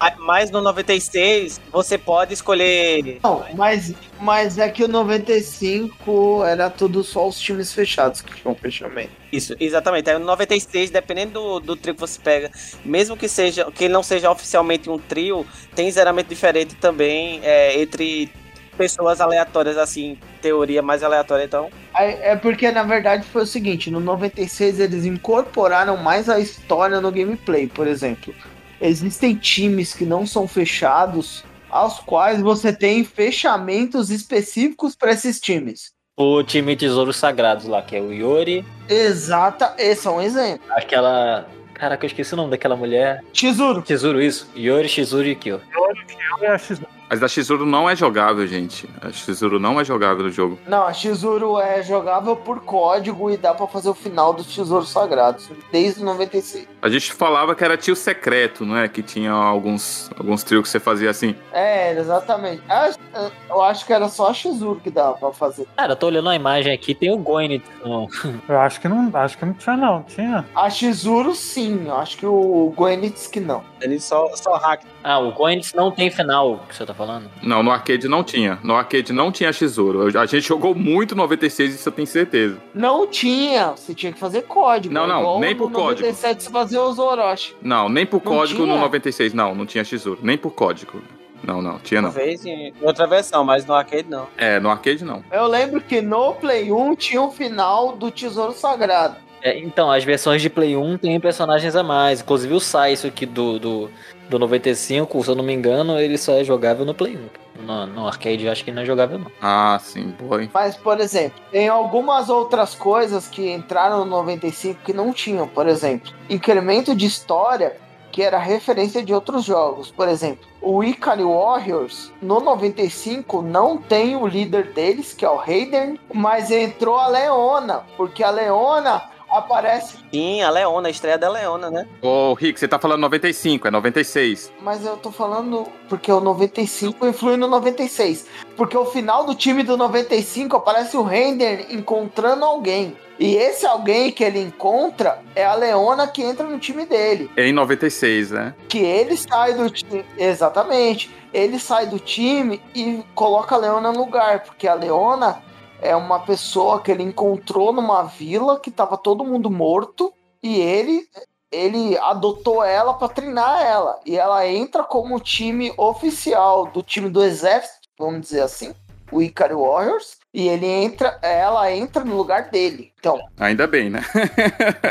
[0.00, 3.18] Ah, Mas no 96, você pode escolher.
[3.22, 8.54] Não, mas, mas é que o 95 era tudo só os times fechados que tinham
[8.54, 9.10] fechamento.
[9.32, 10.08] Isso, exatamente.
[10.08, 12.50] Aí no 96, dependendo do, do trio que você pega,
[12.84, 15.44] mesmo que seja que não seja oficialmente um trio,
[15.74, 18.30] tem zeramento diferente também é, entre
[18.76, 21.44] pessoas aleatórias, assim, teoria mais aleatória.
[21.44, 26.38] Então, Aí, É porque na verdade foi o seguinte: no 96 eles incorporaram mais a
[26.38, 28.34] história no gameplay, por exemplo.
[28.80, 35.92] Existem times que não são fechados, aos quais você tem fechamentos específicos para esses times.
[36.16, 40.64] O time Tesouros Sagrados lá, que é o Yori, Exata, esse é um exemplo.
[40.70, 41.46] aquela.
[41.74, 43.22] Caraca, eu esqueci o nome daquela mulher.
[43.32, 43.84] Tesouro.
[43.86, 44.50] Shizuru, isso.
[44.56, 45.60] Yori, Shizuru e Kyo.
[45.72, 48.88] Eu e a X Mas a Shizuru não é jogável, gente.
[49.00, 50.58] A Shizuru não é jogável no jogo.
[50.66, 54.90] Não, a Tesouro é jogável por código e dá pra fazer o final dos tesouros
[54.90, 56.68] sagrados, desde o 96.
[56.82, 58.88] A gente falava que era tio secreto, não é?
[58.88, 61.34] Que tinha alguns, alguns trios que você fazia assim.
[61.52, 62.62] É, exatamente.
[62.68, 65.66] Eu- Eu acho que era só a Tesouro que dava pra fazer.
[65.76, 67.64] Cara, eu tô olhando a imagem aqui, tem o Goinit.
[67.82, 68.06] no-
[68.48, 70.44] Eu acho que não, acho que não tinha não, tinha.
[70.54, 73.62] A Tesouro sim, eu acho que o Goenitz que não.
[73.80, 74.82] ele só, só hack.
[75.04, 77.30] Ah, o Goinit não tem final, que você tá falando?
[77.42, 78.58] Não, no arcade não tinha.
[78.62, 79.50] No arcade não tinha.
[79.50, 82.58] Eu- A gente jogou muito 96, isso eu tenho certeza.
[82.74, 84.92] Não tinha, você tinha que fazer código.
[84.92, 86.00] Não, não, Igual nem no por código.
[86.06, 87.54] 97 você fazia os Orochi.
[87.62, 88.80] Não, nem por Não código no tinha?
[88.80, 90.18] 96, não, não tinha Shizuru.
[90.22, 91.00] Nem por código.
[91.42, 92.10] Não, não, tinha não.
[92.10, 94.26] Talvez em outra versão, mas no arcade não.
[94.36, 95.22] É, no arcade não.
[95.30, 99.14] Eu lembro que no Play 1 tinha o final do Tesouro Sagrado.
[99.42, 102.20] É, então, as versões de Play 1 tem personagens a mais.
[102.20, 103.90] Inclusive o Saiso aqui do, do,
[104.28, 107.48] do 95, se eu não me engano, ele só é jogável no Play 1.
[107.64, 109.32] No, no arcade eu acho que não é jogável, não.
[109.42, 110.50] Ah, sim, hein?
[110.52, 115.48] Mas, por exemplo, tem algumas outras coisas que entraram no 95 que não tinham.
[115.48, 117.76] Por exemplo, incremento de história
[118.12, 119.90] que era referência de outros jogos.
[119.90, 125.36] Por exemplo, o Ikari Warriors no 95 não tem o líder deles, que é o
[125.36, 129.98] Raiden, mas entrou a Leona, porque a Leona aparece.
[130.12, 131.86] Sim, a Leona, a estreia da Leona, né?
[132.02, 134.52] Ô, Rick, você tá falando 95, é 96.
[134.60, 138.26] Mas eu tô falando porque o 95 influi no 96.
[138.56, 142.96] Porque o final do time do 95 aparece o Render encontrando alguém.
[143.18, 147.28] E esse alguém que ele encontra é a Leona que entra no time dele.
[147.36, 148.54] Em 96, né?
[148.68, 150.04] Que ele sai do time.
[150.16, 151.10] Exatamente.
[151.34, 154.44] Ele sai do time e coloca a Leona no lugar.
[154.44, 155.42] Porque a Leona
[155.80, 160.12] é uma pessoa que ele encontrou numa vila que tava todo mundo morto.
[160.42, 161.08] E ele
[161.50, 163.98] ele adotou ela para treinar ela.
[164.04, 168.74] E ela entra como time oficial do time do exército, vamos dizer assim,
[169.10, 170.18] o Ikari Warriors.
[170.32, 172.92] E ele entra, ela entra no lugar dele.
[172.98, 174.04] Então, Ainda bem, né?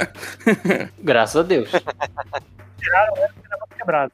[0.99, 1.69] Graças a Deus.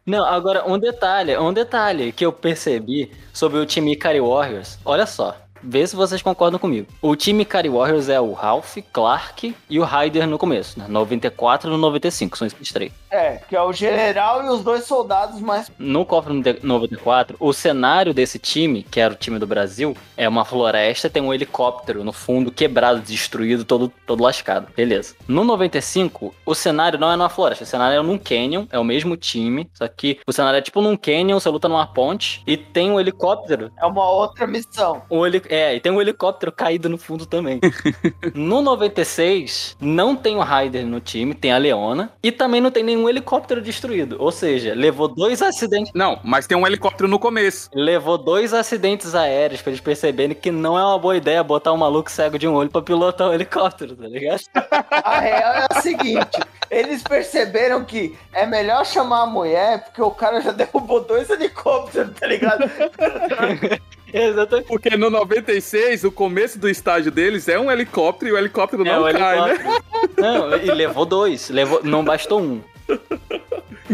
[0.05, 4.77] Não, agora um detalhe, um detalhe que eu percebi sobre o time Ikari Warriors.
[4.83, 6.87] Olha só, vê se vocês concordam comigo.
[7.01, 10.85] O time Ikari Warriors é o Ralph, Clark e o Ryder no começo, né?
[10.87, 12.91] 94 e 95, são esses três.
[13.13, 15.71] É, que é o general e os dois soldados mais.
[15.77, 16.29] No KOF
[16.61, 21.21] 94, o cenário desse time, que era o time do Brasil, é uma floresta, tem
[21.21, 24.67] um helicóptero no fundo quebrado, destruído, todo, todo lascado.
[24.75, 25.15] Beleza.
[25.27, 28.83] No 95, o cenário não é numa floresta, o cenário é num canyon, é o
[28.83, 32.57] mesmo time, só que o cenário é tipo num canyon, você luta numa ponte e
[32.57, 33.71] tem um helicóptero.
[33.77, 35.03] É uma outra missão.
[35.09, 35.41] Um heli...
[35.49, 37.59] É, e tem um helicóptero caído no fundo também.
[38.33, 42.83] no 96, não tem o Ryder no time, tem a Leona, e também não tem
[42.83, 44.15] nenhum helicóptero destruído.
[44.19, 45.91] Ou seja, levou dois acidentes.
[45.93, 47.69] Não, mas tem um helicóptero no começo.
[47.73, 51.77] Levou dois acidentes aéreos pra eles perceberem que não é uma boa ideia botar um
[51.77, 54.41] maluco cego de um olho pra pilotar um helicóptero, tá ligado?
[54.91, 56.39] A real é a seguinte:
[56.69, 62.11] eles perceberam que é melhor chamar a mulher, porque o cara já derrubou dois helicópteros,
[62.19, 62.69] tá ligado?
[64.13, 64.67] Exatamente.
[64.67, 69.07] Porque no 96, o começo do estágio deles é um helicóptero e o helicóptero não
[69.07, 69.49] É, o cai, né?
[69.55, 69.83] helicóptero.
[70.17, 71.49] Não, e levou dois.
[71.49, 71.81] Levou...
[71.83, 72.61] Não bastou um.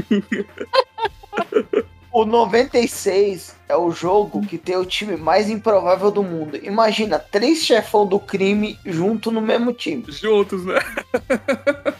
[2.11, 6.57] O 96 é o jogo que tem o time mais improvável do mundo.
[6.63, 10.03] Imagina, três chefão do crime junto no mesmo time.
[10.09, 10.79] Juntos, né?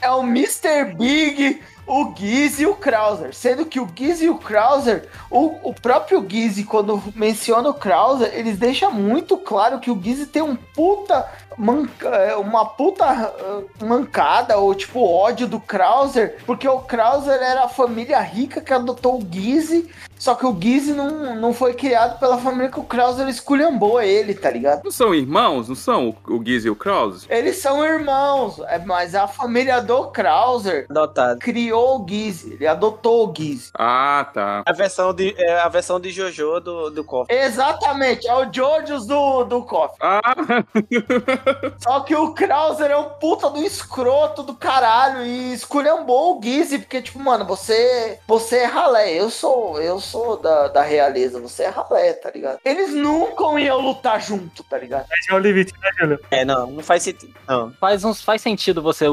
[0.02, 0.96] é o Mr.
[0.98, 3.36] Big, o Giz e o Krauser.
[3.36, 8.32] Sendo que o Giz e o Krauser, o, o próprio Giz, quando menciona o Krauser,
[8.34, 11.30] eles deixam muito claro que o Giz tem um puta.
[11.60, 17.66] Manca- é, uma puta ah, mancada ou tipo ódio do Krauser, porque o Krauser era
[17.66, 19.86] a família rica que adotou o Giz,
[20.18, 24.34] só que o Giz não, não foi criado pela família que o Krauser esculhambou ele,
[24.34, 24.84] tá ligado?
[24.84, 25.70] Não são irmãos?
[25.70, 27.26] Não são o, o Giz e o Krause?
[27.30, 31.40] Eles são irmãos, é, mas a família do Krauser Adotado.
[31.40, 33.72] criou o Giz, ele adotou o Giz.
[33.78, 34.64] Ah, tá.
[34.66, 37.32] A versão de, é a versão de Jojo do, do KOF.
[37.34, 39.96] Exatamente, é o Jojos do, do KOF.
[40.02, 40.22] Ah,
[41.80, 46.70] Só que o Krauser é um puta do escroto do caralho e esculhambou o Giz,
[46.78, 51.64] porque, tipo, mano, você, você é ralé, eu sou, eu sou da, da realeza, você
[51.64, 52.60] é ralé, tá ligado?
[52.64, 55.06] Eles nunca iam lutar junto, tá ligado?
[55.18, 56.20] Esse é o limite, né, Júlio?
[56.32, 57.34] É, não, não faz sentido.
[57.48, 57.72] Não.
[57.80, 59.06] Faz, uns, faz sentido você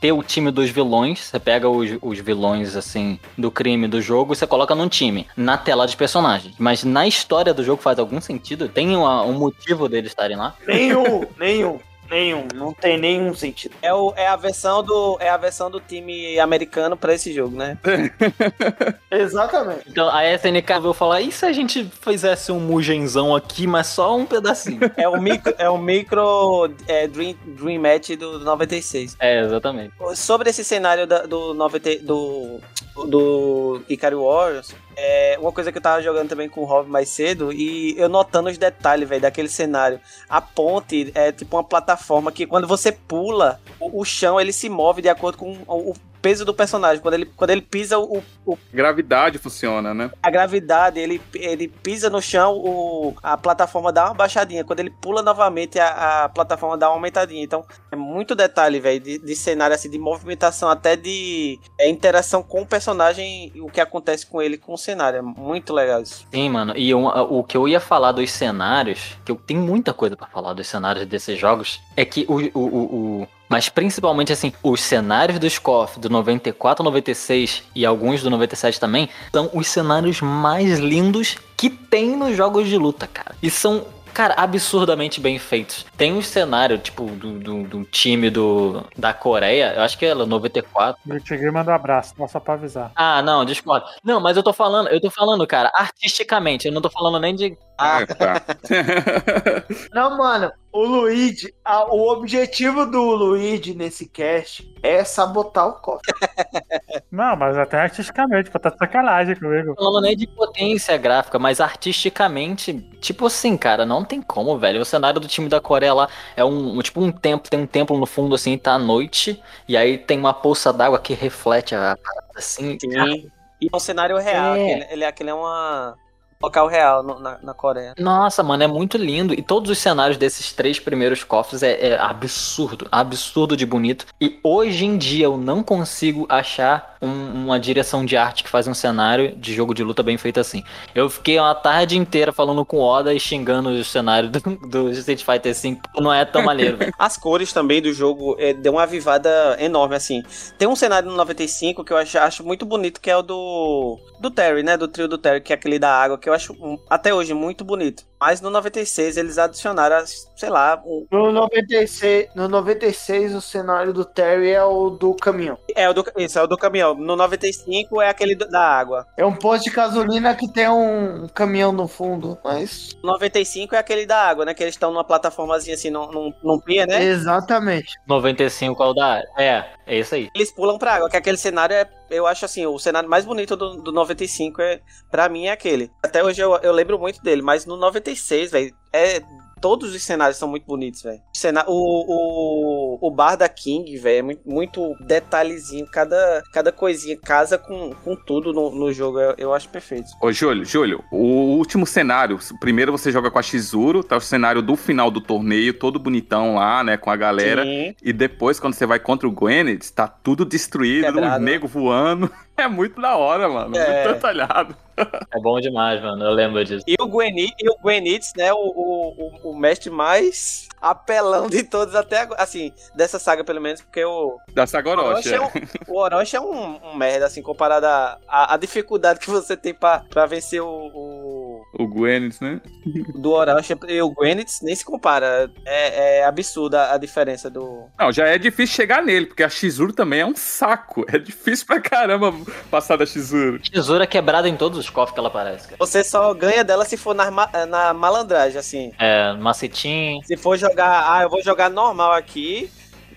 [0.00, 1.20] ter o time dos vilões.
[1.20, 5.26] Você pega os, os vilões, assim, do crime do jogo e você coloca num time,
[5.36, 6.54] na tela de personagens.
[6.58, 8.68] Mas na história do jogo faz algum sentido?
[8.68, 10.54] Tem uma- um motivo deles estarem lá?
[10.66, 11.78] Nenhum, nenhum,
[12.14, 13.74] nenhum, não tem nenhum sentido.
[13.82, 17.56] É, o, é, a versão do, é a versão do time americano pra esse jogo,
[17.56, 17.76] né?
[19.10, 19.82] Exatamente.
[19.88, 24.16] Então a SNK veio falar: e se a gente fizesse um Mugenzão aqui, mas só
[24.16, 24.80] um pedacinho?
[24.96, 29.16] É o micro, é o micro é, Dream, Dream Match do, do 96.
[29.18, 29.92] é, exatamente.
[30.14, 32.60] Sobre esse cenário da- do, 90, do,
[33.06, 37.08] do Ikari Warriors, é uma coisa que eu tava jogando também com o Rob mais
[37.08, 40.00] cedo e eu notando os detalhes, velho, daquele cenário.
[40.28, 44.68] A ponte é tipo uma plataforma que quando você pula, o, o chão ele se
[44.68, 45.94] move de acordo com o, o
[46.24, 47.02] peso do personagem.
[47.02, 50.10] Quando ele, quando ele pisa, o, o- gravidade funciona, né?
[50.22, 54.64] a gravidade, ele, ele pisa no chão, o, a plataforma dá uma baixadinha.
[54.64, 57.44] Quando ele pula novamente, a, a plataforma dá uma aumentadinha.
[57.44, 62.42] Então, é muito detalhe, velho, de, de cenário, assim, de movimentação, até de é, interação
[62.42, 65.18] com o personagem e o que acontece com ele com o cenário.
[65.18, 66.26] É muito legal isso.
[66.32, 66.72] Sim, mano.
[66.74, 70.26] E um- o que eu ia falar dos cenários, que eu tenho muita coisa pra
[70.26, 72.36] falar dos cenários desses jogos, é que o.
[72.58, 78.22] o, o- o- mas principalmente assim, os cenários dos KOF do 94, 96 e alguns
[78.22, 83.34] do 97 também são os cenários mais lindos que tem nos jogos de luta, cara.
[83.42, 85.86] E são, cara, absurdamente bem feitos.
[85.96, 90.14] Tem um cenário, tipo, do, do, do time do, da Coreia, eu acho que é
[90.14, 91.00] 94.
[91.06, 92.90] Eu cheguei e mandou um abraço, só pra avisar.
[92.94, 93.86] Ah, não, discordo.
[94.02, 97.34] Não, mas eu tô falando, eu tô falando, cara, artisticamente, eu não tô falando nem
[97.34, 98.42] de Ah, tá.
[99.92, 106.12] Não, mano, o Luigi, a- o objetivo do Luigi nesse cast é sabotar o cofre.
[107.10, 109.74] Não, mas até artisticamente, pô, tá de sacanagem comigo.
[109.76, 114.80] falando nem de potência gráfica, mas artisticamente, tipo assim, cara, não tem como, velho.
[114.80, 117.66] O cenário do time da Coreia lá é um, um- tipo um templo, tem um
[117.66, 121.74] templo no fundo assim, tá à noite, e aí tem uma poça d'água que reflete
[121.74, 122.76] a parada assim.
[122.80, 123.30] Sim.
[123.60, 124.56] E é um cenário real.
[124.56, 124.74] É.
[124.74, 126.03] Aquele, ele, aquele é uma um
[126.44, 127.94] local real no- na, na Coreia.
[127.98, 129.32] Nossa, mano, é muito lindo.
[129.34, 134.06] E todos os cenários desses três primeiros cofres é, é absurdo, absurdo de bonito.
[134.20, 138.66] E hoje em dia eu não consigo achar um- uma direção de arte que faz
[138.66, 140.62] um cenário de jogo de luta bem feito assim.
[140.94, 144.90] Eu fiquei uma tarde inteira falando com o Oda e xingando o cenário do, do
[144.90, 146.78] Street Fighter V, não é tão maneiro.
[146.98, 150.22] As cores também do jogo é, deu uma avivada enorme, assim.
[150.58, 153.98] Tem um cenário no 95 que eu acho, acho muito bonito, que é o do.
[154.20, 154.76] Do Terry, né?
[154.76, 157.32] Do trio do Terry, que é aquele da água, que eu acho hum, até hoje
[157.34, 158.06] muito bonito.
[158.20, 160.04] Mas no 96 eles adicionaram,
[160.36, 165.58] sei lá, um- No 96, no 96 o cenário do Terry é o do caminhão.
[165.74, 166.94] é o do, isso, é o do caminhão.
[166.94, 169.06] No 95 é aquele do- da água.
[169.16, 172.96] É um posto de gasolina que tem um caminhão no fundo, mas...
[173.02, 174.54] No 95 é aquele da água, né?
[174.54, 177.02] Que eles estão numa plataformazinha assim, num, num, num pia, né?
[177.04, 177.94] Exatamente.
[178.06, 179.22] 95 é o da.
[179.36, 180.28] É, é isso aí.
[180.34, 183.56] Eles pulam pra água, que aquele cenário é, eu acho assim, o cenário mais bonito
[183.56, 184.80] do, do 95 é,
[185.10, 185.90] pra mim é aquele.
[186.02, 189.22] Até hoje eu, eu lembro muito dele, mas no 96, velho, é
[189.64, 191.22] todos os cenários são muito bonitos, velho.
[191.66, 197.16] O O, o, o bar da King, velho, é muito, muito detalhezinho, cada, cada coisinha
[197.16, 200.08] casa com, com tudo no, no jogo, eu, eu acho perfeito.
[200.20, 204.60] Ô, Júlio, Júlio, o último cenário, primeiro você joga com a Shizuru, tá o cenário
[204.60, 207.64] do final do torneio, todo bonitão lá, né, com a galera.
[207.64, 207.96] Sim.
[208.02, 211.40] E depois, quando você vai contra o Gwyneth, tá tudo destruído, Quebrado.
[211.40, 212.30] um nego voando.
[212.56, 213.76] É muito da hora, mano.
[213.76, 214.04] É.
[214.04, 214.76] Muito detalhado.
[214.96, 216.24] É bom demais, mano.
[216.24, 216.84] Eu lembro disso.
[216.86, 221.94] E o Gwenit, e o Gwenitz, né, o, o, o, mestre mais apelão de todos
[221.94, 225.34] até agora, assim, dessa saga pelo menos, porque o, Da Sagoroshi.
[225.34, 227.86] Orochi é um, o Orochi é um, um merda, assim, comparado
[228.28, 231.43] à dificuldade que você tem pra, pra vencer o, o,
[231.78, 232.60] O Gwyneth, né?
[233.14, 235.50] Do Orochi e o Gwyneth nem se compara.
[235.64, 237.84] É, é absurda a diferença do.
[237.98, 241.04] Não, já é difícil chegar nele, porque a Shizuru também é um saco.
[241.08, 242.32] É difícil pra caramba
[242.70, 243.58] passar da Shizuru.
[243.60, 245.76] Tesoura quebrada em todos os cofres que ela aparece, cara.
[245.78, 247.30] Você só ganha dela se for na,
[247.66, 248.92] na malandragem, assim.
[248.98, 250.20] É, macetinho.
[250.24, 252.70] Se for jogar, ah, eu vou jogar normal aqui,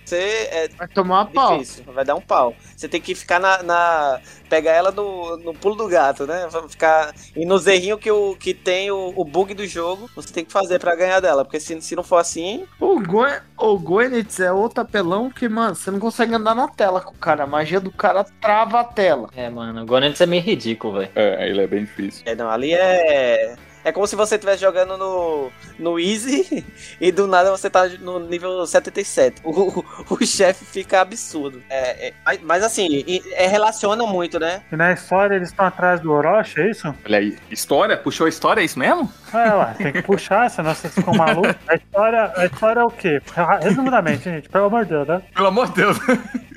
[0.07, 1.61] você é Vai tomar uma pau.
[1.87, 2.55] vai dar um pau.
[2.75, 3.61] Você tem que ficar na.
[3.63, 4.19] na-
[4.49, 6.47] pegar ela no, no pulo do gato, né?
[6.69, 7.13] Ficar.
[7.35, 10.51] E nos errinhos que, o, que tem o, o bug do jogo, você tem que
[10.53, 11.43] fazer pra ganhar dela.
[11.43, 15.75] Porque se, se não for assim, O, Gwen, o Gwyneth é outro apelão que, mano,
[15.75, 17.43] você não consegue andar na tela com o cara.
[17.43, 19.27] A magia do cara trava a tela.
[19.35, 21.11] É, mano, o Gonentes é meio ridículo, velho.
[21.13, 22.23] É, ele é bem difícil.
[22.25, 23.55] é, não, ali é.
[23.87, 25.49] É como se você estivesse jogando no,
[25.79, 26.65] no Easy
[26.99, 29.41] e do nada você tá no nível 77.
[29.45, 31.63] O, o, chefe fica absurdo.
[31.69, 34.61] É, é, mas- assim, é, relaciona muito, né?
[34.69, 36.93] E na história eles estão atrás do Orochi, é isso?
[37.05, 37.95] Olha aí, história?
[37.95, 39.09] Puxou a história, é isso mesmo?
[39.33, 41.55] É, ué, tem que puxar, senão vocês ficam malucos.
[41.69, 43.21] A história, a história é o quê?
[43.61, 45.21] Resumidamente, gente, pelo amor de Deus, né?
[45.33, 45.97] Pelo amor de Deus.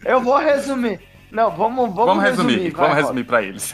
[0.05, 1.01] Eu vou resumir.
[1.31, 2.71] Não, vamos, vamos, Vamos, resumir, resumir.
[2.73, 3.73] vai, vamos resumir pra eles.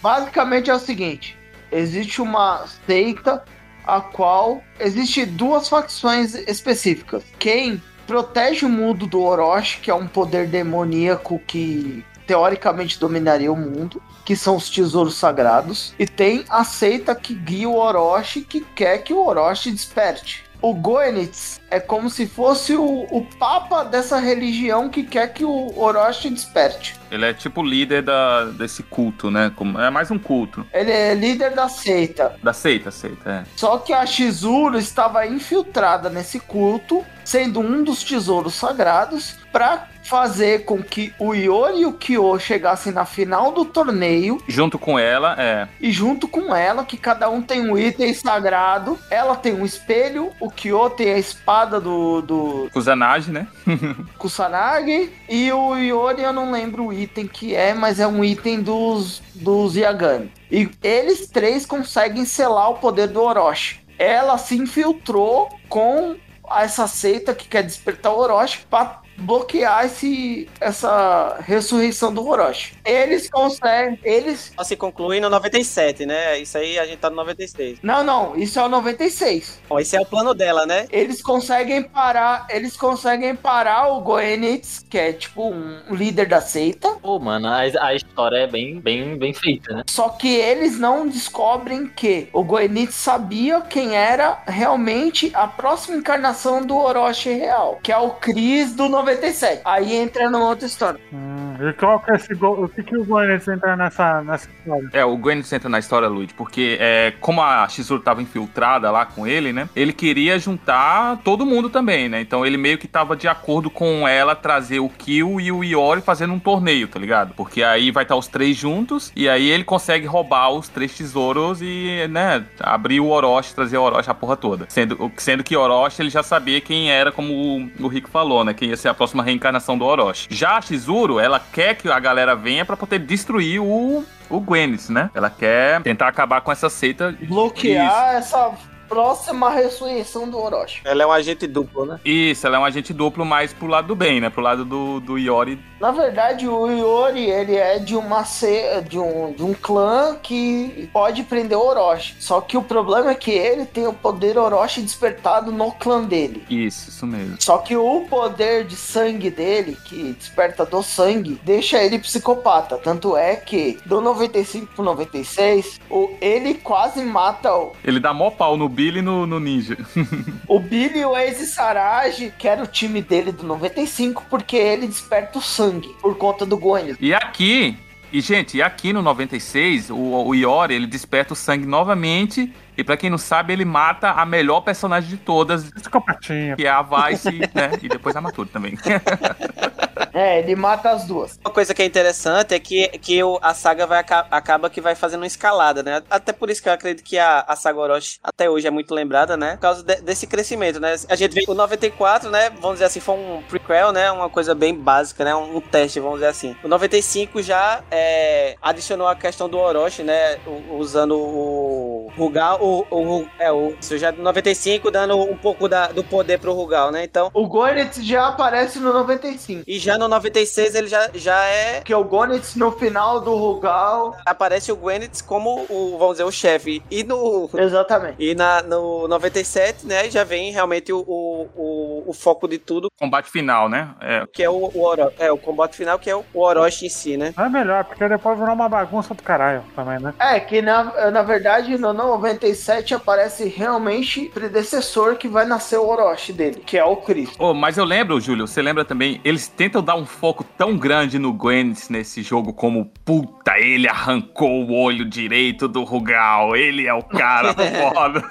[0.00, 1.36] Basicamente é o seguinte:
[1.76, 3.44] existe uma seita
[3.86, 7.22] a qual existe duas facções específicas.
[7.38, 13.56] Quem protege o mundo do Orochi, que é um poder demoníaco que teoricamente dominaria o
[13.56, 18.60] mundo, que são os tesouros sagrados, e tem a seita que guia o Orochi, que
[18.60, 20.44] quer que o Orochi desperte.
[20.62, 25.78] O Goenitz é como se fosse o, o papa dessa religião que quer que o
[25.78, 26.96] Orochi desperte.
[27.10, 29.52] Ele é tipo líder da, desse culto, né?
[29.54, 30.66] Como- É mais um culto.
[30.72, 32.34] Ele é líder da seita.
[32.42, 33.44] Da seita, seita, é.
[33.54, 40.64] Só que a Shizuru estava infiltrada nesse culto, sendo um dos tesouros sagrados, para fazer
[40.64, 45.34] com que o Iori e o Kyo chegassem na final do torneio Junto com ela,
[45.38, 45.68] é.
[45.80, 48.98] e junto com ela, que cada um tem um item sagrado.
[49.10, 53.46] Ela tem um espelho, o Kyo tem a espada do, do Kusanagi, né?
[54.16, 58.62] Kusanagi e o Iori eu não lembro o item que é, mas é um item
[58.62, 60.30] dos, dos Yagami.
[60.50, 63.80] E eles três conseguem selar o poder do Orochi.
[63.98, 66.16] Ela se infiltrou com
[66.50, 72.74] essa seita que quer despertar o Orochi para bloquear esse, essa ressurreição do Orochi.
[72.86, 76.38] Eles conseguem, eles Só se conclui no 97, né?
[76.38, 77.80] Isso aí a gente tá no 96.
[77.82, 79.60] Não, não, isso é o 96.
[79.68, 80.86] Bom, esse é o plano dela, né?
[80.90, 86.88] Eles conseguem parar, eles conseguem parar o Goenitz, que é tipo um líder da seita.
[87.02, 89.82] Pô, mano, a, a história é bem, bem, bem feita, né?
[89.88, 96.64] Só que eles não descobrem que o Goenitz sabia quem era realmente a próxima encarnação
[96.64, 99.62] do Orochi real, que é o Chris do 97.
[99.64, 101.00] Aí entra numa outra história.
[101.12, 102.70] Hum, e qual que é esse go...
[102.76, 104.90] Que, que o Goianites entra nessa, nessa história?
[104.92, 109.06] É, o Gwen entra na história, Luigi, porque é, como a Shizuru tava infiltrada lá
[109.06, 109.66] com ele, né?
[109.74, 112.20] Ele queria juntar todo mundo também, né?
[112.20, 116.02] Então ele meio que tava de acordo com ela trazer o Kill e o Iori
[116.02, 117.32] fazendo um torneio, tá ligado?
[117.34, 121.62] Porque aí vai estar os três juntos e aí ele consegue roubar os três tesouros
[121.62, 124.66] e, né, abrir o Orochi, trazer o Orochi a porra toda.
[124.68, 128.52] Sendo, sendo que Orochi ele já sabia quem era, como o, o Rick falou, né?
[128.52, 130.28] Quem ia ser a próxima reencarnação do Orochi.
[130.30, 134.88] Já a Shizuru, ela quer que a galera venha pra poder destruir o o Gwennis,
[134.88, 135.10] né?
[135.14, 137.16] Ela quer tentar acabar com essa seita.
[137.22, 138.52] Bloquear essa
[138.88, 140.80] próxima ressurreição do Orochi.
[140.84, 142.00] Ela é um agente duplo, né?
[142.04, 144.30] Isso, ela é um agente duplo mais pro lado do bem, né?
[144.30, 145.58] Pro lado do, do Iori.
[145.80, 148.80] Na verdade, o Iori, ele é de uma ce...
[148.88, 152.16] de um, de um clã que pode prender o Orochi.
[152.18, 156.44] Só que o problema é que ele tem o poder Orochi despertado no clã dele.
[156.48, 157.36] Isso, isso mesmo.
[157.40, 162.78] Só que o poder de sangue dele, que desperta do sangue, deixa ele psicopata.
[162.78, 168.30] Tanto é que do 95 pro 96, o, ele quase mata o, Ele dá mó
[168.30, 169.78] pau no Billy no, no Ninja.
[170.46, 175.42] o Billy Waze Sarage, que era o time dele do 95, porque ele desperta o
[175.42, 176.94] sangue por conta do Goiânia.
[177.00, 177.78] E aqui,
[178.12, 182.52] e gente, e aqui no 96, o, o Iori, ele desperta o sangue novamente.
[182.76, 186.54] E pra quem não sabe, ele mata a melhor personagem de todas, Psicopatinha.
[186.54, 187.70] que é a Vice, né?
[187.82, 188.76] E depois a Mature também.
[190.12, 191.38] É, ele mata as duas.
[191.44, 194.94] Uma coisa que é interessante é que, que a saga vai, aca- acaba que vai
[194.94, 196.02] fazendo uma escalada, né?
[196.08, 198.94] Até por isso que eu acredito que a, a saga Orochi até hoje é muito
[198.94, 199.52] lembrada, né?
[199.56, 200.94] Por causa de- desse crescimento, né?
[201.08, 202.48] A gente vê o 94, né?
[202.50, 204.10] Vamos dizer assim, foi um prequel, né?
[204.10, 205.34] Uma coisa bem básica, né?
[205.34, 206.56] Um, um teste, vamos dizer assim.
[206.64, 210.38] O 95 já é, adicionou a questão do Orochi, né?
[210.70, 215.88] Usando o Rugal, o, o, é, o, isso já no 95 dando um pouco da-
[215.88, 217.04] do poder pro Rugal, né?
[217.04, 219.62] Então, O Goenitz já aparece no 95.
[219.66, 221.80] e já no no 96 ele já, já é.
[221.80, 224.16] Que é o Gonitz no final do Rugal.
[224.24, 226.82] Aparece o Gwyneth como o, vamos dizer, o chefe.
[226.90, 227.50] E no.
[227.54, 228.16] Exatamente.
[228.18, 232.88] E na, no 97, né, já vem realmente o, o, o, o foco de tudo,
[232.98, 233.94] Combate final, né?
[234.00, 236.86] É, que é o, o, Oro, é, o combate final, que é o, o Orochi
[236.86, 237.34] em si, né?
[237.36, 240.14] É melhor, porque depois virou uma bagunça do caralho também, né?
[240.18, 245.86] É, que na, na verdade no 97 aparece realmente o predecessor que vai nascer o
[245.86, 247.36] Orochi dele, que é o Cristo.
[247.38, 251.18] Oh, mas eu lembro, Júlio, você lembra também, eles tentam dar um foco tão grande
[251.18, 256.94] no Gwent nesse jogo como, puta, ele arrancou o olho direito do Rugal, ele é
[256.94, 258.22] o cara foda.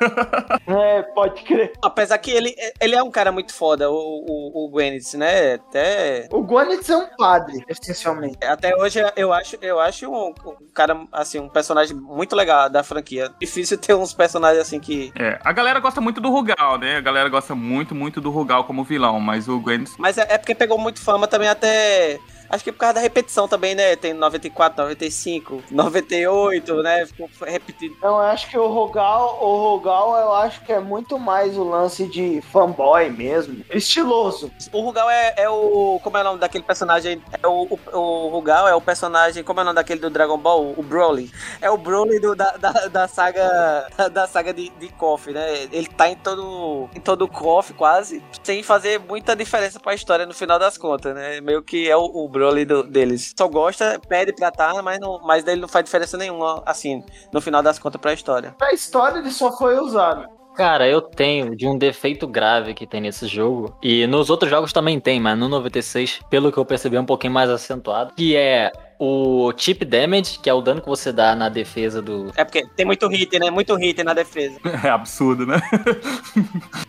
[0.67, 1.73] É, pode crer.
[1.81, 5.53] Apesar que ele, ele é um cara muito foda, o, o, o Gwyneth, né?
[5.55, 8.37] Até, O Gonitz é um padre, essencialmente.
[8.43, 12.83] até hoje eu acho, eu acho um, um cara, assim, um personagem muito legal da
[12.83, 13.31] franquia.
[13.39, 15.11] Difícil ter uns personagens assim que.
[15.17, 16.97] É, a galera gosta muito do Rugal, né?
[16.97, 20.37] A galera gosta muito, muito do Rugal como vilão, mas o Gwent Mas é, é
[20.37, 22.19] porque pegou muito fama também até.
[22.49, 23.95] Acho que por causa da repetição também, né?
[23.95, 27.05] Tem 94, 95, 98, né?
[27.05, 27.95] Ficou repetido.
[27.97, 31.63] Então, eu acho que o Rogal, o Rogal, eu acho que é muito mais o
[31.63, 33.63] lance de fanboy mesmo.
[33.69, 34.51] Estiloso.
[34.71, 35.99] O Rugal é, é o.
[36.03, 37.21] Como é o nome daquele personagem?
[37.41, 39.43] É o, o, o Rugal é o personagem.
[39.43, 40.73] Como é o nome daquele do Dragon Ball?
[40.77, 41.31] O Broly.
[41.61, 43.87] É o Broly do, da, da, da saga.
[44.11, 45.67] Da saga de, de KOF, né?
[45.71, 46.89] Ele tá em todo.
[46.93, 48.23] Em todo o KOF, quase.
[48.43, 51.41] Sem fazer muita diferença pra história no final das contas, né?
[51.41, 53.33] Meio que é o, o Broly do- deles.
[53.37, 57.01] Só gosta, pede pra tá, mas, não, mas dele não faz diferença nenhuma, assim,
[57.31, 58.53] no final das contas pra história.
[58.57, 60.27] Pra história ele só foi usado.
[60.55, 63.77] Cara, eu tenho de um defeito grave que tem nesse jogo.
[63.83, 67.05] E nos outros jogos também tem, mas no 96, pelo que eu percebi, é um
[67.05, 68.13] pouquinho mais acentuado.
[68.15, 72.31] Que é o chip damage, que é o dano que você dá na defesa do.
[72.35, 73.49] É porque tem muito hit, né?
[73.49, 74.59] Muito hit na defesa.
[74.83, 75.61] é absurdo, né?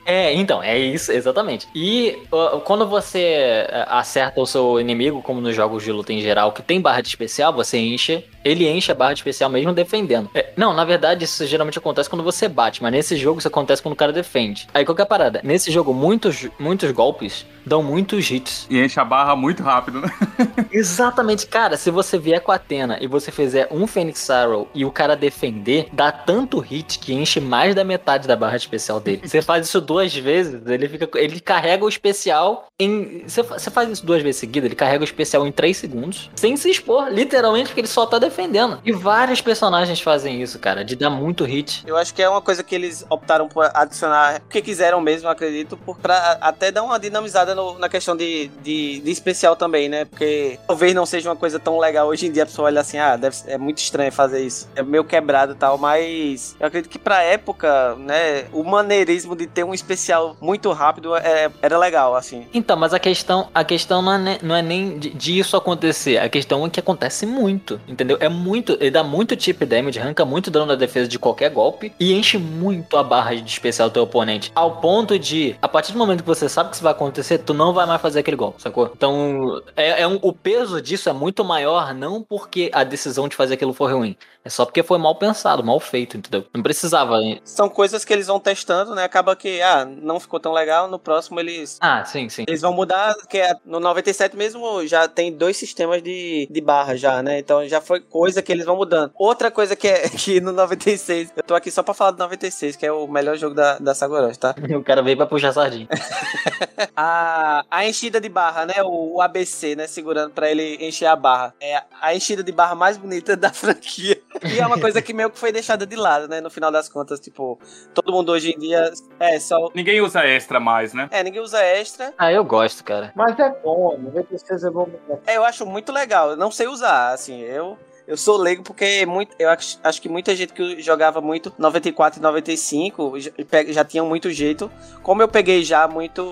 [0.04, 1.66] É, então, é isso, exatamente.
[1.74, 2.16] E
[2.64, 6.62] quando você é, acerta o seu inimigo, como nos jogos de luta em geral, que
[6.62, 8.24] tem barra de especial, você enche.
[8.46, 10.30] Ele enche a barra de especial mesmo defendendo.
[10.34, 13.82] É, não, na verdade, isso geralmente acontece quando você bate, mas nesse jogo isso acontece
[13.82, 14.66] quando o cara defende.
[14.72, 15.40] Aí qual que é a parada?
[15.42, 18.66] Nesse jogo, muitos, muitos golpes dão muitos hits.
[18.70, 20.08] E enche a barra muito rápido, né?
[20.70, 21.76] Exatamente, cara.
[21.76, 25.16] Se você vier com a Atena e você fizer um Phoenix Arrow e o cara
[25.16, 29.22] defender, dá tanto hit que enche mais da metade da barra especial dele.
[29.24, 33.24] Você faz isso duas vezes, ele fica, ele carrega o especial em.
[33.26, 36.30] Você, fa- você faz isso duas vezes seguidas, ele carrega o especial em 3 segundos,
[36.36, 38.35] sem se expor, literalmente, porque ele só tá defendendo.
[38.84, 41.82] E vários personagens fazem isso, cara, de dar muito hit.
[41.86, 45.76] Eu acho que é uma coisa que eles optaram por adicionar, porque quiseram mesmo, acredito,
[45.76, 50.04] por, pra até dar uma dinamizada no- na questão de, de, de especial também, né?
[50.04, 52.98] Porque talvez não seja uma coisa tão legal hoje em dia, a pessoa olha assim,
[52.98, 54.68] ah, deve, é muito estranho fazer isso.
[54.76, 59.46] É meio quebrado e tal, mas eu acredito que pra época, né, o maneirismo de
[59.46, 62.46] ter um especial muito rápido é- era legal, assim.
[62.52, 66.18] Então, mas a questão, a questão não é, não é nem de, de isso acontecer.
[66.18, 68.16] A questão é que acontece muito, entendeu?
[68.20, 71.92] É muito, ele dá muito chip damage, arranca muito dano da defesa de qualquer golpe
[71.98, 74.50] e enche muito a barra de especial do teu oponente.
[74.54, 77.52] Ao ponto de, a partir do momento que você sabe que isso vai acontecer, tu
[77.54, 78.90] não vai mais fazer aquele golpe, sacou?
[78.96, 83.36] Então, é, é um- o peso disso é muito maior, não porque a decisão de
[83.36, 84.16] fazer aquilo foi ruim.
[84.46, 86.46] É só porque foi mal pensado, mal feito, entendeu?
[86.54, 87.18] Não precisava.
[87.42, 89.02] São coisas que eles vão testando, né?
[89.02, 92.44] Acaba que, ah, não ficou tão legal, no próximo eles Ah, sim, sim.
[92.46, 97.24] Eles vão mudar, é- no 97 mesmo já tem dois sistemas de, de barra já,
[97.24, 97.40] né?
[97.40, 99.10] Então já foi coisa que eles vão mudando.
[99.16, 102.76] Outra coisa que é que no 96, eu tô aqui só pra falar do 96,
[102.76, 104.54] que é o melhor jogo da, da Sagorosh, tá?
[104.76, 105.88] O cara veio pra puxar sardinha.
[106.94, 108.74] A, a enchida de barra, né?
[108.82, 109.86] O, o ABC, né?
[109.86, 111.54] Segurando pra ele encher a barra.
[111.60, 114.20] É a enchida de barra mais bonita da franquia.
[114.44, 116.40] E é uma coisa que meio que foi deixada de lado, né?
[116.40, 117.58] No final das contas, tipo,
[117.94, 118.90] todo mundo hoje em dia
[119.20, 119.70] é só.
[119.74, 121.08] Ninguém usa extra mais, né?
[121.10, 122.12] É, ninguém usa extra.
[122.18, 123.12] Ah, eu gosto, cara.
[123.14, 124.88] Mas é bom, 96 é bom.
[125.26, 126.30] É, eu acho muito legal.
[126.30, 127.78] Eu não sei usar, assim, eu.
[128.06, 132.20] Eu sou leigo porque muito, eu acho, acho que muita gente que jogava muito 94
[132.20, 133.30] e 95 já,
[133.68, 134.70] já tinha muito jeito.
[135.02, 136.22] Como eu peguei já muito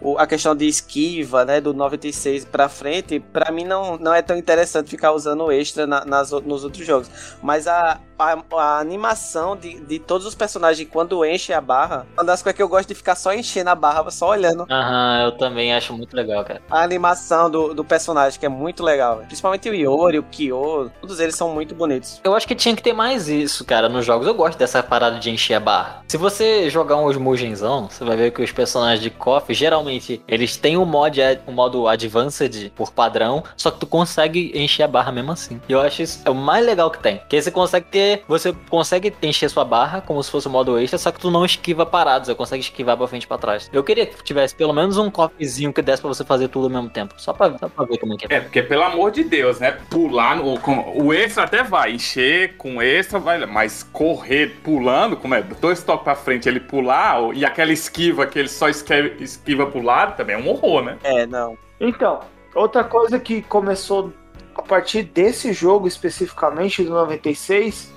[0.00, 4.22] o- a questão de esquiva, né, do 96 pra frente, pra mim não, não é
[4.22, 7.10] tão interessante ficar usando extra na- nas, nos outros jogos.
[7.42, 12.24] Mas a, a, a animação de, de todos os personagens quando enche a barra, uma
[12.24, 15.32] das coisas que eu gosto de ficar só enchendo a barra, só olhando Aham, eu
[15.32, 16.62] também acho muito legal, cara.
[16.70, 19.18] a animação do, do personagem, que é muito legal.
[19.26, 21.00] Principalmente o Iori, o Kyo, todos.
[21.06, 22.20] Todos eles são muito bonitos.
[22.24, 24.26] Eu acho que tinha que ter mais isso, cara, nos jogos.
[24.26, 26.02] Eu gosto dessa parada de encher a barra.
[26.08, 30.56] Se você jogar um Osmugenzão, você vai ver que os personagens de KOF, geralmente, eles
[30.56, 35.12] têm um, mod, um modo Advanced por padrão, só que tu consegue encher a barra
[35.12, 35.60] mesmo assim.
[35.68, 37.20] E eu acho isso é o mais legal que tem.
[37.28, 38.24] Que aí você consegue ter.
[38.28, 41.44] Você consegue encher sua barra como se fosse um modo extra, só que tu não
[41.44, 42.26] esquiva parados.
[42.28, 43.68] Você consegue esquivar pra frente e pra trás.
[43.72, 46.70] Eu queria que tivesse pelo menos um KOFzinho que desse pra você fazer tudo ao
[46.70, 47.14] mesmo tempo.
[47.18, 48.36] Só pra, só pra ver como é que é.
[48.36, 49.72] É, porque pelo amor de Deus, né?
[49.90, 50.58] Pular no.
[50.60, 55.42] com- o extra até vai, encher com extra vai, mas correr pulando, como é?
[55.42, 59.82] Dois toques pra frente, ele pular, e aquela esquiva que ele só esque- esquiva pro
[59.82, 60.98] lado, também é um horror, né?
[61.02, 61.56] É, não.
[61.80, 62.20] Então,
[62.54, 64.12] outra coisa que começou
[64.54, 67.92] a partir desse jogo especificamente do 96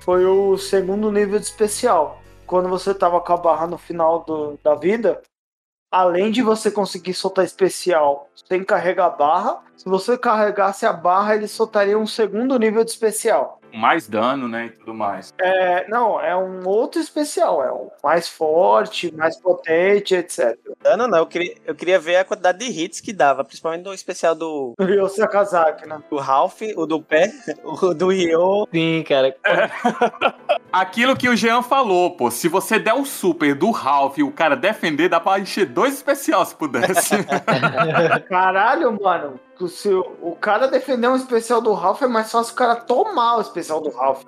[0.00, 2.22] foi o segundo nível de especial.
[2.46, 5.20] Quando você tava com a barra no final do- da vida,
[5.90, 11.34] além de você conseguir soltar especial sem carregar a barra, se você carregasse a barra,
[11.34, 13.57] ele soltaria um segundo nível de especial.
[13.72, 14.66] Mais dano, né?
[14.66, 15.32] E tudo mais.
[15.40, 20.58] É, não, é um outro especial, é um mais forte, mais potente, etc.
[20.82, 23.94] Dano não, eu queria, eu queria ver a quantidade de hits que dava, principalmente no
[23.94, 26.02] especial do, O Ryo Sakazaki, né?
[26.10, 27.30] do Ralph, o do pé,
[27.62, 28.66] o do Ryo.
[28.72, 29.34] Sim, cara.
[30.72, 34.32] Aquilo que o Jean falou, pô, se você der o super do Ralph e o
[34.32, 37.14] cara defender, dá pra encher dois especiais se pudesse.
[38.28, 39.40] Caralho, mano.
[39.66, 43.38] Se o o cara defender um especial do Ralph, é mais fácil o cara tomar
[43.38, 44.24] o especial do Ralph.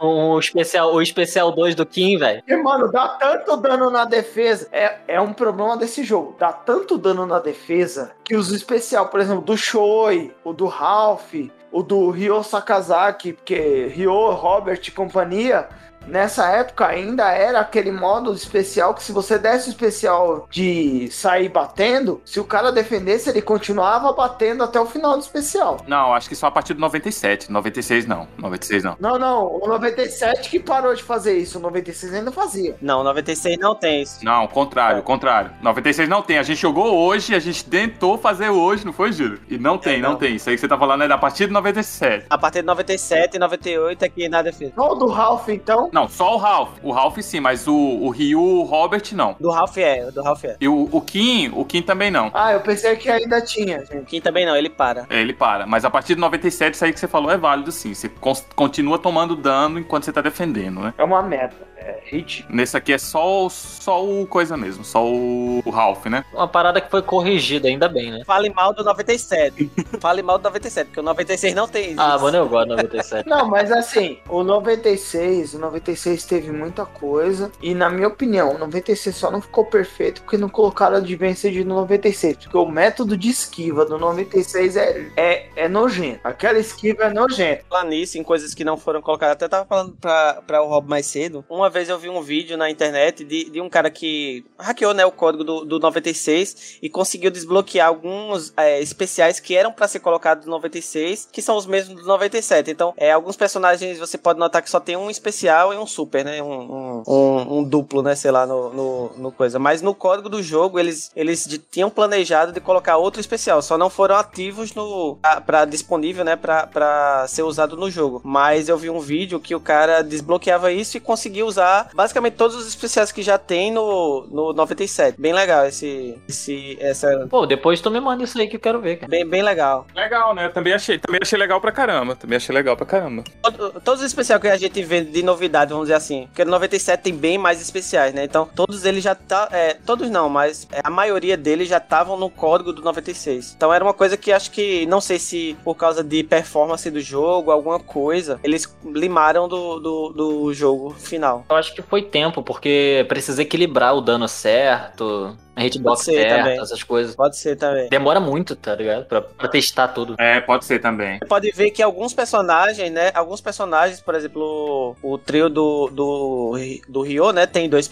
[0.00, 2.40] O especial, o especial 2 do Kim, velho.
[2.40, 4.68] Porque, mano, dá tanto dano na defesa.
[4.72, 6.34] É, é um problema desse jogo.
[6.38, 11.34] Dá tanto dano na defesa que os especial, por exemplo, do Shoei, o do Ralph,
[11.70, 15.68] o do Ryo Sakazaki, porque Ryo, Robert e companhia.
[16.06, 21.48] Nessa época ainda era aquele modo especial que se você desse o especial de sair
[21.48, 25.78] batendo, se o cara defendesse, ele continuava batendo até o final do especial.
[25.86, 27.50] não, acho que só a partir do 97.
[27.50, 28.26] 96 não.
[28.38, 28.96] 96 não.
[28.98, 32.76] Não, não, o 97 que parou de fazer isso, o 96 ainda fazia.
[32.80, 34.24] Não, 96 não tem isso.
[34.24, 35.50] Não, contrário, contrário.
[35.62, 36.38] 96 não tem.
[36.38, 39.40] A gente jogou hoje, a gente tentou fazer hoje, não foi, Júlio?
[39.48, 40.10] E não tem, não.
[40.12, 40.16] não.
[40.18, 40.36] tem.
[40.36, 42.26] Isso aí que você tá falando é da partir do 97.
[42.28, 44.72] A partir de 97 e 98 aqui na defesa.
[44.76, 45.90] O do Ralph, então.
[45.92, 46.70] Não, só o Ralph.
[46.82, 49.36] O Ralph sim, mas o, o Ryu, o Robert não.
[49.38, 50.56] Do Ralph é, do Ralph é.
[50.58, 52.30] E o, o Kim, o Kim também não.
[52.32, 54.06] Ah, eu pensei que ainda tinha, gente.
[54.06, 55.06] Kim também não, ele para.
[55.10, 55.66] É, Ele para.
[55.66, 57.92] Mas a partir do 97, isso aí que você falou é válido sim.
[57.92, 58.10] Você
[58.56, 60.94] continua tomando dano enquanto você tá defendendo, né?
[60.96, 61.71] É uma merda.
[61.82, 62.46] É hit.
[62.48, 66.24] Nesse aqui é só, o- só o coisa mesmo, só o, o Ralph, né?
[66.32, 68.22] Uma parada que foi corrigida, ainda bem, né?
[68.24, 69.70] Fale mal do 97.
[70.00, 72.00] Fale mal do 97, porque o 96 não tem isso.
[72.00, 73.28] Ah, mano, eu gosto do 97.
[73.32, 77.50] Não, mas assim, o 96, o 96 teve muita coisa.
[77.60, 81.74] E na minha opinião, o 96 só não ficou perfeito porque não colocaram Advanced no
[81.76, 82.36] 96.
[82.36, 86.20] Porque o método de esquiva do 96 é, é, é nojento.
[86.24, 87.64] Aquela esquiva é nojenta.
[87.68, 89.32] Falar nisso, em coisas que não foram colocadas.
[89.34, 91.44] Até tava falando pra, pra o Rob mais cedo.
[91.48, 95.04] Uma vez eu vi um vídeo na internet de, de um cara que hackeou né,
[95.04, 99.98] o código do, do 96 e conseguiu desbloquear alguns é, especiais que eram pra ser
[100.00, 102.70] colocados no 96, que são os mesmos do 97.
[102.70, 106.24] Então, é, alguns personagens você pode notar que só tem um especial e um super,
[106.24, 106.42] né?
[106.42, 108.14] Um, um, um- um duplo, né?
[108.14, 109.58] Sei lá, no, no, no coisa.
[109.58, 113.78] Mas no código do jogo, eles, eles de- tinham planejado de colocar outro especial, só
[113.78, 118.20] não foram ativos no pra disponível, né, pra ser usado no jogo.
[118.24, 121.61] Mas eu vi um vídeo que o cara desbloqueava isso e conseguia usar
[121.94, 125.20] basicamente todos os especiais que já tem no, no 97.
[125.20, 128.80] Bem legal esse esse essa Pô, depois tu me manda isso aí que eu quero
[128.80, 129.10] ver, cara.
[129.10, 129.86] bem, bem legal.
[129.94, 130.48] Legal, né?
[130.48, 132.14] Também achei, também achei legal pra caramba.
[132.16, 133.24] Também achei legal pra caramba.
[133.42, 136.50] Todo- Todos os especiais que a gente vê de novidade, vamos dizer assim, porque no
[136.52, 138.24] 97 tem bem mais especiais, né?
[138.24, 142.16] Então, todos eles já tá, é, todos não, mas é, a maioria deles já estavam
[142.16, 143.54] no código do 96.
[143.56, 147.00] Então era uma coisa que acho que não sei se por causa de performance do
[147.00, 151.44] jogo, alguma coisa, eles limaram do, do, do jogo final.
[151.52, 156.22] Eu acho que foi tempo, porque precisa equilibrar o dano certo, a hitbox Pode ser
[156.22, 156.60] certa, também.
[156.60, 157.14] essas coisas.
[157.14, 157.88] Pode ser também.
[157.88, 159.04] Demora muito, tá ligado?
[159.04, 160.14] Pra, pra testar tudo.
[160.18, 161.18] É, pode ser também.
[161.18, 163.10] Você pode ver que alguns personagens, né?
[163.14, 166.56] Alguns personagens, por exemplo, o, o trio do, do,
[166.88, 167.46] do Ryo, né?
[167.46, 167.88] Tem dois,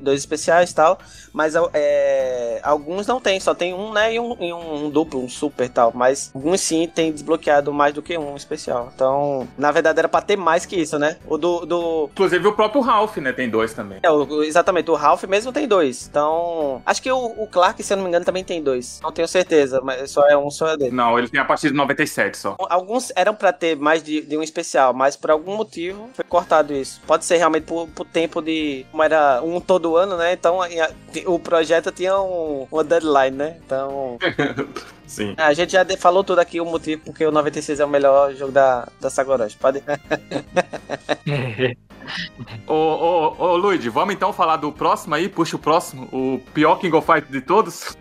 [0.00, 0.98] dois especiais e tal.
[1.32, 4.14] Mas é, alguns não tem, só tem um, né?
[4.14, 5.92] E um, e um duplo, um super e tal.
[5.94, 8.90] Mas alguns sim tem desbloqueado mais do que um especial.
[8.94, 11.16] Então, na verdade, era pra ter mais que isso, né?
[11.26, 11.64] O do.
[11.66, 13.32] do Inclusive o próprio Ralph, né?
[13.32, 13.98] Tem dois também.
[14.02, 16.06] é, o- exatamente, o Ralph mesmo tem dois.
[16.08, 19.00] Então, acho Acho que o, o Clark, se eu não me engano, também tem dois.
[19.02, 20.92] Não tenho certeza, mas só é um só é dele.
[20.92, 22.56] Não, ele tem a partir de 97 só.
[22.70, 26.72] Alguns eram pra ter mais de, de um especial, mas por algum motivo foi cortado
[26.72, 27.02] isso.
[27.06, 28.86] Pode ser realmente por, por tempo de.
[28.90, 30.32] Como era um todo ano, né?
[30.32, 30.60] Então
[31.26, 33.58] o projeto tinha um, uma deadline, né?
[33.62, 34.16] Então.
[35.06, 35.34] Sim.
[35.36, 38.52] A gente já falou tudo aqui o motivo porque o 96 é o melhor jogo
[38.52, 39.58] da, da Sagoroshi.
[39.58, 39.82] Pode.
[42.66, 45.28] Ô, ô, ô, Luigi, vamos então falar do próximo aí?
[45.28, 46.08] Puxa o próximo.
[46.12, 47.96] O pior King of Fight de todos?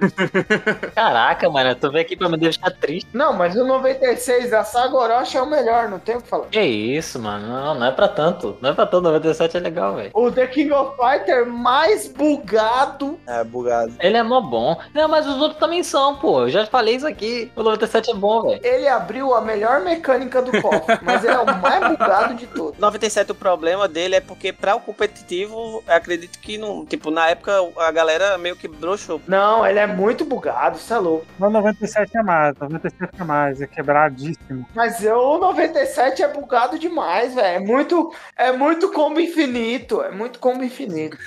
[0.96, 3.08] Caraca, mano, eu tô vendo aqui pra me deixar triste.
[3.14, 6.48] Não, mas o 96 da Sagoroshi é o melhor, não tem o que falar.
[6.48, 7.48] Que isso, mano?
[7.48, 8.58] Não, não é pra tanto.
[8.62, 9.04] Não é pra tanto.
[9.04, 10.12] 97 é legal, velho.
[10.14, 13.20] O The King of Fighter mais bugado.
[13.28, 13.94] É, bugado.
[14.00, 14.80] Ele é mó bom.
[14.94, 16.42] Não, mas os outros também são, pô.
[16.42, 17.52] Eu já falei isso aqui.
[17.56, 18.60] O 97 é bom, velho.
[18.64, 22.78] Ele abriu a melhor mecânica do cofre, mas ele é o mais bugado de todos.
[22.80, 26.86] 97 o problema dele é porque pra o competitivo, eu acredito que não.
[26.86, 29.22] Tipo, na época a galera meio que broxou.
[29.26, 31.26] Não, ele é muito bugado, isso é louco.
[31.40, 34.68] Mas 97 é mais, 97 é mais, é quebradíssimo.
[34.76, 37.46] Mas eu, o 97 é bugado demais, velho.
[37.56, 40.02] É muito, é muito combo infinito.
[40.02, 41.18] É muito combo infinito.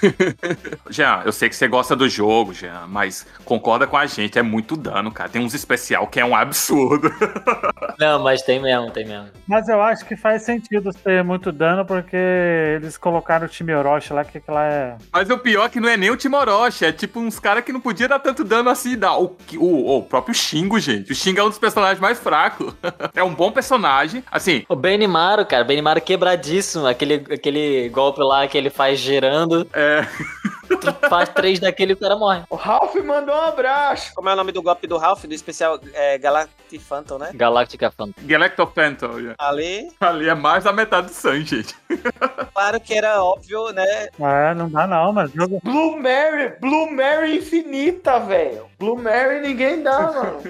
[0.91, 4.43] Jean, eu sei que você gosta do jogo, Jean, mas concorda com a gente, é
[4.43, 5.31] muito dano, cara.
[5.31, 7.11] Tem uns especial que é um absurdo.
[7.99, 9.29] Não, mas tem mesmo, tem mesmo.
[9.47, 14.13] Mas eu acho que faz sentido ter muito dano, porque eles colocaram o time Orochi
[14.13, 14.97] lá, que aquilo é.
[15.13, 17.73] Mas o pior é que não é nem o Timoroshi, é tipo uns caras que
[17.73, 18.97] não podia dar tanto dano assim.
[18.97, 19.17] Dá.
[19.17, 21.13] O, o, o próprio Shingo, gente.
[21.13, 22.75] O Shingo é um dos personagens mais fracos.
[23.15, 24.23] é um bom personagem.
[24.31, 26.87] Assim, O Benimaru, cara, Benimaru quebradíssimo.
[26.87, 29.67] Aquele, aquele golpe lá que ele faz girando.
[29.73, 30.07] é.
[30.69, 32.43] Tu faz três daquele e o cara morre.
[32.51, 34.13] O Ralph mandou um abraço.
[34.15, 37.31] Como é o nome do golpe do Ralph, do especial é, Galactic Phantom, né?
[37.35, 38.15] Galactica Phantom.
[38.23, 39.21] Galactophantom.
[39.21, 39.35] Jean.
[39.39, 41.77] Ali, Ali é mais da metade do sangue, gente.
[42.53, 44.09] claro que era óbvio, né?
[44.19, 45.61] É, não dá não, mas jogo.
[45.63, 48.67] Blue Mary, Blue Mary infinita, velho.
[48.79, 50.43] Blue Mary ninguém dá, mano.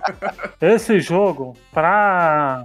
[0.60, 2.64] Esse jogo, pra.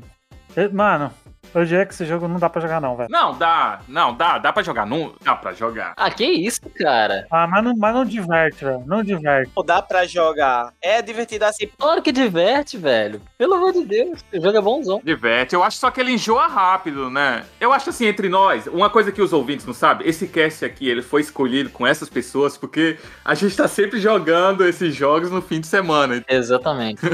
[0.74, 1.14] Mano,
[1.54, 3.10] eu diria que esse jogo não dá pra jogar, não, velho.
[3.10, 3.80] Não, dá.
[3.88, 4.38] Não, dá.
[4.38, 4.86] Dá pra jogar.
[4.86, 5.94] Não dá pra jogar.
[5.98, 7.26] Ah, que isso, cara?
[7.32, 8.84] Ah, mas não, mas não diverte, velho.
[8.86, 9.52] Não diverte.
[9.56, 10.74] Não dá pra jogar.
[10.82, 11.68] É divertido assim.
[11.78, 13.22] Claro que diverte, velho.
[13.38, 14.24] Pelo amor de Deus.
[14.34, 15.02] O jogo é bonzão.
[15.04, 15.54] Diverte.
[15.56, 17.44] Eu acho só que ele enjoa rápido, né?
[17.60, 20.88] Eu acho assim, entre nós, uma coisa que os ouvintes não sabem, esse cast aqui,
[20.88, 25.42] ele foi escolhido com essas pessoas porque a gente tá sempre jogando esses jogos no
[25.42, 26.24] fim de semana.
[26.28, 27.02] Exatamente.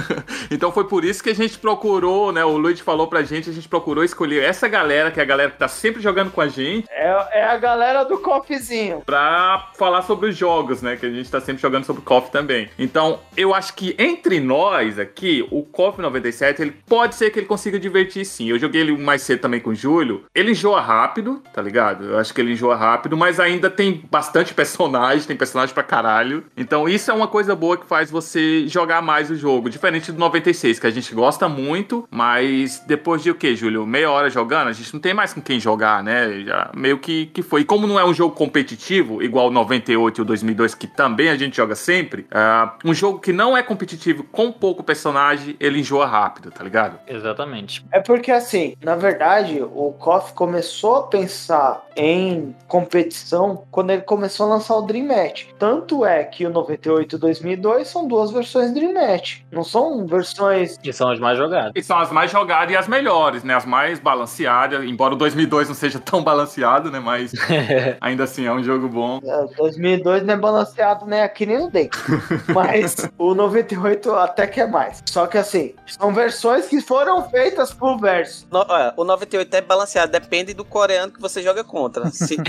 [0.49, 2.43] Então foi por isso que a gente procurou, né?
[2.43, 5.51] O Luiz falou pra gente, a gente procurou escolher essa galera, que é a galera
[5.51, 9.01] que tá sempre jogando com a gente, É, é a galera do cofezinho.
[9.05, 10.95] pra falar sobre os jogos, né?
[10.95, 12.69] Que a gente tá sempre jogando sobre o KOF também.
[12.77, 17.45] Então, eu acho que entre nós aqui, o KOF 97, ele pode ser que ele
[17.47, 18.49] consiga divertir sim.
[18.49, 20.25] Eu joguei ele mais cedo também com o Júlio.
[20.33, 22.05] Ele enjoa rápido, tá ligado?
[22.05, 26.43] Eu acho que ele enjoa rápido, mas ainda tem bastante personagem, tem personagem pra caralho.
[26.55, 29.69] Então, isso é uma coisa boa que faz você jogar mais o jogo.
[29.69, 33.85] Diferente do 96, que a gente gosta muito, mas depois de o que, Júlio?
[33.85, 36.41] Meia hora jogando, a gente não tem mais com quem jogar, né?
[36.41, 37.61] Já meio que, que foi.
[37.61, 41.29] E como não é um jogo competitivo, igual o 98 e o 2002, que também
[41.29, 45.79] a gente joga sempre, ah, um jogo que não é competitivo com pouco personagem, ele
[45.79, 46.99] enjoa rápido, tá ligado?
[47.07, 47.85] Exatamente.
[47.91, 54.45] É porque assim, na verdade, o KOF começou a pensar em competição quando ele começou
[54.45, 55.45] a lançar o Dream Match.
[55.57, 59.39] Tanto é que o 98 e o 2002 são duas versões Dream Match.
[59.51, 61.71] Não são versões Que são os mais jogados.
[61.75, 63.55] E são as mais jogadas e as melhores, né?
[63.55, 66.97] As mais balanceadas, embora o 2002 não seja tão balanceado, né?
[66.97, 67.33] Mas
[67.99, 69.19] ainda assim é um jogo bom.
[69.21, 71.97] É, 2002 não é balanceado nem aqui nem no dente.
[72.55, 75.03] Mas o 98 até que é mais.
[75.07, 78.47] Só que assim, são versões que foram feitas pro verso.
[78.49, 82.09] No- olha, o 98 é balanceado, depende do coreano que você joga contra.
[82.09, 82.37] Se-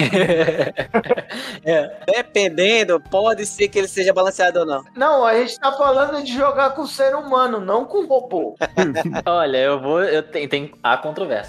[1.65, 1.97] é.
[2.07, 4.85] dependendo, pode ser que ele seja balanceado ou não.
[4.95, 8.55] Não, a gente tá falando de jogar com ser humano, não com robô.
[9.27, 10.03] Olha, eu vou.
[10.05, 10.97] Eu tenho, tem, há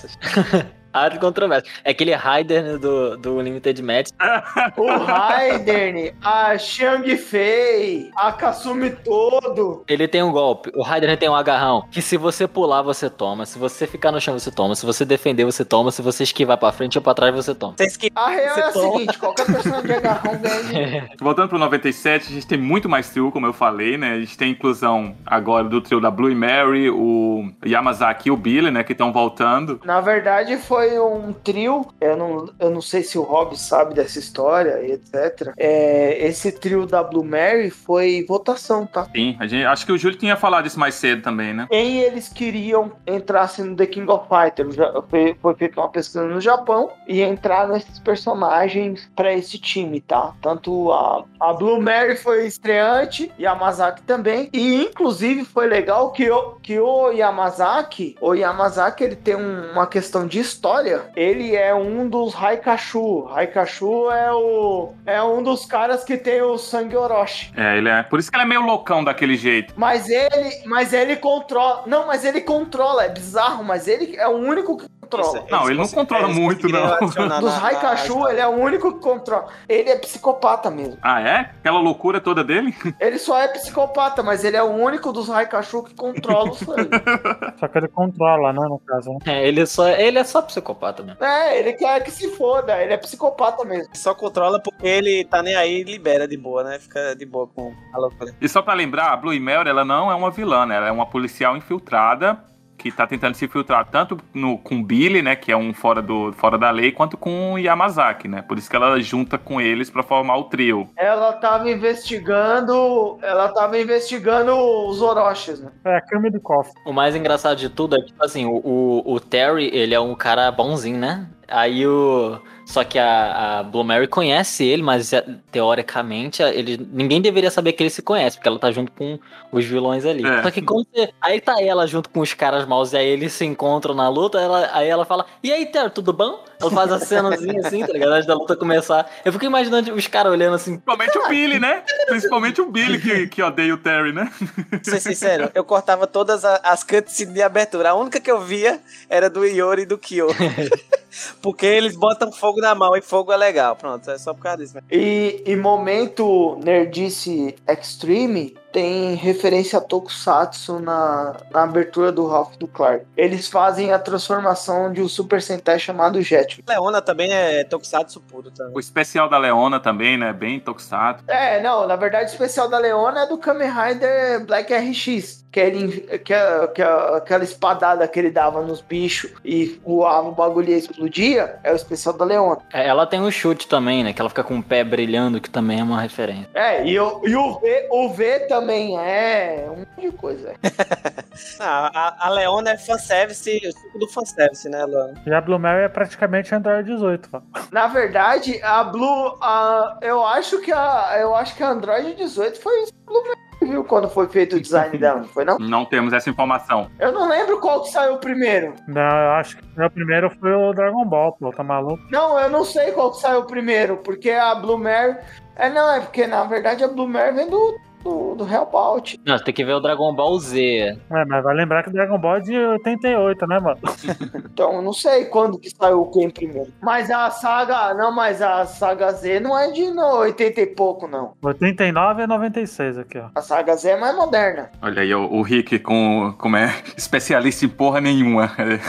[0.08, 0.70] controvérsias.
[0.94, 1.74] há controvérsias.
[1.84, 4.10] É aquele Raider né, do, do Limited Match.
[4.78, 9.84] O Raiden, a Xiang Fei, a Kasumi Todo.
[9.88, 10.72] Ele tem um golpe.
[10.76, 11.84] O Raider tem um agarrão.
[11.92, 13.46] Que se você pular, você toma.
[13.46, 14.76] Se você ficar no chão, você toma.
[14.76, 15.92] Se você defender, você toma.
[15.92, 17.76] Se você esquivar pra frente ou pra trás, você toma.
[18.00, 18.92] Que A real é a Você toma.
[19.00, 21.02] seguinte: qualquer personagem de agarrão ganha.
[21.12, 24.14] de- Voltando pro 97, a gente tem muito mais trio, como eu falei, né?
[24.14, 28.72] A gente tem inclusão agora do trio da Blue Mary, o Yamazaki e o Billy,
[28.72, 28.84] né?
[28.84, 29.80] Que estão voltando.
[29.84, 31.86] Na verdade, foi foi um trio.
[32.00, 35.52] Eu não, eu não sei se o Rob sabe dessa história, etc.
[35.58, 39.06] É, esse trio da Blue Mary foi votação, tá?
[39.14, 41.68] Sim, a gente, acho que o Júlio tinha falado isso mais cedo também, né?
[41.70, 44.76] Quem eles queriam entrasse no The King of Fighters.
[45.10, 50.34] Foi, foi feita uma pesquisa no Japão e entraram esses personagens pra esse time, tá?
[50.42, 54.50] Tanto a, a Blue Mary foi estreante, Yamazaki também.
[54.54, 59.86] E inclusive foi legal que o, que o Yamazaki, o Yamazaki, ele tem um- uma
[59.88, 60.69] questão de história.
[61.16, 63.28] Ele é um dos Haikashu.
[63.34, 67.52] Haikashu é o é um dos caras que tem o sangue Orochi.
[67.56, 68.04] É, ele é.
[68.04, 69.74] Por isso que ele é meio loucão daquele jeito.
[69.76, 71.84] Mas ele, mas ele controla.
[71.88, 75.46] Não, mas ele controla, é bizarro, mas ele é o único que controla.
[75.50, 76.62] Não, ele não cons- controla eles muito,
[77.00, 77.40] conseguiram não.
[77.42, 79.48] Dos Haikashu, ele é o único que controla.
[79.68, 80.98] Ele é psicopata mesmo.
[81.02, 81.40] Ah, é?
[81.60, 82.76] Aquela loucura toda dele?
[83.00, 86.90] Ele só é psicopata, mas ele é o único dos Haikashu que controla o sangue.
[87.60, 89.12] Só que ele controla, né, no caso.
[89.12, 89.18] né?
[89.26, 91.24] É, ele, só, ele é só psicopata mesmo.
[91.24, 93.90] é, ele quer que se foda, ele é psicopata mesmo.
[93.96, 96.80] Só controla porque ele tá nem aí e libera de boa, né?
[96.80, 98.34] Fica de boa com a loucura.
[98.40, 100.78] E só pra lembrar, a Blue Mel, ela não é uma vilã, né?
[100.78, 102.44] Ela é uma policial infiltrada
[102.80, 106.32] que tá tentando se infiltrar tanto no, com Billy, né, que é um fora, do,
[106.32, 108.42] fora da lei, quanto com o Yamazaki, né?
[108.42, 110.90] Por isso que ela junta com eles pra formar o trio.
[110.96, 113.20] Ela tava investigando.
[113.22, 114.56] Ela tava investigando
[114.88, 115.70] os Orochis, né?
[115.84, 116.72] É a câmera do cofre.
[116.86, 120.00] O mais engraçado de tudo é que, tipo assim, o, o, o Terry, ele é
[120.00, 121.28] um cara bonzinho, né?
[121.48, 122.40] Aí o.
[122.70, 127.74] Só que a, a Blue Mary conhece ele, mas é, teoricamente ele, ninguém deveria saber
[127.74, 129.18] que ele se conhece, porque ela tá junto com
[129.52, 130.24] os vilões ali.
[130.24, 130.44] É.
[130.44, 133.34] Só que quando você, Aí tá ela junto com os caras maus, e aí eles
[133.34, 136.44] se encontram na luta, ela, aí ela fala: E aí, Terry, tudo bom?
[136.62, 138.12] Ela faz a cenazinha assim, tá ligado?
[138.12, 139.10] Antes da luta começar.
[139.26, 140.78] Eu fico imaginando os caras olhando assim.
[140.78, 141.82] Principalmente o Billy, né?
[142.08, 144.32] Principalmente o Billy que, que odeia o Terry, né?
[144.70, 147.90] Pra ser sincero, eu cortava todas as cutscenes de abertura.
[147.90, 148.80] A única que eu via
[149.10, 150.28] era do Iori e do Kyo.
[151.42, 153.76] Porque eles botam fogo na mão e fogo é legal.
[153.76, 154.78] Pronto, é só por causa disso.
[154.92, 162.68] E, e momento Nerdice Extreme tem referência a Tokusatsu na, na abertura do Ralph do
[162.68, 163.06] Clark.
[163.16, 166.64] Eles fazem a transformação de um Super Sentai chamado Jet.
[166.68, 168.74] Leona também é Tokusatsu puro também.
[168.76, 170.34] O especial da Leona também, né?
[170.34, 171.24] Bem tokusatsu.
[171.28, 175.40] É, não, na verdade o especial da Leona é do Kamen Rider Black RX.
[175.52, 176.34] Que, ele, que,
[176.76, 181.72] que aquela espadada que ele dava nos bichos e voava o bagulho e explodia, é
[181.72, 182.60] o especial da Leona.
[182.72, 184.14] É, Ela tem um chute também, né?
[184.14, 186.48] Que ela fica com o pé brilhando, que também é uma referência.
[186.54, 190.54] É, e, o, e o, v, o V também é um monte de coisa.
[191.62, 195.14] Ah, a, a Leona é fanservice, o suco do fanservice, né, Leona?
[195.26, 197.42] E a Blue Mary é praticamente Android 18, ó.
[197.72, 202.60] Na verdade, a Blue, a, eu acho que a, eu acho que a Android 18
[202.60, 205.46] foi isso que a Blue Mary viu quando foi feito o design dela, não foi
[205.46, 205.58] não?
[205.60, 206.90] Não temos essa informação.
[207.00, 208.74] Eu não lembro qual que saiu primeiro.
[208.88, 212.02] Não, eu acho que o primeiro foi o Dragon Ball, pô, tá maluco?
[212.12, 215.18] Não, eu não sei qual que saiu primeiro, porque a Blue Mary,
[215.56, 219.20] é não, é porque na verdade a Blue Mary vem do do, do Hellbout.
[219.26, 220.98] Não, você tem que ver o Dragon Ball Z.
[221.10, 223.80] É, mas vai lembrar que o Dragon Ball é de 88, né, mano?
[224.60, 226.72] Então, não sei quando que saiu quem primeiro.
[226.82, 231.08] Mas a saga, não, mas a saga Z não é de no, 80 e pouco,
[231.08, 231.34] não.
[231.42, 233.30] 89 e 96 aqui, ó.
[233.34, 234.70] A saga Z é mais moderna.
[234.82, 238.52] Olha aí, o, o Rick com, como é, especialista em porra nenhuma.
[238.58, 238.80] Ali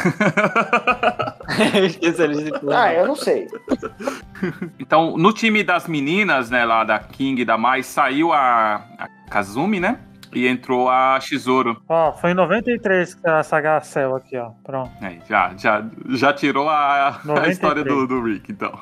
[2.45, 2.73] de tudo.
[2.73, 3.49] Ah, eu não sei.
[4.79, 9.09] Então, no time das meninas, né, lá da King e da Mai, saiu a, a
[9.31, 9.99] Kazumi, né?
[10.33, 11.83] E entrou a Shizuru.
[11.89, 14.51] Ó, foi em 93 que a saga Cell aqui, ó.
[14.63, 14.91] Pronto.
[15.01, 17.49] Aí, já, já, já tirou a, a 93.
[17.57, 18.73] história do, do Rick, então.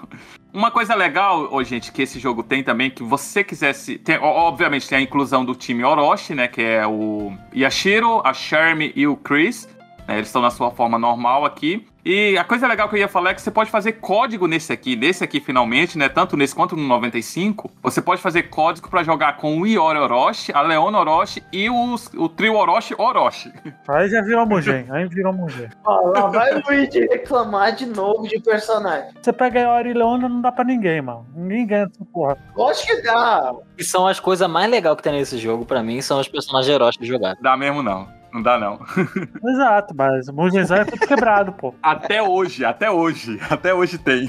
[0.52, 3.96] Uma coisa legal, ô, gente, que esse jogo tem também, que você quisesse.
[3.96, 6.48] Tem, obviamente, tem a inclusão do time Orochi, né?
[6.48, 9.66] Que é o Yashiro, a Shermie e o Chris.
[10.06, 11.86] né, eles estão na sua forma normal aqui.
[12.10, 14.72] E a coisa legal que eu ia falar é que você pode fazer código nesse
[14.72, 16.08] aqui, nesse aqui finalmente, né?
[16.08, 17.70] Tanto nesse quanto no 95.
[17.82, 22.06] Você pode fazer código pra jogar com o Iori Orochi, a Leona Orochi e os,
[22.16, 23.52] o trio Orochi Orochi.
[23.86, 25.68] Aí já virou Mugen, aí virou Mugen.
[25.84, 29.10] Ó, lá vai o Luigi reclamar de novo de personagem.
[29.20, 31.26] Você pega a Ori e Leona, não dá pra ninguém, mano.
[31.34, 32.38] Ninguém ganha dessa porra.
[32.56, 33.52] Lógico que dá.
[33.76, 36.74] Que são as coisas mais legais que tem nesse jogo, pra mim, são os personagens
[36.74, 37.42] eróticos jogados.
[37.42, 38.17] Dá mesmo não.
[38.32, 38.78] Não dá não.
[39.52, 41.74] Exato, mas o Mugenzão é tudo quebrado, pô.
[41.82, 43.38] Até hoje, até hoje.
[43.48, 44.28] Até hoje tem.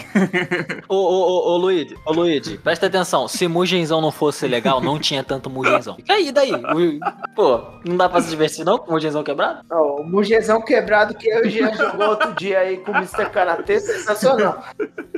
[0.88, 3.28] Ô, ô, ô, ô, Luigi, ô, Luigi, presta atenção.
[3.28, 5.98] Se Mugenzão não fosse legal, não tinha tanto Mugenzão.
[6.08, 6.52] E aí, daí?
[7.36, 9.62] Pô, não dá pra se divertir não com o Mugenzão quebrado?
[9.72, 13.30] Ó, o Mugezão quebrado que eu já jogou outro dia aí com o Mr.
[13.30, 14.64] Karatê, sensacional.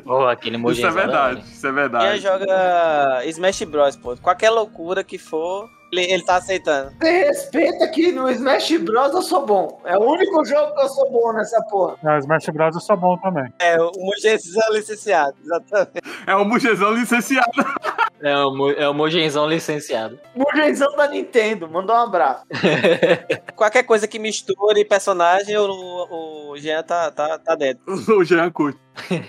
[0.03, 0.91] Pô, aquele Isso é Mugenzão.
[0.93, 2.19] verdade, isso é Quem verdade.
[2.19, 4.17] joga Smash Bros, pô.
[4.17, 6.93] Qualquer loucura que for, Ele, ele tá aceitando.
[6.99, 9.81] Você respeita que no Smash Bros eu sou bom.
[9.83, 11.97] É o único jogo que eu sou bom nessa porra.
[12.01, 12.75] Não, Smash Bros.
[12.75, 13.51] eu sou bom também.
[13.59, 16.01] É, o Mugenzão licenciado, exatamente.
[16.25, 17.51] É o Mugezão licenciado.
[18.23, 20.19] É o, Mo- é o Mojenzão licenciado.
[20.35, 22.45] Mugenzão da Nintendo, mandou um abraço.
[23.55, 27.81] Qualquer coisa que misture personagem, o, o, o Jean tá, tá, tá dentro.
[28.15, 28.79] o Jean curte.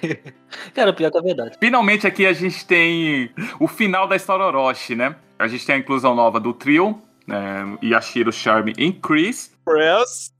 [0.74, 1.56] Cara, pior que é verdade.
[1.59, 5.16] Finalmente aqui a gente tem o final da história Orochi, né?
[5.39, 7.78] A gente tem a inclusão nova do trio, né?
[7.82, 9.52] Yashiro, Charme e Chris.
[9.64, 10.32] Prince.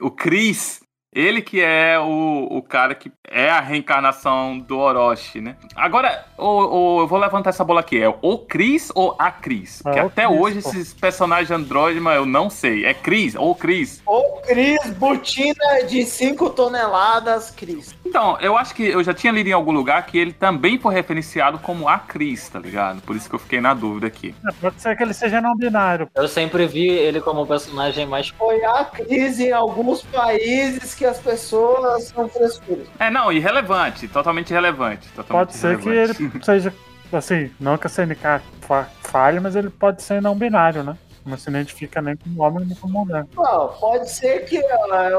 [0.00, 0.80] O Chris,
[1.20, 5.56] ele que é o, o cara que é a reencarnação do Orochi, né?
[5.76, 8.00] Agora, o, o- eu vou levantar essa bola aqui.
[8.00, 9.82] É o Chris ou a Chris?
[9.82, 10.68] Porque É até Chris, hoje pô.
[10.70, 12.84] esses personagens andrógena eu não sei.
[12.86, 14.00] É Chris ou Chris?
[14.06, 17.94] Ô, Cris, botina de 5 toneladas, Cris.
[18.06, 20.94] Então, eu acho que eu já tinha lido em algum lugar que ele também foi
[20.94, 23.02] referenciado como a Chris, tá ligado?
[23.02, 24.34] Por isso que eu fiquei na dúvida aqui.
[24.48, 26.08] É, pode ser que ele seja não binário.
[26.14, 28.28] Eu sempre vi ele como personagem mais.
[28.28, 32.86] Foi a crise em alguns países que as pessoas são frescuras.
[32.98, 35.08] É, não, irrelevante, totalmente irrelevante.
[35.12, 36.22] Totalmente Pode ser que irrelevante.
[36.36, 36.74] ele seja,
[37.12, 40.96] assim, não que a CNK fa- falhe, mas ele pode ser não binário, né?
[41.26, 43.26] Não se identifica nem como homem nem como mulher.
[43.36, 45.10] Não, pode ser que ah,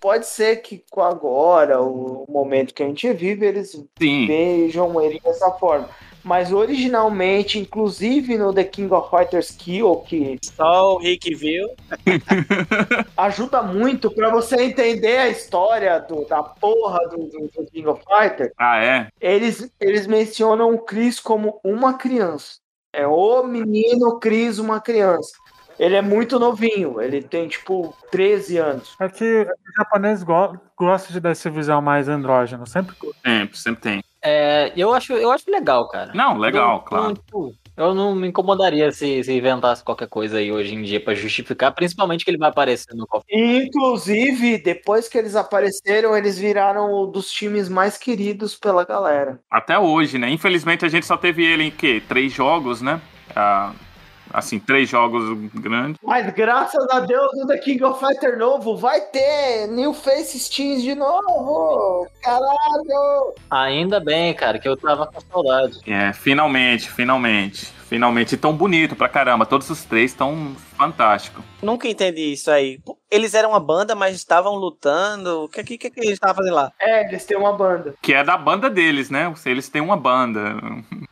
[0.00, 4.26] pode ser que com agora, o momento que a gente vive, eles Sim.
[4.26, 5.88] vejam ele dessa forma.
[6.24, 11.68] Mas originalmente, inclusive no The King of Fighters Kill, que Só o Rick viu.
[13.16, 18.02] ajuda muito pra você entender a história do- da porra do, do- do King of
[18.06, 19.08] Fighters, Ah, é?
[19.20, 22.56] eles, eles mencionam o Chris como uma criança.
[22.92, 25.32] É o menino Chris, uma criança.
[25.78, 28.94] Ele é muito novinho, ele tem tipo 13 anos.
[29.00, 29.46] É que o
[29.78, 32.66] japonês go gosta de dar essa visão mais andrógena.
[32.66, 32.94] Sempre
[33.24, 34.04] Sempre, sempre tem.
[34.22, 36.12] É, eu acho, eu acho legal, cara.
[36.14, 37.04] Não, legal, Eu- claro.
[37.10, 41.02] eu, tipo, Eu não me incomodaria se, se inventasse qualquer coisa aí hoje em dia
[41.02, 46.38] pra justificar, principalmente que ele vai aparecer no of Inclusive, depois que eles apareceram, eles
[46.38, 49.40] viraram um dos times mais queridos pela galera.
[49.50, 50.28] Até hoje, né?
[50.30, 52.02] Infelizmente a gente só teve ele em quê?
[52.06, 53.00] Três jogos, né?
[53.34, 53.72] Ah,
[54.32, 55.22] assim, três jogos
[55.54, 56.00] grandes.
[56.02, 60.82] Mas graças a Deus no The King of Fighter novo vai ter New Face Steams
[60.82, 62.06] de novo!
[62.22, 63.34] Caralho!
[63.50, 65.78] Ainda bem, cara, que eu tava com saudade.
[65.86, 67.81] É, finalmente, finalmente.
[67.92, 68.36] Finalmente.
[68.36, 69.44] E tão bonito pra caramba.
[69.44, 71.44] Todos os três estão fantásticos.
[71.62, 72.80] Nunca entendi isso aí.
[73.10, 75.44] Eles eram uma banda, mas estavam lutando.
[75.44, 76.72] O que, que, que, que eles estavam fazendo lá?
[76.80, 77.94] É, eles têm uma banda.
[78.00, 79.30] Que é da banda deles, né?
[79.44, 80.56] Eles têm uma banda.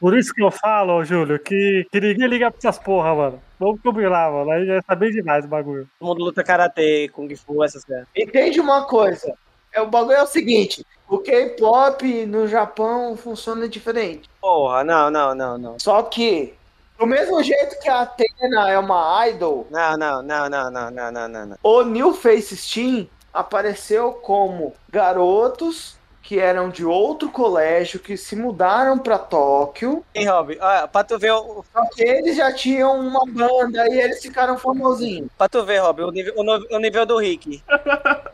[0.00, 3.42] Por isso que eu falo, ô, Júlio, que, que ninguém liga pra essas porra, mano.
[3.58, 4.50] Vamos combinar, mano.
[4.50, 5.86] Aí já tá bem demais o bagulho.
[5.98, 8.06] Todo mundo luta karatê, kung fu, essas coisas.
[8.16, 9.34] Entende uma coisa?
[9.70, 14.30] É, o bagulho é o seguinte: o K-pop no Japão funciona diferente.
[14.40, 15.78] Porra, não, não, não, não.
[15.78, 16.54] Só que,
[17.00, 19.66] do mesmo jeito que a Athena é uma idol.
[19.70, 21.56] Não, não, não, não, não, não, não, não.
[21.62, 28.98] O New Face Steam apareceu como garotos que eram de outro colégio, que se mudaram
[28.98, 30.04] para Tóquio.
[30.14, 30.58] Sim, Rob,
[30.92, 31.32] pra tu ver.
[31.32, 31.64] O...
[31.72, 35.30] Só que eles já tinham uma banda e eles ficaram famosinhos.
[35.38, 37.62] Pra tu ver, Rob, o nível, o, o nível do Rick.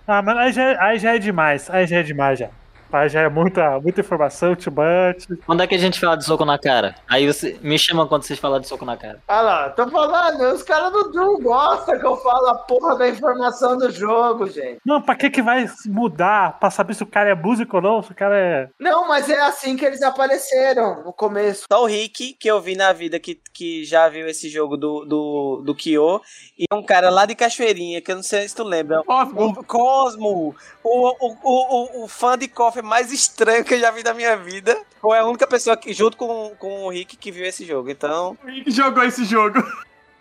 [0.09, 2.51] ah, mas aí já, aí já é demais, aí já é demais já.
[2.93, 5.29] Aí já é muita, muita informação, tibante.
[5.45, 6.95] Quando é que a gente fala de soco na cara?
[7.09, 9.21] Aí você me chama quando vocês falarem de soco na cara.
[9.29, 13.09] Ah lá, tô falando, os caras do Doom gostam que eu falo a porra da
[13.09, 14.81] informação do jogo, gente.
[14.85, 16.59] Não, pra que que vai mudar?
[16.59, 18.03] Pra saber se o cara é músico ou não?
[18.03, 18.69] Se o cara é...
[18.79, 21.65] Não, mas é assim que eles apareceram no começo.
[21.71, 25.05] Só o Rick, que eu vi na vida, que, que já viu esse jogo do,
[25.05, 26.21] do, do Kyo,
[26.59, 29.03] e um cara lá de Cachoeirinha, que eu não sei se tu lembra.
[29.05, 29.47] Cosmo.
[29.47, 33.91] O Cosmo, o, o, o, o, o fã de KOF mais estranho que eu já
[33.91, 34.77] vi na minha vida.
[35.01, 37.91] Foi a única pessoa que, junto com, com o Rick, que viu esse jogo.
[37.91, 39.63] Então, Quem jogou esse jogo?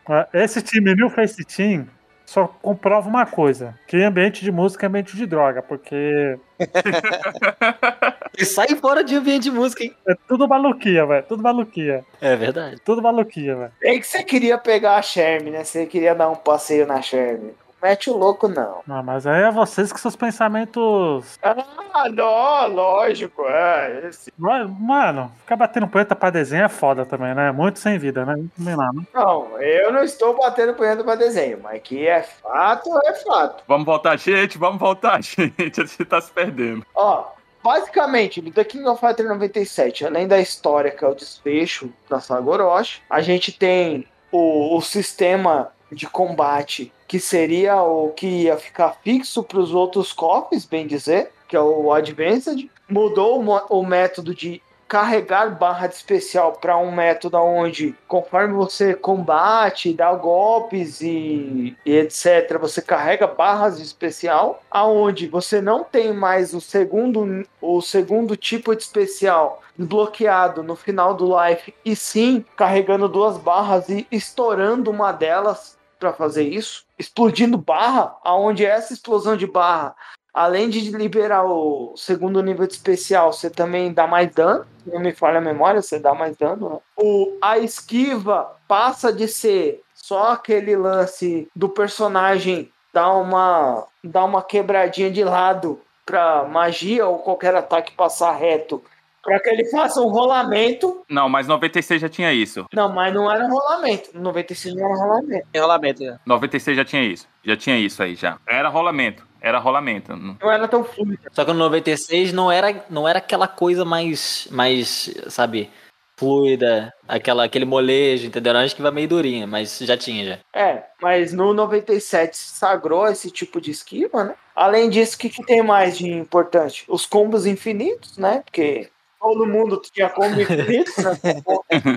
[0.08, 1.88] Ah, Esse time New Face Team
[2.26, 6.38] só comprova uma coisa: que ambiente de música é ambiente de droga, porque
[8.38, 9.96] E sai fora de ambiente de música, hein?
[10.08, 11.26] é tudo maluquia, velho.
[11.28, 12.04] Tudo maluquia.
[12.22, 12.78] É verdade.
[12.84, 13.72] Tudo maluquia, velho.
[13.82, 15.64] É que você queria pegar a Sherm, né?
[15.64, 17.52] Você queria dar um passeio na Sherm.
[17.86, 18.82] Mete o louco, não.
[18.88, 21.38] Não, mas aí é vocês que seus pensamentos.
[21.44, 24.08] Ah, não, lógico, é.
[24.10, 24.34] Esse.
[24.36, 27.52] Mano, ficar batendo punheta pra desenho é foda também, né?
[27.52, 28.44] Muito sem vida, né?
[28.58, 29.04] Também não, né?
[29.14, 33.64] Não, eu não estou batendo punheta pra desenho, mas que é fato, é fato.
[33.68, 35.80] Vamos voltar, gente, vamos voltar, gente.
[35.80, 36.84] A gente tá se perdendo.
[36.96, 37.34] Ó,
[37.64, 42.20] basicamente, no The King of Fighter 97, além da história que é o desfecho da
[42.20, 48.58] saga Orochi, a gente tem o, o sistema de combate que seria o que ia
[48.58, 52.70] ficar fixo para os outros cofres, bem dizer, que é o Advanced.
[52.90, 58.94] Mudou o, o método de carregar barra de especial para um método onde, conforme você
[58.94, 66.14] combate, dá golpes e, e etc., você carrega barras de especial, aonde você não tem
[66.14, 72.46] mais o segundo, o segundo tipo de especial desbloqueado no final do life, e sim
[72.56, 79.36] carregando duas barras e estourando uma delas para fazer isso, explodindo barra, aonde essa explosão
[79.36, 79.96] de barra
[80.36, 84.66] além de liberar o segundo nível de especial, você também dá mais dano.
[84.86, 86.70] Não me falha a memória, você dá mais dano.
[86.70, 86.80] Né?
[86.98, 94.44] O, a esquiva passa de ser só aquele lance do personagem dar uma, dar uma
[94.44, 98.84] quebradinha de lado para magia ou qualquer ataque passar reto.
[99.26, 101.04] Para que ele faça um rolamento.
[101.10, 102.66] Não, mas 96 já tinha isso.
[102.74, 104.12] Não, mas não era rolamento.
[104.14, 105.48] 96 não era rolamento.
[105.52, 106.20] Tem rolamento, né?
[106.26, 107.28] 96 já tinha isso.
[107.44, 108.38] Já tinha isso aí, já.
[108.48, 110.16] Era rolamento era rolamento.
[110.16, 111.20] Não era tão fluido.
[111.32, 115.70] Só que no 96 não era, não era aquela coisa mais, mais, sabe,
[116.18, 118.56] fluida, aquela, aquele molejo, entendeu?
[118.58, 120.40] Acho que vai meio durinha, mas já tinha já.
[120.54, 124.36] É, mas no 97 sagrou esse tipo de esquiva, né?
[124.56, 126.86] Além disso, o que, que tem mais de importante?
[126.88, 128.42] Os combos infinitos, né?
[128.46, 128.90] Porque
[129.26, 130.84] todo mundo tinha né?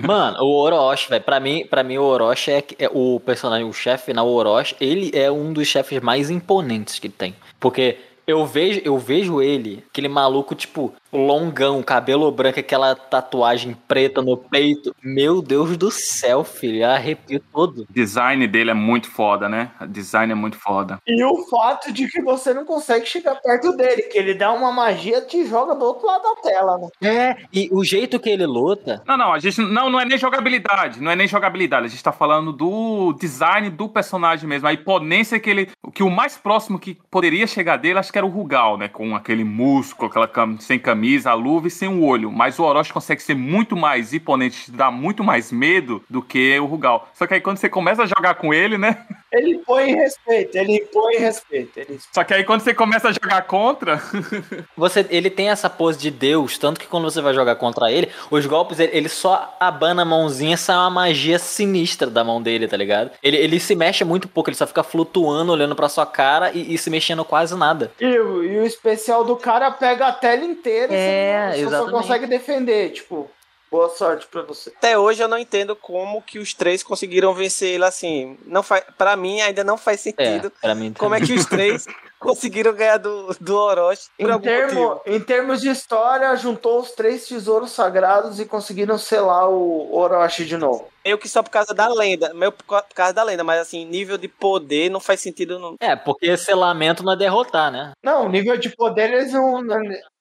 [0.03, 3.73] Mano, o Orochi, velho, pra mim, pra mim o Orochi é, é o personagem, o
[3.73, 7.35] chefe na Orochi, ele é um dos chefes mais imponentes que tem.
[7.59, 14.21] Porque eu vejo, eu vejo ele, aquele maluco, tipo, longão, cabelo branco, aquela tatuagem preta
[14.21, 14.95] no peito.
[15.03, 17.81] Meu Deus do céu, filho, arrepio todo.
[17.81, 19.71] O design dele é muito foda, né?
[19.87, 20.99] Design é muito foda.
[21.07, 24.71] E o fato de que você não consegue chegar perto dele, que ele dá uma
[24.71, 26.89] magia te joga do outro lado da tela, né?
[27.01, 29.01] É, e o jeito que ele luta.
[29.05, 32.03] Não, não, a gente não, não é nem jogabilidade, não é nem jogabilidade, a gente
[32.03, 36.79] tá falando do design do personagem mesmo, a imponência que ele, que o mais próximo
[36.79, 40.57] que poderia chegar dele, acho que era o Rugal, né, com aquele músculo, aquela cam
[40.59, 42.31] sem camisa camisa, a luva e sem o olho.
[42.31, 46.59] Mas o Orochi consegue ser muito mais imponente, te dar muito mais medo do que
[46.59, 47.09] o Rugal.
[47.13, 48.97] Só que aí quando você começa a jogar com ele, né?
[49.31, 51.79] Ele põe respeito, ele põe respeito.
[51.79, 51.99] Ele...
[52.13, 54.01] Só que aí quando você começa a jogar contra.
[54.75, 58.09] você, ele tem essa pose de Deus, tanto que quando você vai jogar contra ele,
[58.31, 62.67] os golpes, ele, ele só abana a mãozinha, sai uma magia sinistra da mão dele,
[62.67, 63.11] tá ligado?
[63.21, 66.73] Ele, ele se mexe muito pouco, ele só fica flutuando, olhando pra sua cara e,
[66.73, 67.91] e se mexendo quase nada.
[67.99, 72.25] E, e, o especial do cara pega a tela inteira é, você, você só consegue
[72.25, 73.29] defender, tipo.
[73.71, 74.71] Boa sorte pra você.
[74.75, 78.37] Até hoje eu não entendo como que os três conseguiram vencer ele assim.
[78.45, 80.51] Não faz, para mim ainda não faz sentido.
[80.61, 81.85] É, mim como é que os três
[82.19, 87.71] conseguiram ganhar do, do Orochi em, termo, em termos de história, juntou os três tesouros
[87.71, 90.87] sagrados e conseguiram selar o Orochi de novo.
[91.09, 94.15] Meio que só por causa da lenda, meio por causa da lenda, mas assim, nível
[94.15, 95.57] de poder não faz sentido.
[95.57, 95.75] Não.
[95.79, 97.93] É, porque selamento não é derrotar, né?
[98.03, 99.59] Não, nível de poder eles não.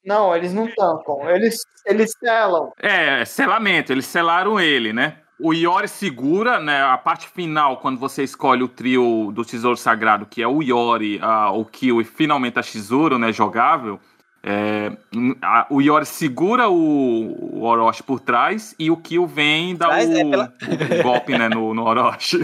[0.03, 1.29] Não, eles não tampam.
[1.29, 2.73] Eles, eles selam.
[2.81, 3.93] É, selamento.
[3.93, 5.19] Eles selaram ele, né?
[5.39, 6.83] O Iori segura, né?
[6.83, 11.19] A parte final, quando você escolhe o trio do Tesouro Sagrado, que é o Iori,
[11.21, 13.31] a, o Kyo e finalmente a Shizuru, né?
[13.31, 14.01] Jogável.
[14.43, 14.93] É,
[15.43, 19.93] a, o Iori segura o, o, Orochi por trás e o Kyo vem dar o,
[19.93, 20.53] é pela...
[21.01, 22.39] o, golpe né, no, no Orochi.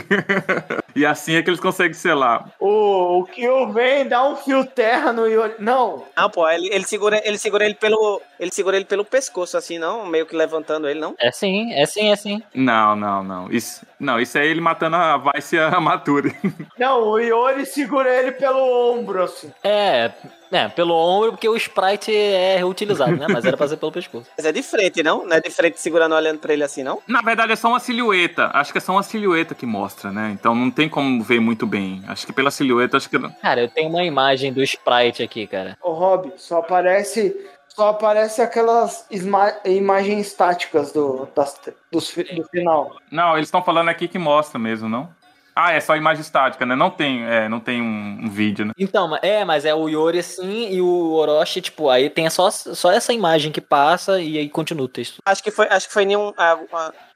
[0.95, 2.51] e assim é que eles conseguem selar.
[2.59, 5.55] O, o Kyo vem dar um fio terra no Iori.
[5.59, 6.05] Não.
[6.17, 8.21] Não, pô, ele, ele, segura, ele segura ele pelo.
[8.41, 10.07] Ele segura ele pelo pescoço, assim, não?
[10.07, 11.15] Meio que levantando ele, não?
[11.19, 12.43] É sim, é sim, é sim.
[12.55, 13.51] Não, não, não.
[13.51, 16.35] Isso, não, isso é ele matando a Vice e a Maturi.
[16.79, 19.51] Não, o Iori segura ele pelo ombro, assim.
[19.63, 20.11] É,
[20.53, 23.27] é, pelo ombro, porque o sprite é reutilizado, né?
[23.29, 24.31] Mas era pra ser pelo pescoço.
[24.37, 25.27] Mas é de frente, não?
[25.27, 27.01] Não é de frente segurando olhando pra ele assim, não?
[27.09, 28.51] Na verdade é só uma silhueta.
[28.53, 30.31] Acho que é só uma silhueta que mostra, né?
[30.33, 32.03] Então não tem como ver muito bem.
[32.07, 33.19] Acho que pela silhueta, acho que.
[33.19, 35.77] Cara, eu tenho uma imagem do sprite aqui, cara.
[35.83, 37.35] Ô, Rob, só aparece.
[37.75, 41.61] Só aparece aquelas imagens estáticas do, das,
[41.91, 42.97] do, do final.
[43.11, 45.13] Não, eles estão falando aqui que mostra mesmo, não?
[45.57, 46.75] Ah, é só imagem estática, né?
[46.75, 48.73] Não tem, é, não tem um, um, vídeo, né?
[48.77, 52.91] Então, é, mas é o Yori assim e o Orochi, tipo, aí tem só, só
[52.91, 55.21] essa imagem que passa e aí continua o texto.
[55.25, 56.33] Acho que foi, acho que foi nenhum.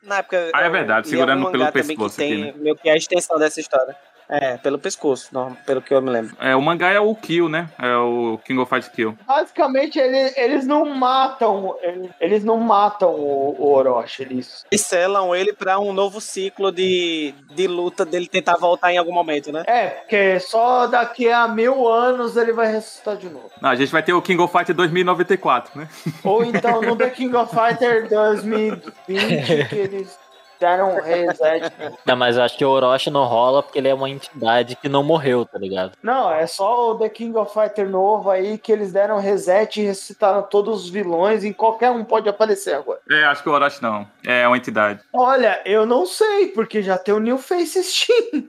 [0.03, 0.51] na época.
[0.55, 2.17] Ah, é verdade, segurando pelo pescoço.
[2.17, 2.55] Que tem aqui, né?
[2.57, 3.97] meio que a extensão dessa história.
[4.29, 6.37] É, pelo pescoço, não, pelo que eu me lembro.
[6.39, 7.71] É, o mangá é o Kill, né?
[7.79, 9.17] É o King of Fight Kill.
[9.27, 11.75] Basicamente, ele, eles não matam.
[12.21, 14.23] Eles não matam o, o Orochi.
[14.23, 14.67] Eles...
[14.71, 19.13] eles selam ele pra um novo ciclo de, de luta dele tentar voltar em algum
[19.13, 19.65] momento, né?
[19.67, 23.51] É, porque só daqui a mil anos ele vai ressuscitar de novo.
[23.63, 25.89] Não, a gente vai ter o King of Fighter 2094, né?
[26.23, 30.19] Ou então no The King of Fighter 2020, que eles
[30.59, 31.73] deram um reset.
[32.05, 34.89] Não, mas eu acho que o Orochi não rola porque ele é uma entidade que
[34.89, 35.93] não morreu, tá ligado?
[36.03, 39.85] Não, é só o The King of Fighter novo aí que eles deram reset e
[39.87, 42.99] ressuscitaram todos os vilões e qualquer um pode aparecer agora.
[43.11, 44.07] É, acho que o Orochi não.
[44.27, 45.01] É uma entidade.
[45.13, 48.45] Olha, eu não sei, porque já tem o New Face Steam.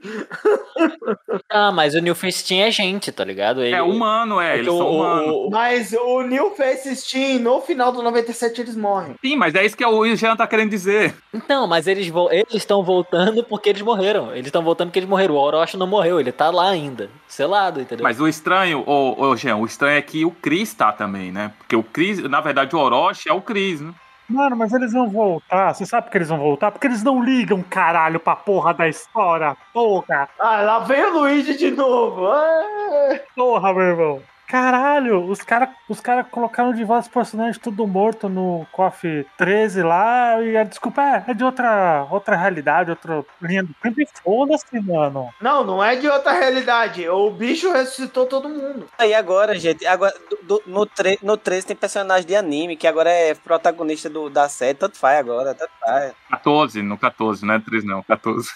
[1.48, 3.62] Ah, mas o New Face Team é gente, tá ligado?
[3.62, 4.52] Ele- É humano, é.
[4.52, 5.28] é Eles o- são humanos.
[5.34, 9.14] o- Mas o New Face Steam, no final do 97, eles morrem.
[9.20, 11.14] Sim, mas é isso que o Jean tá querendo dizer.
[11.48, 14.32] Não, mas eles vo- eles estão voltando porque eles morreram.
[14.32, 15.34] Eles estão voltando porque eles morreram.
[15.34, 17.08] O Orochi não morreu, ele tá lá ainda.
[17.28, 18.02] Selado, entendeu?
[18.04, 21.52] Mas o estranho, ô, ô Jean, o estranho é que o Chris tá também, né?
[21.58, 23.92] Porque o Chris, na verdade, o Orochi é o Chris, né?
[24.28, 25.74] Mano, mas eles vão voltar.
[25.74, 26.70] Você sabe por que eles vão voltar?
[26.70, 29.56] Porque eles não ligam, caralho, pra porra da história.
[29.72, 32.28] Porra, Ah, lá vem o Luigi de novo.
[32.28, 34.22] Ah, porra, meu irmão.
[34.50, 39.80] Caralho, os caras os cara colocaram de volta os personagens tudo morto no KOF 13
[39.82, 40.42] lá.
[40.42, 44.00] E a desculpa é, é de outra, outra realidade, outra linha do tempo.
[44.00, 45.28] E foda-se, mano.
[45.40, 47.08] Não, não é de outra realidade.
[47.08, 48.88] O bicho ressuscitou todo mundo.
[48.98, 52.88] Aí agora, gente, agora do- do- no, tre no 13 tem personagem de anime que
[52.88, 56.12] agora é protagonista do, da série, tanto faz agora, tanto faz.
[56.28, 58.48] 14, no 14, não é 3 não, 14.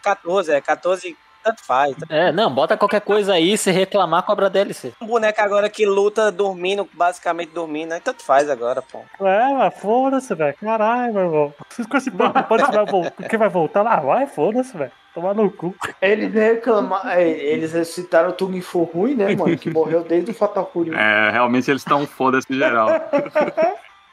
[0.00, 1.94] 14, é, 14, tanto faz.
[2.08, 4.92] É, não, bota qualquer coisa aí, se reclamar, cobra DLC.
[5.00, 8.00] Um boneco agora que luta dormindo, basicamente dormindo, né?
[8.02, 9.00] Tanto faz agora, pô.
[9.24, 10.54] É, mas foda-se, velho.
[10.60, 11.54] Caralho, meu irmão.
[11.68, 13.28] Vocês ficam se preocupando se vai voltar.
[13.28, 14.00] Quem vai voltar lá?
[14.00, 14.92] Vai, foda-se, velho.
[15.14, 15.74] Tomar no cu.
[16.00, 17.20] Eles reclamaram.
[17.20, 19.58] Eles ressuscitaram o Tung Fu Rui, né, mano?
[19.58, 20.92] Que morreu desde o Fatal Fury.
[20.94, 22.88] É, realmente eles estão foda-se geral.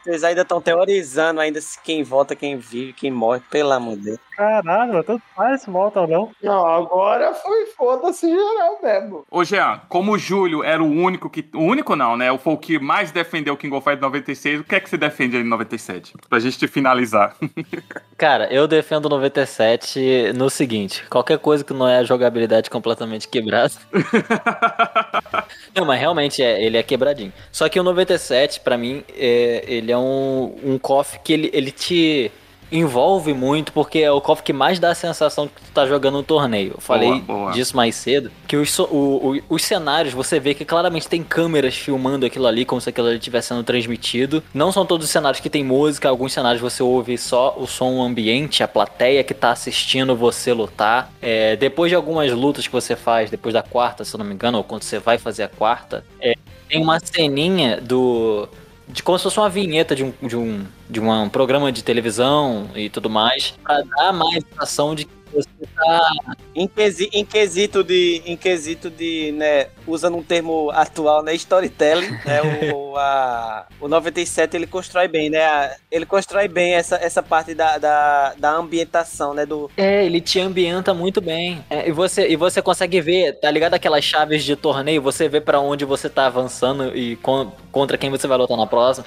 [0.03, 4.03] Vocês ainda estão teorizando ainda se quem volta, quem vive, quem morre, pelo amor de
[4.03, 4.19] Deus.
[4.37, 5.03] Caralho.
[5.03, 6.31] Tanto faz se volta ou não.
[6.43, 9.25] Não, agora foi foda-se geral mesmo.
[9.31, 11.43] Ô Jean, como o Júlio era o único que.
[11.55, 12.37] O único não, né?
[12.37, 14.95] Foi o que mais defendeu o King of Fighters 96, o que é que você
[14.95, 16.13] defende aí em 97?
[16.29, 17.35] Pra gente finalizar.
[18.15, 23.27] Cara, eu defendo o 97 no seguinte: qualquer coisa que não é a jogabilidade completamente
[23.27, 23.73] quebrada.
[25.73, 27.33] não, mas realmente é, ele é quebradinho.
[27.51, 31.71] Só que o 97, pra mim, é, ele é um, um KOF que ele, ele
[31.71, 32.31] te
[32.71, 35.85] envolve muito, porque é o KOF que mais dá a sensação de que tu tá
[35.85, 36.73] jogando um torneio.
[36.75, 37.51] Eu falei boa.
[37.51, 41.75] disso mais cedo, que os, o- o- os cenários, você vê que claramente tem câmeras
[41.75, 44.43] filmando aquilo ali, como se aquilo ali estivesse sendo transmitido.
[44.53, 48.01] Não são todos os cenários que tem música, alguns cenários você ouve só o som
[48.01, 51.11] ambiente, a plateia que tá assistindo você lutar.
[51.21, 54.33] É, depois de algumas lutas que você faz, depois da quarta, se eu não me
[54.33, 56.33] engano, ou quando você vai fazer a quarta, é,
[56.69, 58.47] tem uma ceninha do.
[58.87, 62.69] De como se fosse uma vinheta de um, de um, de um programa de televisão
[62.73, 66.11] e tudo mais, pra dar mais sensação de você tá
[66.55, 72.09] Em, quesi- em quesito de, em quesito de, né, usando um termo atual, né, storytelling,
[72.25, 72.41] né,
[72.73, 77.53] o, a, o 97 ele constrói bem, né, a- ele constrói bem essa, essa parte
[77.53, 81.63] da, da, da ambientação, né, do, É, ele te ambienta muito bem.
[81.69, 85.01] É, e, você, e você consegue ver, tá ligado aquelas chaves de torneio?
[85.01, 88.65] Você vê pra onde você tá avançando e con- contra quem você vai lutar na
[88.67, 89.05] próxima.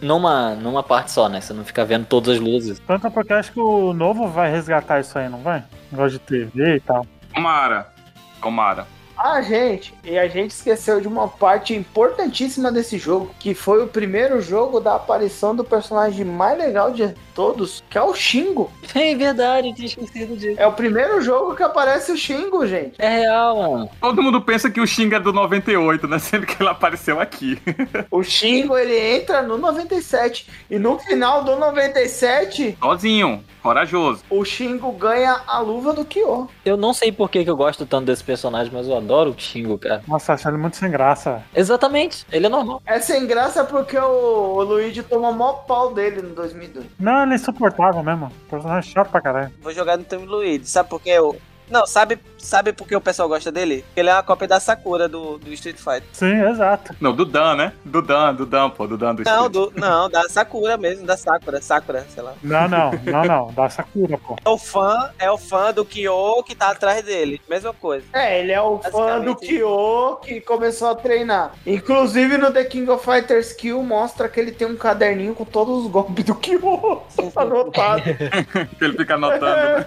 [0.00, 1.40] Numa, numa parte só, né?
[1.40, 2.78] Você não fica vendo todas as luzes.
[2.86, 5.64] Tanto porque eu acho que o novo vai resgatar isso aí, não vai?
[5.92, 7.06] Negócio de TV e tal.
[7.34, 7.92] Tomara.
[8.40, 8.86] Tomara.
[9.28, 13.88] Ah, gente, e a gente esqueceu de uma parte importantíssima desse jogo, que foi o
[13.88, 18.70] primeiro jogo da aparição do personagem mais legal de todos, que é o Shingo.
[18.94, 20.58] É verdade, eu tinha esquecido disso.
[20.58, 22.94] É o primeiro jogo que aparece o Shingo, gente.
[22.98, 23.90] É real, mano.
[24.00, 26.18] Todo mundo pensa que o Xing é do 98, né?
[26.20, 27.58] Sendo que ele apareceu aqui.
[28.10, 33.44] O Shingo, ele entra no 97, e no final do 97, Sozinho.
[33.66, 34.22] Corajoso.
[34.30, 36.48] o Shingo ganha a luva do Kyo.
[36.64, 39.40] Eu não sei por que, que eu gosto tanto desse personagem, mas eu adoro o
[39.40, 40.02] Shingo, cara.
[40.06, 41.42] Nossa, achei ele muito sem graça.
[41.54, 42.80] Exatamente, ele é normal.
[42.86, 46.86] É sem graça porque o, o Luigi toma mó pau dele no 2002.
[46.98, 48.30] Não, ele é insuportável mesmo.
[48.48, 49.52] Personagem chato pra caralho.
[49.60, 51.10] vou jogar no time Luigi, sabe por quê?
[51.10, 51.36] Eu,
[51.68, 53.82] não, sabe, sabe por que o pessoal gosta dele?
[53.86, 56.04] Porque ele é uma cópia da Sakura do, do Street Fighter.
[56.12, 56.94] Sim, exato.
[57.00, 57.72] Não, do Dan, né?
[57.84, 58.86] Do Dan, do Dan, pô.
[58.86, 59.52] Do Dan do Não, Street.
[59.52, 62.34] do, não, da Sakura mesmo, da Sakura, Sakura, sei lá.
[62.42, 63.52] Não, não, não, não.
[63.52, 64.36] Da Sakura, pô.
[64.44, 67.40] É o fã, é o fã do Kyo que tá atrás dele.
[67.48, 68.06] Mesma coisa.
[68.12, 69.34] É, ele é o fã do.
[69.36, 71.52] Kyo que começou a treinar.
[71.66, 75.84] Inclusive no The King of Fighters Kill mostra que ele tem um caderninho com todos
[75.84, 77.02] os golpes do Kyo
[77.36, 78.02] anotado.
[78.78, 79.86] Que ele fica anotando, né?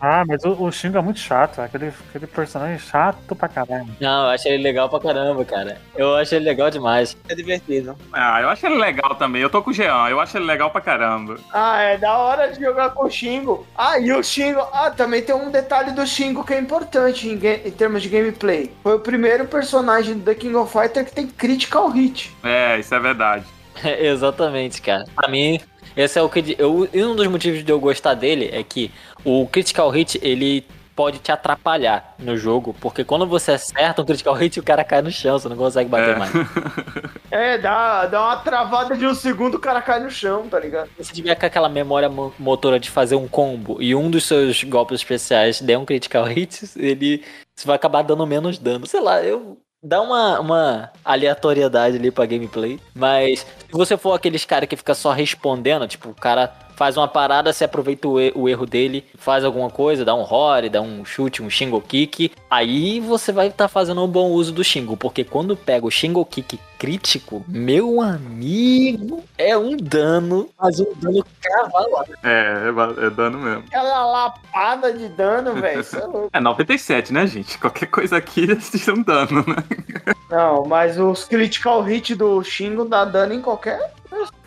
[0.00, 1.57] Ah, mas o, o Shingo é muito chato.
[1.58, 1.66] Velho.
[1.66, 3.88] Aquele, aquele personagem chato pra caralho.
[4.00, 5.78] Não, eu achei ele legal pra caramba, cara.
[5.96, 7.16] Eu acho ele legal demais.
[7.28, 7.96] É divertido.
[8.12, 9.42] Ah, eu acho ele legal também.
[9.42, 10.08] Eu tô com o Jean.
[10.08, 11.38] Eu acho ele legal pra caramba.
[11.52, 13.66] Ah, é da hora de jogar com o Shingo.
[13.76, 14.60] Ah, e o Shingo.
[14.72, 18.72] Ah, também tem um detalhe do Shingo que é importante em, em termos de gameplay.
[18.82, 22.34] Foi o primeiro personagem do The King of Fighter que tem critical hit.
[22.42, 23.44] É, isso é verdade.
[23.98, 25.04] Exatamente, cara.
[25.14, 25.60] Pra mim,
[25.96, 26.56] esse é o que.
[26.58, 28.90] Eu, e um dos motivos de eu gostar dele é que
[29.24, 30.64] o Critical Hit, ele
[30.98, 35.00] pode te atrapalhar no jogo, porque quando você acerta um critical hit, o cara cai
[35.00, 36.18] no chão, você não consegue bater É.
[36.18, 36.32] mais.
[37.30, 40.88] É, dá, dá uma travada de um segundo, o cara cai no chão, tá ligado?
[40.98, 44.64] Se tiver com aquela memória mo- motora de fazer um combo e um dos seus
[44.64, 47.22] golpes especiais der um critical hit, ele
[47.54, 48.86] você vai acabar dando menos dano.
[48.86, 52.80] Sei lá, eu dá uma, uma aleatoriedade ali pra gameplay.
[52.94, 57.08] Mas se você for aqueles cara que fica só respondendo, tipo, o cara faz uma
[57.08, 61.04] parada, você aproveita o, o erro dele, faz alguma coisa, dá um hore, dá um
[61.04, 65.24] chute, um shingle kick, aí você vai estar fazendo um bom uso do shingle, porque
[65.24, 72.14] quando pega o shingle kick crítico, meu amigo, é um dano, mas um dano cavalado.
[72.22, 72.70] É,
[73.02, 73.64] é, é dano mesmo.
[73.66, 75.80] Aquela lapada de dano, velho.
[75.82, 76.30] Isso é louco.
[76.32, 77.58] É 97, né, gente?
[77.58, 80.14] Qualquer coisa aqui eles tiram dano, né?
[80.30, 83.92] Não, mas os critical hit do Shingo dá dano em qualquer.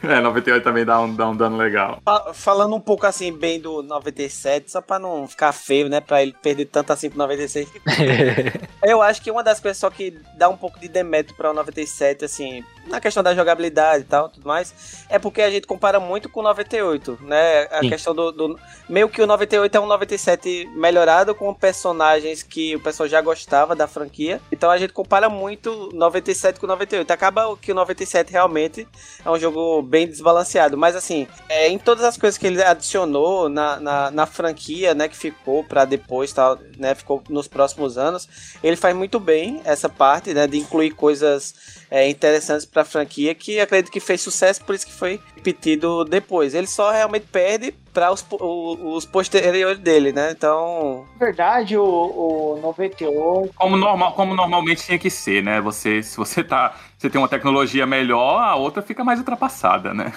[0.03, 1.99] É, 98 também dá um, dá um dano legal.
[2.03, 6.01] Fa- Falando um pouco assim, bem do 97, só pra não ficar feio, né?
[6.01, 7.67] Pra ele perder tanto assim pro 96.
[8.83, 11.53] Eu acho que uma das coisas só que dá um pouco de demérito para o
[11.53, 15.99] 97, assim, na questão da jogabilidade e tal, tudo mais, é porque a gente compara
[15.99, 17.67] muito com o 98, né?
[17.71, 17.89] A Sim.
[17.89, 18.59] questão do, do-
[18.89, 23.75] Meio que o 98 é um 97 melhorado com personagens que o pessoal já gostava
[23.75, 24.41] da franquia.
[24.51, 27.09] Então a gente compara muito 97 com 98.
[27.11, 28.85] Acaba que o 97 realmente
[29.23, 30.77] é um jogo bem desbalanceado.
[30.77, 35.07] Mas assim, é, em todas as coisas que ele adicionou na, na, na franquia, né,
[35.07, 38.27] que ficou pra depois, tal, né, ficou nos próximos anos,
[38.61, 41.53] ele faz muito bem essa parte, né, de incluir coisas
[41.91, 46.53] é, interessantes pra franquia, que acredito que fez sucesso, por isso que foi repetido depois.
[46.55, 50.31] Ele só realmente perde para os, o- os posteriores dele, né?
[50.31, 53.53] Então, Na verdade, o, o 98.
[53.55, 55.59] Como, normal, como normalmente tinha que ser, né?
[55.59, 56.73] Você, se você tá.
[57.01, 60.13] Você tem uma tecnologia melhor, a outra fica mais ultrapassada, né?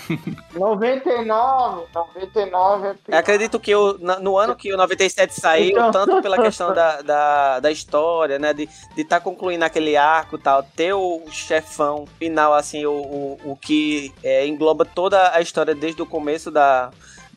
[0.52, 3.16] 99, 99 é pior.
[3.18, 5.90] acredito que o- na- no ano que o 97 saiu, Então.
[5.90, 8.52] tanto pela questão da, da, da história, né?
[8.52, 12.92] De estar de tá concluindo aquele arco e tal, ter o chefão final, assim, o,
[12.92, 16.90] o, o que é, engloba toda a história desde o começo da,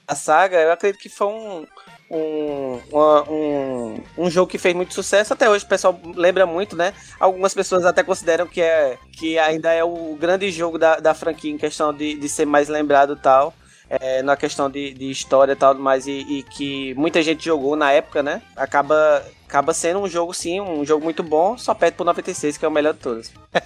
[0.05, 1.65] da saga, eu acredito que foi um.
[2.09, 2.79] Um,
[3.29, 6.93] um, um jogo que fez muito sucesso até hoje, o pessoal lembra muito, né?
[7.19, 11.51] Algumas pessoas até consideram que, é, que ainda é o grande jogo da, da franquia
[11.51, 13.53] em questão de, de ser mais lembrado e tal
[13.89, 17.75] é, na questão de, de história e tal, mas e, e que muita gente jogou
[17.75, 18.41] na época, né?
[18.55, 22.65] Acaba, acaba sendo um jogo, sim, um jogo muito bom, só perde pro 96, que
[22.65, 23.31] é o melhor de todos.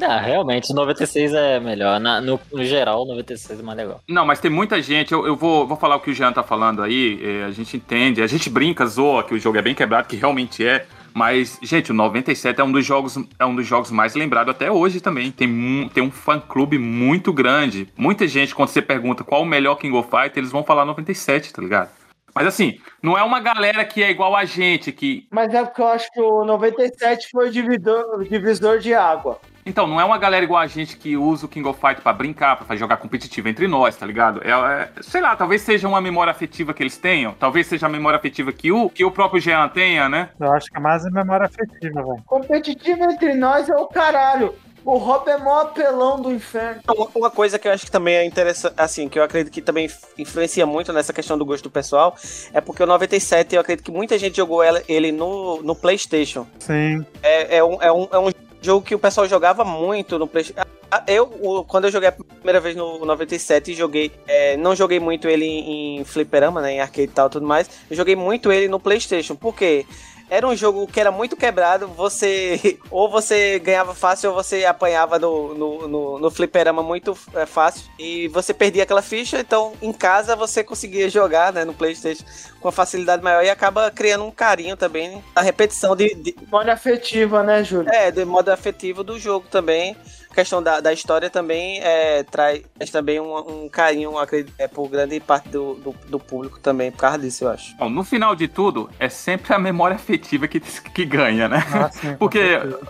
[0.00, 1.98] Ah, realmente, o 96 é melhor.
[1.98, 4.00] Na- no, no geral, o 96 é mais legal.
[4.08, 5.12] Não, mas tem muita gente.
[5.12, 7.20] Eu, eu vou, vou falar o que o Jean tá falando aí.
[7.20, 10.14] é, a gente entende, a gente brinca, zoa que o jogo é bem quebrado, que
[10.16, 10.86] realmente é.
[11.12, 14.70] Mas, gente, o 97 é um dos jogos, é um dos jogos mais lembrados até
[14.70, 15.32] hoje também.
[15.32, 17.88] Tem, mu- tem um fã-clube muito grande.
[17.96, 21.52] Muita gente, quando você pergunta qual o melhor King of Fighters, eles vão falar 97,
[21.52, 21.90] tá ligado?
[22.38, 25.26] Mas assim, não é uma galera que é igual a gente, que.
[25.28, 29.40] Mas é porque eu acho que o 97 foi o divisor, divisor de água.
[29.66, 32.12] Então, não é uma galera igual a gente que usa o King of Fight pra
[32.12, 34.40] brincar, pra jogar competitivo entre nós, tá ligado?
[34.44, 37.88] É, é- sei lá, talvez seja uma memória afetiva que eles tenham, talvez seja a
[37.88, 40.30] memória afetiva que o, que o próprio Jean tenha, né?
[40.38, 42.22] Eu acho que é mais a memória afetiva, velho.
[42.24, 44.54] Competitivo entre nós é o caralho.
[44.90, 46.80] O Rob é mó apelão do inferno.
[46.96, 49.60] Uma, uma coisa que eu acho que também é interessante, assim, que eu acredito que
[49.60, 49.86] também
[50.16, 52.16] influencia muito nessa questão do gosto do pessoal,
[52.54, 56.46] é porque o 97, eu acredito que muita gente jogou ela- ele no, no PlayStation.
[56.58, 57.04] Sim.
[57.22, 58.30] É, é, um, é, um, é um
[58.62, 60.66] jogo que o pessoal jogava muito no PlayStation.
[61.06, 64.10] Eu, o- quando eu joguei a primeira vez no 97, joguei.
[64.26, 66.72] é, não joguei muito ele em, em fliperama, né?
[66.72, 67.68] Em arcade e tal, tudo mais.
[67.90, 69.36] Eu joguei muito ele no PlayStation.
[69.36, 69.84] Por quê?
[70.30, 75.18] Era um jogo que era muito quebrado, você ou você ganhava fácil ou você apanhava
[75.18, 79.92] no, no, no, no fliperama muito é, fácil e você perdia aquela ficha, então em
[79.92, 82.24] casa você conseguia jogar né, no Playstation
[82.60, 87.42] com facilidade maior e acaba criando um carinho também, a repetição de, de, Memória afetiva,
[87.42, 87.90] né, Júlio?
[87.92, 89.96] é, do modo afetivo do jogo também.
[90.38, 92.62] A questão da, da história também é, traz
[92.92, 96.98] também um, um carinho, acredito, é, por grande parte do, do, do público também, por
[96.98, 97.76] causa disso, eu acho.
[97.76, 101.66] Bom, no final de tudo, é sempre a memória afetiva que, que ganha, né?
[101.74, 102.40] Ah, sim, Porque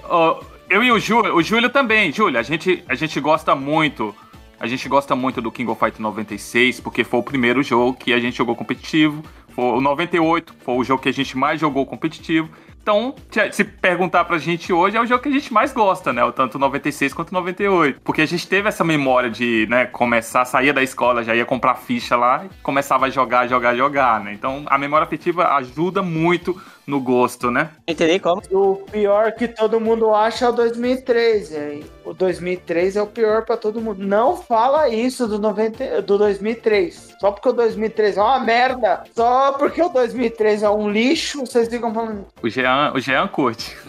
[0.04, 4.14] ó, eu e o Júlio, o Júlio também, Júlio, a gente, a gente gosta muito.
[4.60, 8.12] A gente gosta muito do King of Fight 96, porque foi o primeiro jogo que
[8.12, 9.24] a gente jogou competitivo.
[9.54, 12.50] Foi o 98, foi o jogo que a gente mais jogou competitivo.
[12.88, 13.14] Então,
[13.52, 16.24] se- perguntar pra gente hoje, é o jogo que a gente mais gosta, né?
[16.24, 18.00] O Tanto o 96 quanto o 98.
[18.02, 21.74] Porque a gente teve essa memória de, né, começar, saía da escola, já ia comprar
[21.74, 24.32] ficha lá começava a jogar, jogar, jogar, né?
[24.32, 26.58] Então, a memória afetiva ajuda muito
[26.88, 27.70] no gosto, né?
[27.86, 28.42] Entendi como?
[28.50, 31.52] O pior que todo mundo acha é o 2003.
[31.52, 31.84] hein?
[32.02, 34.02] o 2003 é o pior pra todo mundo.
[34.02, 37.16] Não fala isso do, 90, do 2003.
[37.20, 39.04] Só porque o 2003 é uma merda.
[39.14, 42.24] Só porque o 2003 é um lixo, vocês ficam falando.
[42.42, 43.76] O Jean, o Jean curte.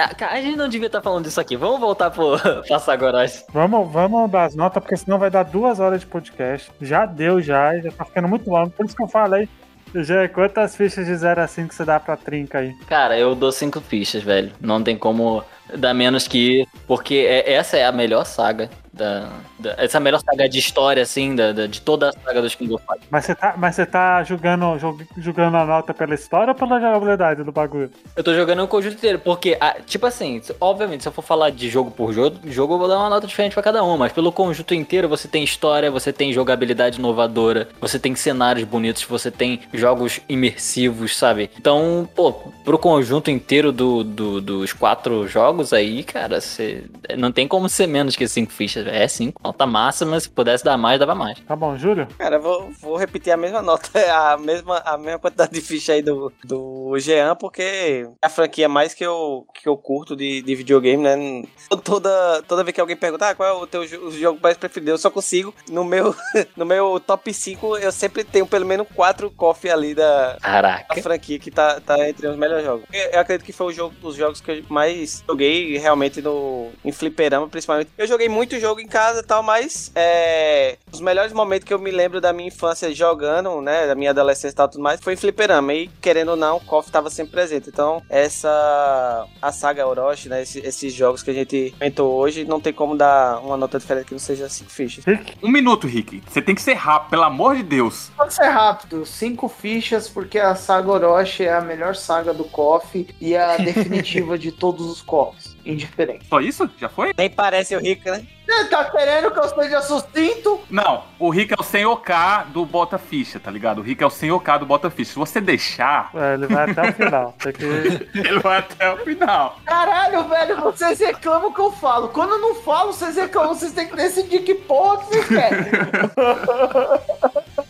[0.00, 1.56] Ah, a gente não devia estar falando disso aqui.
[1.56, 2.36] Vamos voltar pro
[2.68, 3.44] Passagoróis.
[3.52, 6.70] Vamos, vamos dar as notas, porque senão vai dar duas horas de podcast.
[6.80, 8.70] Já deu, já, já tá ficando muito longo.
[8.70, 9.48] Por isso que eu falei.
[9.94, 12.74] Já, quantas fichas de 0 a 5 você dá pra trinca aí?
[12.86, 14.52] Cara, eu dou cinco fichas, velho.
[14.60, 15.42] Não tem como
[15.74, 18.68] dar menos que porque é- essa é a melhor saga.
[18.92, 19.30] Da-
[19.76, 22.54] essa é a melhor saga de história, assim, da, da- de toda a saga dos
[22.54, 23.08] King of Fighters.
[23.10, 26.80] Mas você tá, mas você tá julgando, jog- julgando a nota pela história ou pela
[26.80, 27.90] jogabilidade do bagulho?
[28.16, 31.50] Eu tô jogando o conjunto inteiro, porque, ah, tipo assim, obviamente, se eu for falar
[31.50, 34.12] de jogo por jogo, jogo eu vou dar uma nota diferente pra cada um, mas
[34.12, 39.30] pelo conjunto inteiro você tem história, você tem jogabilidade inovadora, você tem cenários bonitos, você
[39.30, 41.50] tem jogos imersivos, sabe?
[41.58, 42.32] Então, pô,
[42.64, 46.84] pro conjunto inteiro do, do- dos quatro jogos aí, cara, você
[47.16, 50.76] não tem como ser menos que cinco fichas, é cinco, nota máxima, se pudesse dar
[50.76, 51.38] mais, dava mais.
[51.40, 52.06] Tá bom, Júlio?
[52.18, 55.92] Cara, eu vou, vou repetir a mesma nota, a mesma, a mesma quantidade de ficha
[55.92, 60.42] aí do, do Jean, porque é a franquia mais que eu, que eu curto de,
[60.42, 61.42] de videogame, né?
[61.82, 64.90] Toda, toda vez que alguém pergunta ah, qual é o teu o jogo mais preferido,
[64.90, 65.54] eu só consigo.
[65.68, 66.14] No meu,
[66.56, 71.02] no meu top 5, eu sempre tenho pelo menos quatro coffee ali da, da Caraca.
[71.02, 72.84] franquia que tá, tá entre os melhores jogos.
[72.92, 76.70] Eu, eu acredito que foi o jogo, os jogos que eu mais joguei realmente no,
[76.84, 77.90] em fliperama, principalmente.
[77.96, 81.78] Eu joguei muito jogo em casa e tal, mas é, os melhores momentos que eu
[81.78, 85.14] me lembro da minha infância jogando, né, da minha adolescência e tal, tudo mais, foi
[85.14, 85.72] em fliperama.
[85.74, 87.68] E querendo ou não, o KOF tava sempre presente.
[87.68, 92.60] Então, essa, a saga Orochi, né, esse- esses jogos que a gente comentou hoje, não
[92.60, 95.04] tem como dar uma nota diferente que não seja cinco fichas.
[95.04, 95.34] Rick?
[95.42, 96.22] Um minuto, Rick.
[96.28, 98.10] Você tem que ser rápido, pelo amor de Deus.
[98.16, 103.06] Pode ser rápido, cinco fichas, porque a saga Orochi é a melhor saga do KOF
[103.20, 105.56] e a definitiva de todos os KOFs.
[105.64, 106.26] Indiferente.
[106.28, 106.68] Só isso?
[106.78, 107.12] Já foi?
[107.16, 108.24] Nem parece o Rico, né?
[108.46, 110.58] Você tá querendo que eu seja sucinto?
[110.70, 113.80] Não, o Rick é o senhor K do Bota Ficha, tá ligado?
[113.80, 115.12] O Rick é o senhor K do Bota Ficha.
[115.12, 117.34] Se você deixar, É, ele vai até o final.
[117.38, 117.64] Que...
[118.18, 119.58] ele vai até o final.
[119.66, 122.08] Caralho, velho, vocês reclamam que eu falo.
[122.08, 123.54] Quando eu não falo, vocês reclamam.
[123.54, 125.64] Vocês têm que decidir que porra que vocês querem.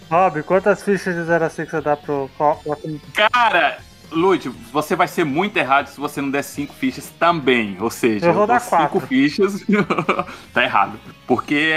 [0.08, 2.30] Rob, quantas fichas de 0 a 5 você dá pro.
[3.32, 3.78] Cara,
[4.10, 7.76] Lud, você vai ser muito errado se você não der cinco fichas também.
[7.80, 9.00] Ou seja, Eu vou dar dou cinco quatro.
[9.08, 9.64] fichas.
[10.52, 10.98] tá errado.
[11.26, 11.72] Porque,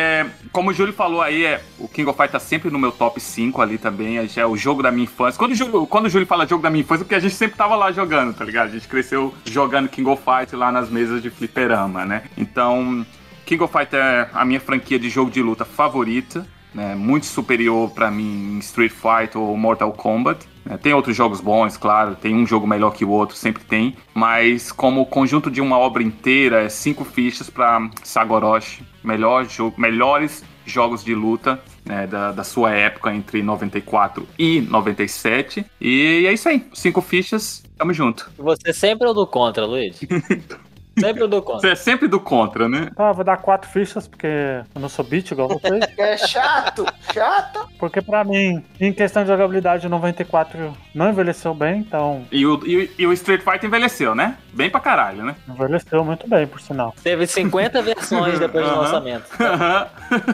[0.51, 3.19] como o Júlio falou aí, é, o King of Fight tá sempre no meu top
[3.19, 4.17] 5 ali também.
[4.17, 5.37] é, é o jogo da minha infância.
[5.37, 7.35] Quando o, Júlio, quando o Júlio fala jogo da minha infância, é porque a gente
[7.35, 8.67] sempre tava lá jogando, tá ligado?
[8.69, 12.23] A gente cresceu jogando King of Fight lá nas mesas de fliperama, né?
[12.37, 13.05] Então,
[13.45, 16.47] King of Fight é a minha franquia de jogo de luta favorita.
[16.73, 20.47] Né, muito superior pra mim em Street Fighter ou Mortal Kombat.
[20.65, 20.77] Né.
[20.77, 23.95] tem outros jogos bons, claro, tem um jogo melhor que o outro, sempre tem.
[24.13, 28.83] Mas como conjunto de uma obra inteira, é cinco fichas pra Sagoroshi.
[29.03, 35.65] Melhor jogo, melhores jogos de luta né, da, da sua época entre 94 e 97.
[35.79, 36.65] E é isso aí.
[36.73, 38.31] Cinco fichas, tamo junto.
[38.38, 39.99] Você sempre é o do contra, Luiz.
[41.01, 41.59] sempre é do contra.
[41.61, 42.89] Você é sempre do contra, né?
[42.95, 45.81] Tá, eu vou dar quatro fichas, porque eu não sou beat igual vocês.
[45.97, 47.67] É chato, chato.
[47.77, 52.59] Porque pra mim, em questão de jogabilidade, o 94 não envelheceu bem, então E o,
[52.65, 54.37] e, o- e o Street Fighter envelheceu, né?
[54.53, 55.35] Bem pra caralho, né?
[55.47, 56.93] envelheceu muito bem, por sinal.
[57.03, 59.25] Teve 50 versões depois do lançamento.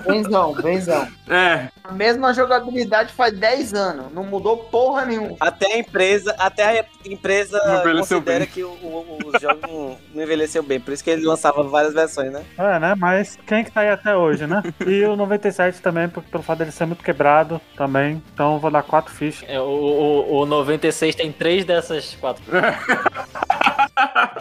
[0.08, 1.08] Benzão, benzão.
[1.30, 4.12] É, A mesma jogabilidade faz 10 anos.
[4.14, 5.36] Não mudou porra nenhuma.
[5.40, 8.48] Até a empresa, até a empresa Não envelheceu considera bem.
[8.48, 10.80] que o, o- os jogos não, não envelheceu bem.
[10.80, 12.44] Por isso que ele lançava várias versões, né?
[12.58, 12.96] É, né?
[12.98, 14.62] Mas quem que tá aí até hoje, né?
[14.86, 18.22] E o 97 também, porque pelo fato dele ser muito quebrado também.
[18.34, 19.48] Então eu vou dar quatro fichas.
[19.50, 22.44] É, O, o, o 96 tem três dessas quatro.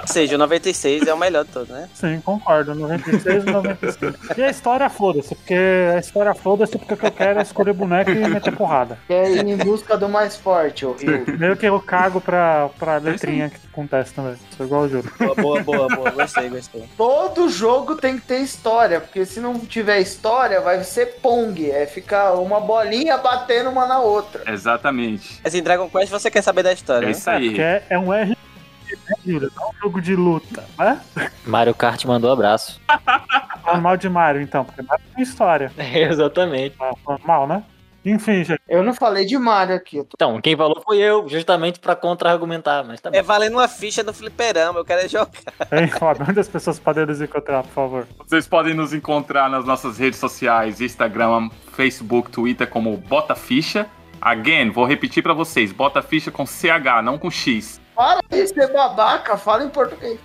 [0.01, 1.89] Ou seja, o 96 é o melhor de todos, né?
[1.95, 2.75] Sim, concordo.
[2.75, 4.17] 96 e 95.
[4.39, 5.55] E a história, foda-se, porque
[5.95, 8.99] a história foda-se, porque o que eu quero é escolher boneco e meter porrada.
[9.07, 11.25] Quer ir em busca do mais forte, ô Rio.
[11.39, 14.37] Meio que eu cago pra, pra letrinha que acontece também.
[14.57, 15.11] Sou igual o Júlio.
[15.19, 16.11] Boa, boa, boa, boa.
[16.11, 16.85] Gostei, gostei.
[16.97, 21.71] Todo jogo tem que ter história, porque se não tiver história, vai ser Pong.
[21.71, 24.43] É ficar uma bolinha batendo uma na outra.
[24.53, 25.41] exatamente.
[25.53, 27.13] Em Dragon Quest você quer saber da história, É né?
[27.13, 27.61] isso É, aí.
[27.61, 28.36] é, é um RPG,
[29.09, 29.51] né, Júlio?
[29.57, 31.01] Não é um jogo de luta, né?
[31.47, 32.81] Mario Kart mandou abraço.
[33.63, 35.73] Falando mal de Mario, então, porque Mario tem história.
[35.79, 36.77] Exatamente.
[36.77, 37.63] Tá falando mal, né?
[38.05, 38.61] Enfim, gente.
[38.69, 39.97] Eu não falei de Mario aqui.
[40.05, 43.17] tô- Então, quem falou foi eu, justamente pra contra-argumentar, mas tá bom.
[43.17, 45.29] É valendo uma ficha no fliperama, eu quero é jogar.
[45.73, 48.07] Hein, Rob, onde as pessoas podem nos encontrar, por favor?
[48.19, 53.87] Vocês podem nos encontrar nas nossas redes sociais, Instagram, Facebook, Twitter, como Bota Ficha.
[54.21, 57.81] Again, vou repetir pra vocês, Bota Ficha com CH, não com X.
[57.97, 60.21] Para de ser babaca, fala em português.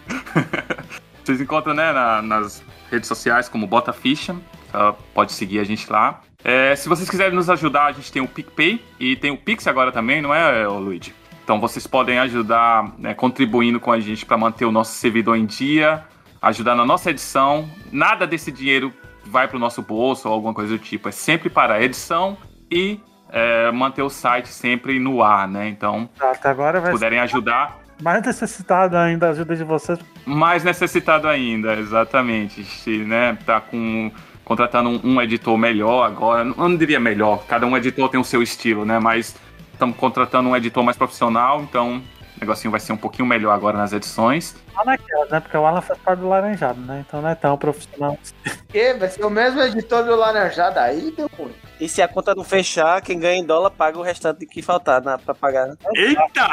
[1.24, 2.62] Vocês encontram, né, na- nas
[2.92, 4.36] redes sociais como Bota Ficha.
[4.72, 4.94] tá?
[5.14, 6.22] pode seguir a gente lá.
[6.44, 9.68] É, se vocês quiserem nos ajudar, a gente tem o PicPay e tem o Pix
[9.68, 11.14] agora também, não é, Luigi?
[11.44, 15.46] Então vocês podem ajudar né, contribuindo com a gente para manter o nosso servidor em
[15.46, 16.04] dia,
[16.42, 17.70] ajudar na nossa edição.
[17.92, 18.92] Nada desse dinheiro
[19.24, 21.08] vai para o nosso bolso ou alguma coisa do tipo.
[21.08, 22.36] É sempre para a edição
[22.72, 23.00] e
[23.32, 25.68] é, manter o site sempre no ar, né?
[25.70, 30.00] Então, Até agora vai puderem ajudar, mais necessitado ainda a ajuda de vocês.
[30.26, 32.64] mais necessitado ainda, exatamente.
[32.64, 34.12] Se, né, tá com
[34.44, 38.24] contratando um, um editor melhor agora, não, não diria melhor, cada um editor tem o
[38.24, 39.00] seu estilo, né?
[39.00, 39.36] Mas
[39.72, 42.02] estamos contratando um editor mais profissional, então
[42.42, 44.56] negocinho vai ser um pouquinho melhor agora nas edições.
[44.76, 45.40] Lá naquela, né?
[45.40, 47.06] Porque o Alan faz parte do Laranjado, né?
[47.08, 48.18] Então não é tão profissional.
[48.68, 48.94] Que?
[48.96, 51.54] Vai ser o mesmo editor do Laranjada aí, deu ruim.
[51.80, 55.02] E se a conta não fechar, quem ganha em dólar paga o restante que faltar
[55.02, 55.68] na, pra pagar.
[55.68, 55.76] né?
[55.96, 56.50] Eita!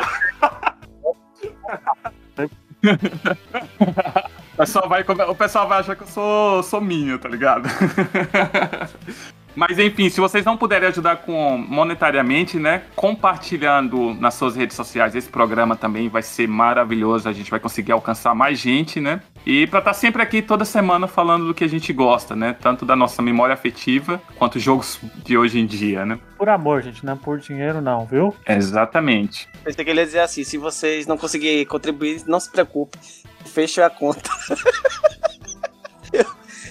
[4.54, 7.68] O pessoal, vai, o pessoal vai achar que eu sou, sou minho, tá ligado?
[9.58, 15.16] Mas enfim, se vocês não puderem ajudar com monetariamente, né, compartilhando nas suas redes sociais
[15.16, 17.28] esse programa também vai ser maravilhoso.
[17.28, 19.20] A gente vai conseguir alcançar mais gente, né?
[19.44, 22.52] E pra estar sempre aqui toda semana falando do que a gente gosta, né?
[22.60, 26.20] Tanto da nossa memória afetiva quanto jogos de hoje em dia, né?
[26.36, 28.32] Por amor, gente, não é por dinheiro, não, viu?
[28.46, 29.48] Exatamente.
[29.64, 32.96] Pensei que ele ia dizer assim: se vocês não conseguirem contribuir, não se preocupe.
[33.44, 34.30] Fecha a conta.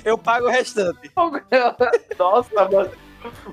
[0.07, 1.11] eu, pago o restante.
[2.17, 2.89] Nossa, mano.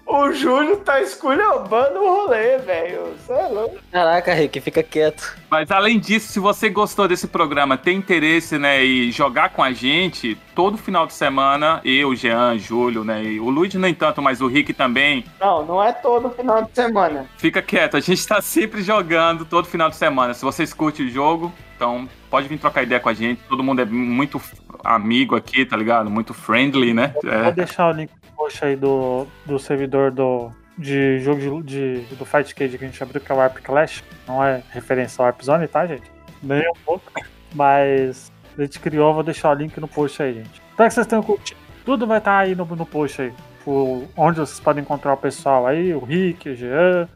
[0.07, 3.15] O Júlio tá esculhambando o rolê, velho.
[3.17, 3.77] Você é louco.
[3.91, 5.37] Caraca, Rick, fica quieto.
[5.51, 9.73] Mas além disso, se você gostou desse programa, tem interesse, né, em jogar com a
[9.73, 14.41] gente, todo final de semana, eu, Jean, Júlio, né, e o Luigi nem tanto, mas
[14.41, 17.27] o Rick também, Não, não é todo final de semana.
[17.37, 20.35] fica quieto, a gente tá sempre jogando todo final de semana.
[20.35, 23.81] Se vocês curtem o jogo, então pode vir trocar ideia com a gente, todo mundo
[23.83, 24.41] é muito
[24.85, 26.09] amigo aqui, tá ligado?
[26.11, 27.15] Muito friendly, né?
[27.23, 32.01] Vou É, deixar o link no post aí do, do servidor do, de jogo de,
[32.05, 34.03] de- do Fight Cage que a gente abriu, que é o Warp Clash.
[34.27, 36.11] Não é referência ao Warp Zone, tá, gente?
[36.43, 37.11] Nem um pouco.
[37.55, 40.63] Mas a gente criou, vou deixar o link no post aí, gente.
[40.71, 41.61] Espero que vocês tenham curtido.
[41.85, 43.33] Tudo vai estar aí no, no post aí.
[43.67, 47.09] O, onde vocês podem encontrar o pessoal aí, o Rick, o Jean,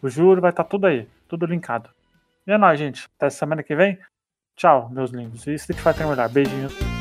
[0.00, 1.06] o Júlio, vai estar tudo aí.
[1.28, 1.90] Tudo linkado.
[2.46, 3.08] E é nóis, gente.
[3.16, 3.98] Até semana que vem.
[4.56, 5.46] Tchau, meus lindos.
[5.46, 6.28] E Street Fighter melhor.
[6.28, 6.91] Beijinhos.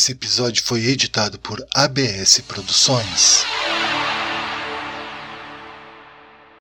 [0.00, 3.44] Esse episódio foi editado por ABS Produções.